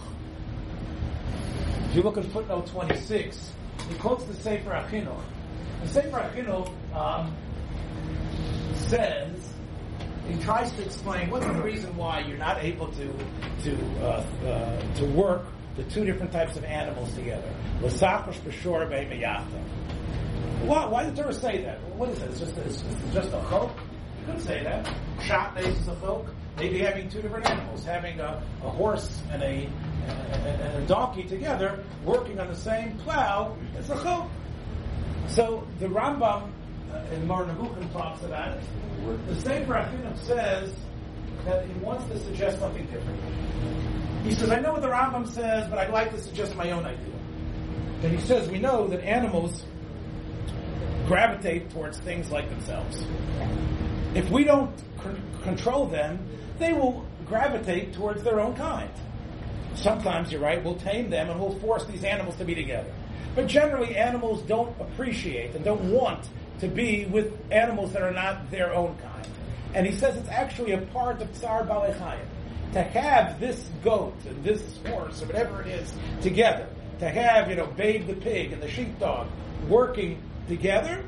If 1.88 1.96
you 1.96 2.02
look 2.02 2.18
at 2.18 2.24
footnote 2.26 2.66
26, 2.66 3.52
he 3.88 3.94
quotes 3.96 4.24
the 4.24 4.34
Sefer 4.34 4.70
HaChinuch. 4.70 5.22
The 5.82 5.88
Sefer 5.88 6.18
HaChinuch 6.18 6.94
um, 6.94 7.36
says, 8.74 9.52
he 10.28 10.40
tries 10.42 10.72
to 10.72 10.82
explain 10.84 11.30
what's 11.30 11.46
the 11.46 11.62
reason 11.62 11.96
why 11.96 12.20
you're 12.20 12.38
not 12.38 12.62
able 12.62 12.88
to 12.88 13.12
to 13.62 13.76
uh, 14.02 14.26
uh, 14.44 14.94
to 14.94 15.04
work 15.06 15.46
the 15.76 15.84
two 15.84 16.04
different 16.04 16.32
types 16.32 16.56
of 16.56 16.64
animals 16.64 17.14
together. 17.14 17.48
Why, 20.64 20.86
why 20.86 21.04
did 21.04 21.14
Torah 21.14 21.32
say 21.32 21.62
that? 21.62 21.80
What 21.94 22.08
is 22.08 22.22
it? 22.22 22.30
It's 22.30 22.40
just, 22.40 22.56
it's, 22.56 22.82
just 23.12 23.28
a 23.28 23.42
chok? 23.50 23.78
Could 24.26 24.42
say 24.42 24.62
that. 24.64 24.92
Shot 25.22 25.56
is 25.58 25.88
a 25.88 25.94
chok. 26.00 26.26
Maybe 26.56 26.78
having 26.78 27.08
two 27.08 27.22
different 27.22 27.48
animals, 27.48 27.84
having 27.84 28.18
a, 28.18 28.42
a 28.64 28.70
horse 28.70 29.22
and 29.30 29.42
a, 29.42 29.68
and, 30.08 30.82
a 30.82 30.86
donkey 30.86 31.24
together, 31.24 31.84
working 32.04 32.40
on 32.40 32.48
the 32.48 32.56
same 32.56 32.98
plow, 32.98 33.56
it's 33.78 33.90
a 33.90 34.02
chok. 34.02 34.28
So 35.28 35.66
the 35.78 35.86
Rambam 35.86 36.50
uh, 36.92 37.14
in 37.14 37.26
Mar 37.26 37.46
talks 37.92 38.22
about 38.22 38.56
it. 38.56 38.64
The 39.28 39.40
same 39.42 39.66
HaChinuch 39.66 40.18
says 40.24 40.74
that 41.44 41.66
he 41.66 41.72
wants 41.80 42.04
to 42.10 42.18
suggest 42.18 42.58
something 42.58 42.86
different. 42.86 43.20
He 44.24 44.34
says, 44.34 44.50
I 44.50 44.58
know 44.58 44.72
what 44.72 44.82
the 44.82 44.88
Rambam 44.88 45.28
says, 45.28 45.68
but 45.68 45.78
I'd 45.78 45.90
like 45.90 46.10
to 46.12 46.20
suggest 46.20 46.56
my 46.56 46.70
own 46.72 46.84
idea. 46.84 47.14
And 48.02 48.18
he 48.18 48.24
says, 48.24 48.48
we 48.48 48.58
know 48.58 48.88
that 48.88 49.00
animals 49.04 49.64
gravitate 51.06 51.70
towards 51.70 51.98
things 51.98 52.30
like 52.30 52.48
themselves. 52.50 53.04
If 54.16 54.30
we 54.30 54.44
don't 54.44 54.76
c- 54.78 54.84
control 55.42 55.84
them, 55.86 56.18
they 56.58 56.72
will 56.72 57.04
gravitate 57.26 57.92
towards 57.92 58.22
their 58.22 58.40
own 58.40 58.56
kind. 58.56 58.90
Sometimes, 59.74 60.32
you're 60.32 60.40
right, 60.40 60.64
we'll 60.64 60.76
tame 60.76 61.10
them 61.10 61.28
and 61.28 61.38
we'll 61.38 61.58
force 61.58 61.84
these 61.84 62.02
animals 62.02 62.34
to 62.36 62.44
be 62.46 62.54
together. 62.54 62.90
But 63.34 63.46
generally, 63.46 63.94
animals 63.94 64.40
don't 64.44 64.74
appreciate 64.80 65.54
and 65.54 65.62
don't 65.62 65.92
want 65.92 66.26
to 66.60 66.66
be 66.66 67.04
with 67.04 67.38
animals 67.50 67.92
that 67.92 68.00
are 68.00 68.10
not 68.10 68.50
their 68.50 68.72
own 68.72 68.96
kind. 68.96 69.28
And 69.74 69.86
he 69.86 69.92
says 69.92 70.16
it's 70.16 70.30
actually 70.30 70.72
a 70.72 70.78
part 70.78 71.20
of 71.20 71.30
Tsar 71.36 71.64
Balechayim. 71.64 72.24
To 72.72 72.82
have 72.82 73.38
this 73.38 73.68
goat 73.84 74.16
and 74.26 74.42
this 74.42 74.78
horse 74.86 75.20
or 75.20 75.26
whatever 75.26 75.60
it 75.60 75.68
is 75.68 75.92
together, 76.22 76.66
to 77.00 77.08
have, 77.10 77.50
you 77.50 77.56
know, 77.56 77.66
Babe 77.66 78.06
the 78.06 78.14
pig 78.14 78.54
and 78.54 78.62
the 78.62 78.70
sheepdog 78.70 79.28
working 79.68 80.22
together 80.48 81.04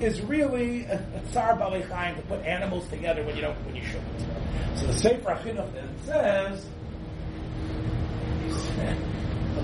is 0.00 0.20
really 0.22 0.84
a, 0.84 0.98
tsar 1.30 1.56
balechaim 1.56 2.16
to 2.16 2.22
put 2.22 2.40
animals 2.44 2.88
together 2.88 3.24
when 3.24 3.36
you 3.36 3.42
don't 3.42 3.56
when 3.66 3.76
you 3.76 3.84
shouldn't. 3.84 4.20
So 4.76 4.86
the 4.86 4.92
Sefer 4.94 5.30
HaChinuch 5.30 5.72
then 5.72 5.88
says, 6.04 6.66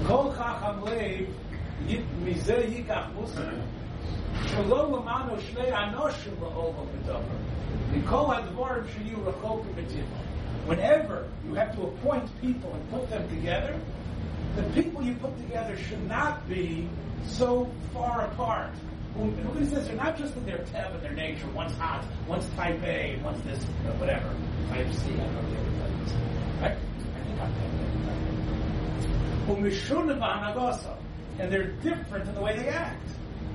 "Kol 0.07 0.35
chacham 0.35 0.83
leiv 0.83 1.29
mizeh 2.25 2.85
yikach 2.85 3.15
musar." 3.15 3.61
Whenever 10.67 11.29
you 11.45 11.55
have 11.55 11.75
to 11.75 11.83
appoint 11.83 12.41
people 12.41 12.73
and 12.75 12.91
put 12.91 13.11
them 13.11 13.29
together, 13.29 13.81
the 14.57 14.63
people 14.75 15.03
you 15.03 15.15
put 15.15 15.37
together 15.39 15.77
should 15.77 16.07
not 16.09 16.49
be 16.49 16.89
so 17.27 17.69
far 17.93 18.27
apart 18.27 18.71
at 19.19 19.71
this, 19.71 19.87
they're 19.87 19.97
not 19.97 20.17
just 20.17 20.37
in 20.37 20.47
their 20.47 20.59
teb 20.59 20.95
and 20.95 21.03
their 21.03 21.13
nature. 21.13 21.47
One's 21.55 21.77
hot, 21.77 22.05
one's 22.27 22.49
type 22.55 22.83
A, 22.83 23.21
one's 23.23 23.43
this, 23.45 23.63
whatever. 23.99 24.35
Type 24.69 24.93
C, 24.93 25.13
I 25.13 25.17
don't 25.17 25.35
know 25.35 25.43
the 25.51 25.57
other 25.59 25.71
types. 25.79 26.13
Right? 26.61 26.77
I 27.17 27.21
think 27.25 27.41
I'm 27.41 27.53
type 27.53 27.73
A. 29.49 31.43
And 31.43 31.53
they're 31.53 31.73
different 31.83 32.29
in 32.29 32.35
the 32.35 32.41
way 32.41 32.57
they 32.57 32.69
act. 32.69 33.07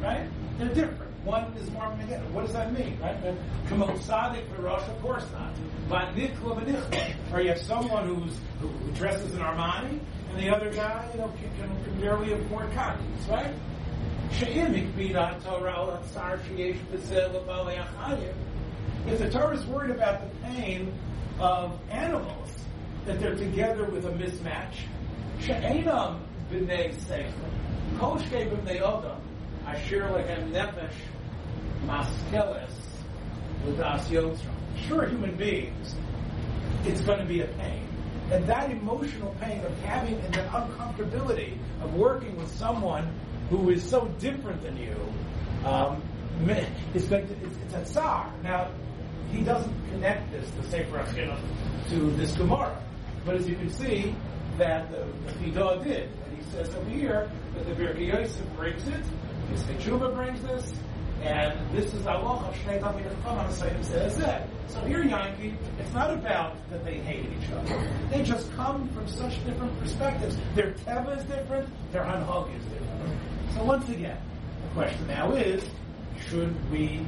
Right? 0.02 0.28
They're 0.58 0.74
different. 0.74 1.12
One 1.24 1.46
is 1.58 1.72
more 1.72 1.96
negative. 1.98 2.34
What 2.36 2.46
does 2.46 2.54
that 2.54 2.72
mean? 2.72 3.00
Right? 3.02 3.18
Kamel 3.68 4.00
Sadik 4.02 4.48
for 4.54 4.62
Rosh, 4.62 4.88
of 4.88 5.02
course 5.02 5.26
not. 5.34 5.54
But 5.90 6.16
V'Nichla. 6.16 7.34
Or 7.34 7.42
you 7.42 7.50
have 7.50 7.60
someone 7.60 8.08
who's, 8.08 8.38
who 8.60 8.70
dresses 8.92 9.34
in 9.34 9.40
Armani, 9.40 10.00
and 10.30 10.40
the 10.40 10.56
other 10.56 10.72
guy, 10.72 11.10
you 11.14 11.20
know, 11.20 11.34
can, 11.58 11.70
can, 11.84 12.02
barely 12.02 12.34
afford 12.34 12.72
copies, 12.74 13.28
right? 13.28 13.54
If 19.08 19.20
the 19.20 19.30
Torah 19.30 19.56
is 19.56 19.66
worried 19.68 19.92
about 19.92 20.22
the 20.22 20.48
pain 20.48 20.92
of 21.40 21.80
animals, 21.90 22.50
that 23.06 23.20
they're 23.20 23.36
together 23.36 23.86
with 23.86 24.06
a 24.06 24.12
mismatch. 24.12 24.76
Sure, 34.88 35.06
human 35.08 35.36
beings, 35.36 35.96
it's 36.84 37.02
going 37.02 37.20
to 37.20 37.26
be 37.26 37.42
a 37.42 37.48
pain. 37.48 37.88
And 38.32 38.46
that 38.48 38.72
emotional 38.72 39.36
pain 39.40 39.64
of 39.64 39.78
having 39.82 40.16
and 40.16 40.34
that 40.34 40.50
uncomfortability 40.50 41.58
of 41.82 41.94
working 41.94 42.36
with 42.38 42.52
someone 42.56 43.08
who 43.50 43.70
is 43.70 43.84
so 43.84 44.08
different 44.20 44.62
than 44.62 44.78
you 44.78 44.96
um, 45.66 46.02
going 46.46 47.28
to, 47.28 47.34
it's, 47.44 47.58
it's 47.66 47.74
a 47.74 47.86
tsar. 47.86 48.32
Now, 48.44 48.70
he 49.32 49.42
doesn't 49.42 49.90
connect 49.92 50.32
this, 50.32 50.50
the 50.52 50.64
Sefer 50.70 50.98
HaChinuch, 50.98 51.90
to 51.90 52.12
this 52.12 52.36
Gemara. 52.36 52.82
But 53.26 53.36
as 53.36 53.50
you 53.50 53.56
can 53.56 53.70
see, 53.70 54.16
that 54.58 54.90
the, 54.92 55.06
the 55.26 55.32
Fidah 55.34 55.84
did. 55.84 56.10
And 56.10 56.38
he 56.38 56.44
says 56.52 56.74
over 56.76 56.90
here 56.90 57.30
that 57.56 57.66
the 57.66 57.74
Birkei 57.74 58.08
Yosef 58.08 58.46
brings 58.56 58.88
it, 58.88 59.04
the 59.52 59.58
Sechuva 59.58 60.14
brings 60.16 60.42
this, 60.44 60.74
and 61.22 61.60
this 61.76 61.94
is 61.94 62.06
Allah 62.06 62.54
Shnei 62.64 62.80
Talmid 62.80 63.04
Chacham 63.24 63.84
says 63.84 64.18
that. 64.18 64.48
So 64.68 64.80
here, 64.82 65.04
Yankee, 65.04 65.56
it's 65.80 65.94
not 65.94 66.14
about 66.14 66.58
that 66.70 66.84
they 66.84 67.00
hate 67.00 67.26
each 67.26 67.50
other. 67.52 67.90
They 68.12 68.24
just 68.24 68.52
come 68.56 68.90
from 68.90 69.08
such 69.08 69.44
different 69.46 69.78
perspectives. 69.80 70.38
Their 70.56 70.72
teva 70.72 71.18
is 71.18 71.24
different, 71.26 71.70
their 71.92 72.04
hanhag 72.04 72.56
is 72.58 72.64
different. 72.66 73.20
So 73.54 73.64
once 73.64 73.88
again, 73.90 74.18
the 74.62 74.74
question 74.74 75.08
now 75.08 75.32
is, 75.34 75.64
should 76.30 76.72
we 76.72 77.06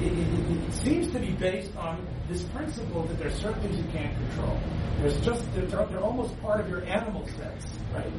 it, 0.00 0.12
it, 0.12 0.68
it, 0.68 0.72
seems 0.74 1.10
to 1.12 1.18
be 1.18 1.30
based 1.32 1.74
on 1.76 2.06
this 2.28 2.42
principle 2.44 3.02
that 3.04 3.18
there's 3.18 3.34
certain 3.34 3.60
things 3.62 3.78
you 3.78 3.84
can't 3.92 4.14
control. 4.14 4.58
There's 5.00 5.18
just 5.20 5.42
they're, 5.54 5.64
they're 5.66 6.00
almost 6.00 6.38
part 6.42 6.60
of 6.60 6.68
your 6.68 6.84
animal 6.84 7.26
sense, 7.28 7.66
right? 7.94 8.12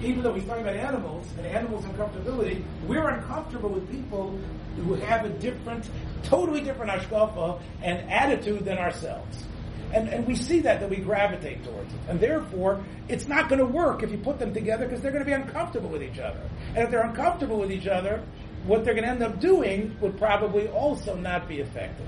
Even 0.00 0.22
though 0.22 0.32
we 0.32 0.40
talk 0.42 0.58
about 0.58 0.76
animals 0.76 1.26
and 1.36 1.46
animals' 1.46 1.84
uncomfortability, 1.84 2.62
we're 2.86 3.08
uncomfortable 3.08 3.70
with 3.70 3.90
people 3.90 4.38
who 4.76 4.94
have 4.94 5.24
a 5.24 5.30
different, 5.30 5.88
totally 6.22 6.60
different 6.60 6.90
hashkafa 6.90 7.60
and 7.82 8.10
attitude 8.10 8.64
than 8.64 8.78
ourselves. 8.78 9.44
And, 9.92 10.08
and 10.08 10.26
we 10.26 10.36
see 10.36 10.60
that, 10.60 10.80
that 10.80 10.88
we 10.88 10.96
gravitate 10.96 11.64
towards 11.64 11.92
it. 11.92 12.00
And 12.08 12.20
therefore, 12.20 12.84
it's 13.08 13.26
not 13.26 13.48
going 13.48 13.58
to 13.58 13.66
work 13.66 14.02
if 14.02 14.10
you 14.12 14.18
put 14.18 14.38
them 14.38 14.54
together 14.54 14.86
because 14.86 15.00
they're 15.00 15.10
going 15.10 15.24
to 15.24 15.28
be 15.28 15.32
uncomfortable 15.32 15.88
with 15.88 16.02
each 16.02 16.18
other. 16.18 16.40
And 16.74 16.84
if 16.84 16.90
they're 16.90 17.04
uncomfortable 17.04 17.58
with 17.58 17.72
each 17.72 17.88
other, 17.88 18.22
what 18.64 18.84
they're 18.84 18.94
going 18.94 19.04
to 19.04 19.10
end 19.10 19.22
up 19.22 19.40
doing 19.40 19.96
would 20.00 20.16
probably 20.18 20.68
also 20.68 21.16
not 21.16 21.48
be 21.48 21.60
effective. 21.60 22.06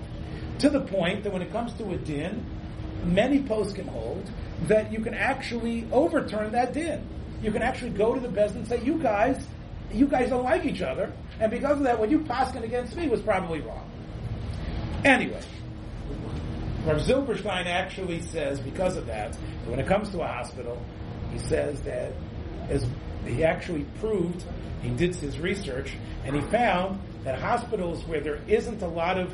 To 0.60 0.70
the 0.70 0.80
point 0.80 1.24
that 1.24 1.32
when 1.32 1.42
it 1.42 1.50
comes 1.50 1.72
to 1.74 1.90
a 1.92 1.96
din, 1.96 2.44
many 3.04 3.42
posts 3.42 3.72
can 3.72 3.88
hold 3.88 4.30
that 4.68 4.92
you 4.92 5.00
can 5.00 5.14
actually 5.14 5.86
overturn 5.90 6.52
that 6.52 6.72
din. 6.72 7.04
You 7.42 7.50
can 7.50 7.62
actually 7.62 7.90
go 7.90 8.14
to 8.14 8.20
the 8.20 8.28
best 8.28 8.54
and 8.54 8.66
say, 8.68 8.80
you 8.82 8.98
guys, 8.98 9.44
you 9.92 10.06
guys 10.06 10.30
don't 10.30 10.44
like 10.44 10.64
each 10.64 10.82
other, 10.82 11.12
and 11.40 11.50
because 11.50 11.78
of 11.78 11.84
that, 11.84 11.98
what 11.98 12.10
you 12.10 12.20
passing 12.20 12.62
against 12.62 12.96
me 12.96 13.08
was 13.08 13.20
probably 13.20 13.60
wrong. 13.60 13.90
Anyway, 15.04 15.40
Rav 16.84 17.00
Zilberstein 17.00 17.66
actually 17.66 18.20
says, 18.20 18.58
because 18.58 18.96
of 18.96 19.06
that, 19.06 19.32
that, 19.32 19.38
when 19.70 19.78
it 19.78 19.86
comes 19.86 20.10
to 20.10 20.20
a 20.20 20.26
hospital, 20.26 20.82
he 21.32 21.38
says 21.38 21.80
that 21.82 22.12
as 22.68 22.84
he 23.24 23.44
actually 23.44 23.84
proved, 24.00 24.44
he 24.82 24.90
did 24.90 25.14
his 25.14 25.38
research, 25.38 25.92
and 26.24 26.34
he 26.34 26.42
found 26.42 27.00
that 27.22 27.38
hospitals 27.38 28.04
where 28.06 28.20
there 28.20 28.40
isn't 28.48 28.82
a 28.82 28.86
lot 28.88 29.16
of 29.16 29.32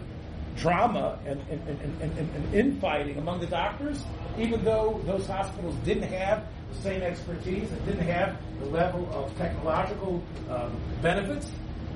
drama 0.57 1.19
and, 1.25 1.41
and, 1.49 1.69
and, 2.03 2.03
and, 2.03 2.55
infighting 2.55 3.17
among 3.17 3.41
the 3.41 3.47
doctors, 3.47 4.03
even 4.37 4.63
though 4.65 5.01
those 5.07 5.27
hospitals 5.27 5.75
didn't 5.85 6.11
have 6.11 6.45
the 6.73 6.83
same 6.83 7.01
expertise 7.01 7.71
and 7.71 7.85
didn't 7.87 8.07
have 8.07 8.37
the 8.61 8.67
level 8.67 9.09
of 9.13 9.35
technological 9.39 10.23
um, 10.51 10.77
benefits, 11.01 11.51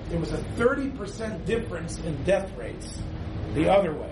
there 0.09 0.18
was 0.18 0.32
a 0.32 0.38
30% 0.57 1.44
difference 1.44 1.98
in 1.98 2.22
death 2.24 2.50
rates 2.57 3.00
the 3.55 3.68
other 3.68 3.92
way. 3.92 4.12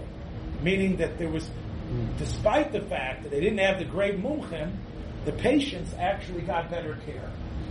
Meaning 0.63 0.97
that 0.97 1.19
there 1.19 1.29
was, 1.29 1.49
despite 2.19 2.73
the 2.73 2.81
fact 2.83 3.23
that 3.23 3.31
they 3.31 3.41
didn't 3.41 3.59
have 3.59 3.79
the 3.79 3.85
great 3.85 4.23
mumchen, 4.23 4.73
the 5.25 5.33
patients 5.33 5.95
actually 5.99 6.43
got 6.43 6.71
better 6.71 6.99
care 7.07 7.31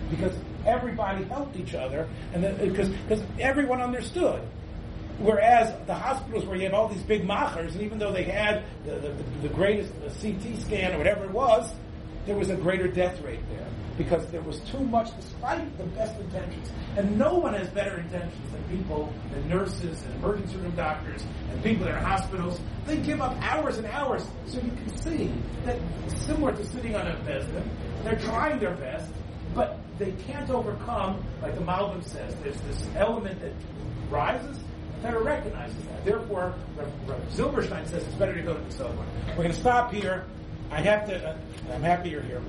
because 0.10 0.36
everybody 0.66 1.24
helped 1.26 1.56
each 1.56 1.76
other, 1.76 2.08
and 2.34 2.44
because 2.60 2.90
because 2.90 3.24
everyone 3.40 3.82
understood. 3.82 4.42
Whereas 5.20 5.76
the 5.86 5.94
hospitals 5.94 6.46
where 6.46 6.56
you 6.56 6.64
have 6.64 6.74
all 6.74 6.88
these 6.88 7.04
big 7.04 7.26
machers, 7.26 7.74
and 7.74 7.84
even 7.84 8.00
though 8.00 8.14
they 8.14 8.24
had 8.24 8.64
the, 8.86 8.92
the, 8.92 9.14
the 9.42 9.50
greatest 9.50 9.92
CT 10.22 10.58
scan 10.58 10.94
or 10.94 10.98
whatever 10.98 11.26
it 11.26 11.32
was, 11.32 11.74
there 12.26 12.38
was 12.38 12.50
a 12.50 12.56
greater 12.56 12.88
death 12.88 13.22
rate 13.22 13.42
there 13.50 13.68
because 14.00 14.26
there 14.28 14.42
was 14.42 14.62
too 14.62 14.80
much, 14.80 15.14
despite 15.18 15.78
the 15.78 15.84
best 15.84 16.18
intentions. 16.22 16.72
And 16.96 17.20
no 17.20 17.38
one 17.38 17.54
has 17.54 17.68
better 17.68 17.98
intentions 18.00 18.50
than 18.50 18.64
people, 18.78 19.14
than 19.34 19.50
nurses 19.50 20.02
and 20.04 20.16
emergency 20.16 20.56
room 20.56 20.72
doctors 20.72 21.26
and 21.52 21.62
people 21.62 21.86
in 21.86 21.94
hospitals. 21.96 22.62
They 22.88 22.96
give 22.96 23.20
up 23.22 23.36
hours 23.42 23.78
and 23.78 23.86
hours 23.88 24.26
so 24.46 24.62
you 24.62 24.72
can 24.72 24.98
see 24.98 25.34
that 25.66 25.78
similar 26.08 26.54
to 26.54 26.66
sitting 26.66 26.96
on 26.96 27.08
a 27.08 27.16
bed, 27.24 27.46
they're 28.06 28.20
trying 28.20 28.58
their 28.60 28.74
best, 28.76 29.12
but 29.54 29.78
they 29.98 30.14
can't 30.26 30.50
overcome, 30.50 31.22
like 31.42 31.56
the 31.56 31.62
Malbim 31.62 32.02
says, 32.02 32.34
there's 32.42 32.60
this 32.62 32.88
element 32.96 33.42
that 33.42 33.52
rises, 34.10 34.60
Torah 35.02 35.22
recognizes 35.22 35.84
that. 35.88 36.06
Therefore, 36.06 36.56
Zilberstein 37.32 37.86
says 37.86 38.04
it's 38.04 38.16
better 38.16 38.34
to 38.34 38.42
go 38.42 38.54
to 38.54 38.64
the 38.64 38.72
Zohar. 38.72 39.06
We're 39.30 39.36
going 39.36 39.52
to 39.52 39.60
stop 39.60 39.92
here. 39.92 40.26
I 40.72 40.82
have 40.82 41.06
to, 41.08 41.32
uh, 41.32 41.38
I'm 41.74 41.82
happy 41.82 42.10
you're 42.10 42.22
here, 42.22 42.42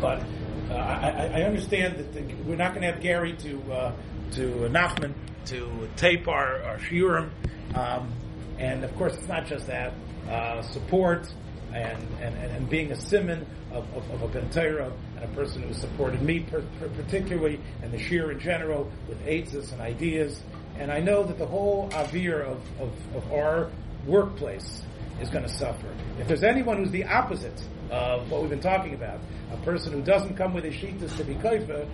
but 0.00 0.22
uh, 0.70 0.74
I, 0.74 1.40
I, 1.40 1.42
understand 1.42 1.98
that 1.98 2.12
the, 2.12 2.22
we're 2.44 2.56
not 2.56 2.74
going 2.74 2.82
to 2.82 2.92
have 2.92 3.02
Gary 3.02 3.34
to, 3.34 3.72
uh, 3.72 3.92
to 4.32 4.46
Nachman 4.70 5.14
to 5.46 5.88
tape 5.96 6.28
our, 6.28 6.62
our 6.62 6.78
shiurim. 6.78 7.30
Um, 7.74 8.12
and 8.58 8.84
of 8.84 8.94
course, 8.96 9.14
it's 9.14 9.28
not 9.28 9.46
just 9.46 9.66
that. 9.66 9.92
Uh, 10.28 10.62
support 10.62 11.30
and, 11.74 12.02
and, 12.22 12.34
and 12.36 12.70
being 12.70 12.92
a 12.92 12.96
simon 12.96 13.46
of, 13.72 13.86
of, 13.94 14.10
of 14.10 14.22
a 14.22 14.28
Ben 14.28 14.48
and 14.54 15.24
a 15.24 15.28
person 15.34 15.62
who 15.62 15.74
supported 15.74 16.22
me 16.22 16.40
per, 16.40 16.62
per, 16.78 16.88
particularly 16.90 17.60
and 17.82 17.92
the 17.92 17.98
shiur 17.98 18.32
in 18.32 18.38
general 18.38 18.90
with 19.08 19.18
aids 19.26 19.54
and 19.54 19.80
ideas. 19.80 20.42
And 20.78 20.90
I 20.90 21.00
know 21.00 21.24
that 21.24 21.38
the 21.38 21.46
whole 21.46 21.90
avir 21.90 22.42
of, 22.42 22.62
of, 22.80 22.92
of 23.14 23.32
our 23.32 23.70
workplace 24.06 24.82
is 25.20 25.28
going 25.28 25.44
to 25.44 25.50
suffer. 25.50 25.88
If 26.18 26.28
there's 26.28 26.42
anyone 26.42 26.78
who's 26.78 26.90
the 26.90 27.04
opposite 27.04 27.60
of 27.90 28.30
what 28.30 28.40
we've 28.40 28.50
been 28.50 28.60
talking 28.60 28.94
about, 28.94 29.20
a 29.52 29.56
person 29.58 29.92
who 29.92 30.02
doesn't 30.02 30.36
come 30.36 30.54
with 30.54 30.64
his 30.64 30.74
shitas 30.74 31.16
to 31.16 31.24
be 31.24 31.34
koifa, 31.34 31.88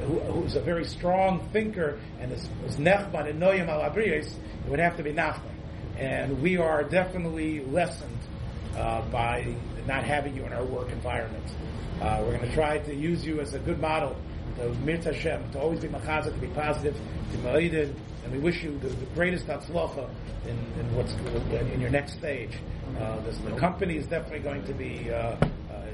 who, 0.00 0.18
who's 0.20 0.56
a 0.56 0.60
very 0.60 0.84
strong 0.84 1.48
thinker 1.52 2.00
and 2.20 2.32
is, 2.32 2.48
is 2.66 2.76
nechman 2.76 3.28
and 3.28 3.40
noyim 3.40 3.68
al 3.68 3.82
it 4.64 4.70
would 4.70 4.80
have 4.80 4.96
to 4.96 5.02
be 5.02 5.12
Nachman. 5.12 5.54
And 5.98 6.42
we 6.42 6.56
are 6.56 6.82
definitely 6.82 7.64
lessened 7.64 8.18
uh, 8.76 9.02
by 9.02 9.54
not 9.86 10.04
having 10.04 10.34
you 10.34 10.44
in 10.44 10.52
our 10.52 10.64
work 10.64 10.90
environment. 10.90 11.44
Uh, 12.00 12.22
we're 12.22 12.36
going 12.36 12.48
to 12.48 12.54
try 12.54 12.78
to 12.78 12.94
use 12.94 13.24
you 13.24 13.40
as 13.40 13.54
a 13.54 13.58
good 13.60 13.80
model 13.80 14.16
to 14.56 14.62
Mirta 14.84 15.14
Hashem, 15.14 15.52
to 15.52 15.60
always 15.60 15.80
be 15.80 15.88
machazah, 15.88 16.34
to 16.34 16.40
be 16.40 16.48
positive, 16.48 16.96
to 17.32 17.38
ma'idid, 17.38 17.94
and 18.24 18.32
we 18.32 18.38
wish 18.38 18.62
you 18.62 18.76
the, 18.78 18.88
the 18.88 19.06
greatest 19.14 19.46
hatzlacha 19.46 20.08
in, 20.44 20.58
in 20.80 20.94
what's 20.96 21.12
in 21.72 21.80
your 21.80 21.90
next 21.90 22.14
stage. 22.14 22.52
Uh, 23.00 23.20
the 23.20 23.56
company 23.56 23.96
is 23.96 24.06
definitely 24.06 24.40
going 24.40 24.64
to 24.64 24.72
be 24.72 25.10
uh, 25.10 25.16
uh, 25.16 25.38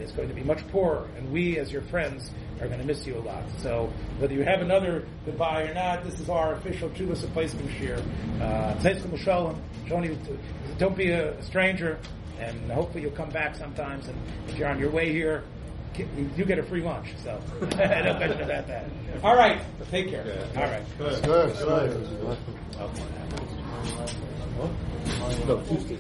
is 0.01 0.13
going 0.13 0.29
to 0.29 0.35
be 0.35 0.43
much 0.43 0.67
poorer, 0.69 1.09
and 1.17 1.31
we, 1.33 1.59
as 1.59 1.73
your 1.73 1.83
friends, 1.83 2.31
are 2.61 2.67
going 2.69 2.81
to 2.81 2.87
miss 2.87 3.07
you 3.07 3.17
a 3.17 3.21
lot. 3.21 3.43
So 3.59 3.93
whether 4.19 4.35
you 4.35 4.43
have 4.43 4.61
another 4.61 5.07
goodbye 5.25 5.63
or 5.63 5.75
not, 5.75 6.05
this 6.05 6.21
is 6.21 6.29
our 6.29 6.55
official 6.55 6.91
Chuvas 6.91 7.23
replacement 7.23 7.71
shir. 7.79 8.03
Uh, 8.41 8.75
don't 10.79 10.97
be 10.97 11.11
a 11.11 11.43
stranger 11.43 11.99
and 12.41 12.71
hopefully 12.73 13.03
you'll 13.03 13.13
come 13.13 13.31
back 13.31 13.55
sometimes. 13.55 14.09
And 14.09 14.17
if 14.49 14.57
you're 14.59 14.69
on 14.69 14.79
your 14.79 14.91
way 14.91 15.13
here, 15.13 15.45
you 16.37 16.45
get 16.45 16.59
a 16.59 16.63
free 16.63 16.83
lunch. 16.83 17.09
So 17.23 17.41
no 17.61 17.69
question 17.69 18.41
about 18.41 18.67
that. 18.67 18.87
All 19.23 19.37
right, 19.37 19.61
take 19.91 20.09
care. 20.09 20.49
All 20.57 20.63
right. 20.63 20.83
Good. 20.99 21.23
Good. 21.25 21.57
Good. 24.59 24.81
No, 25.47 25.57
Tuesday. 25.59 25.99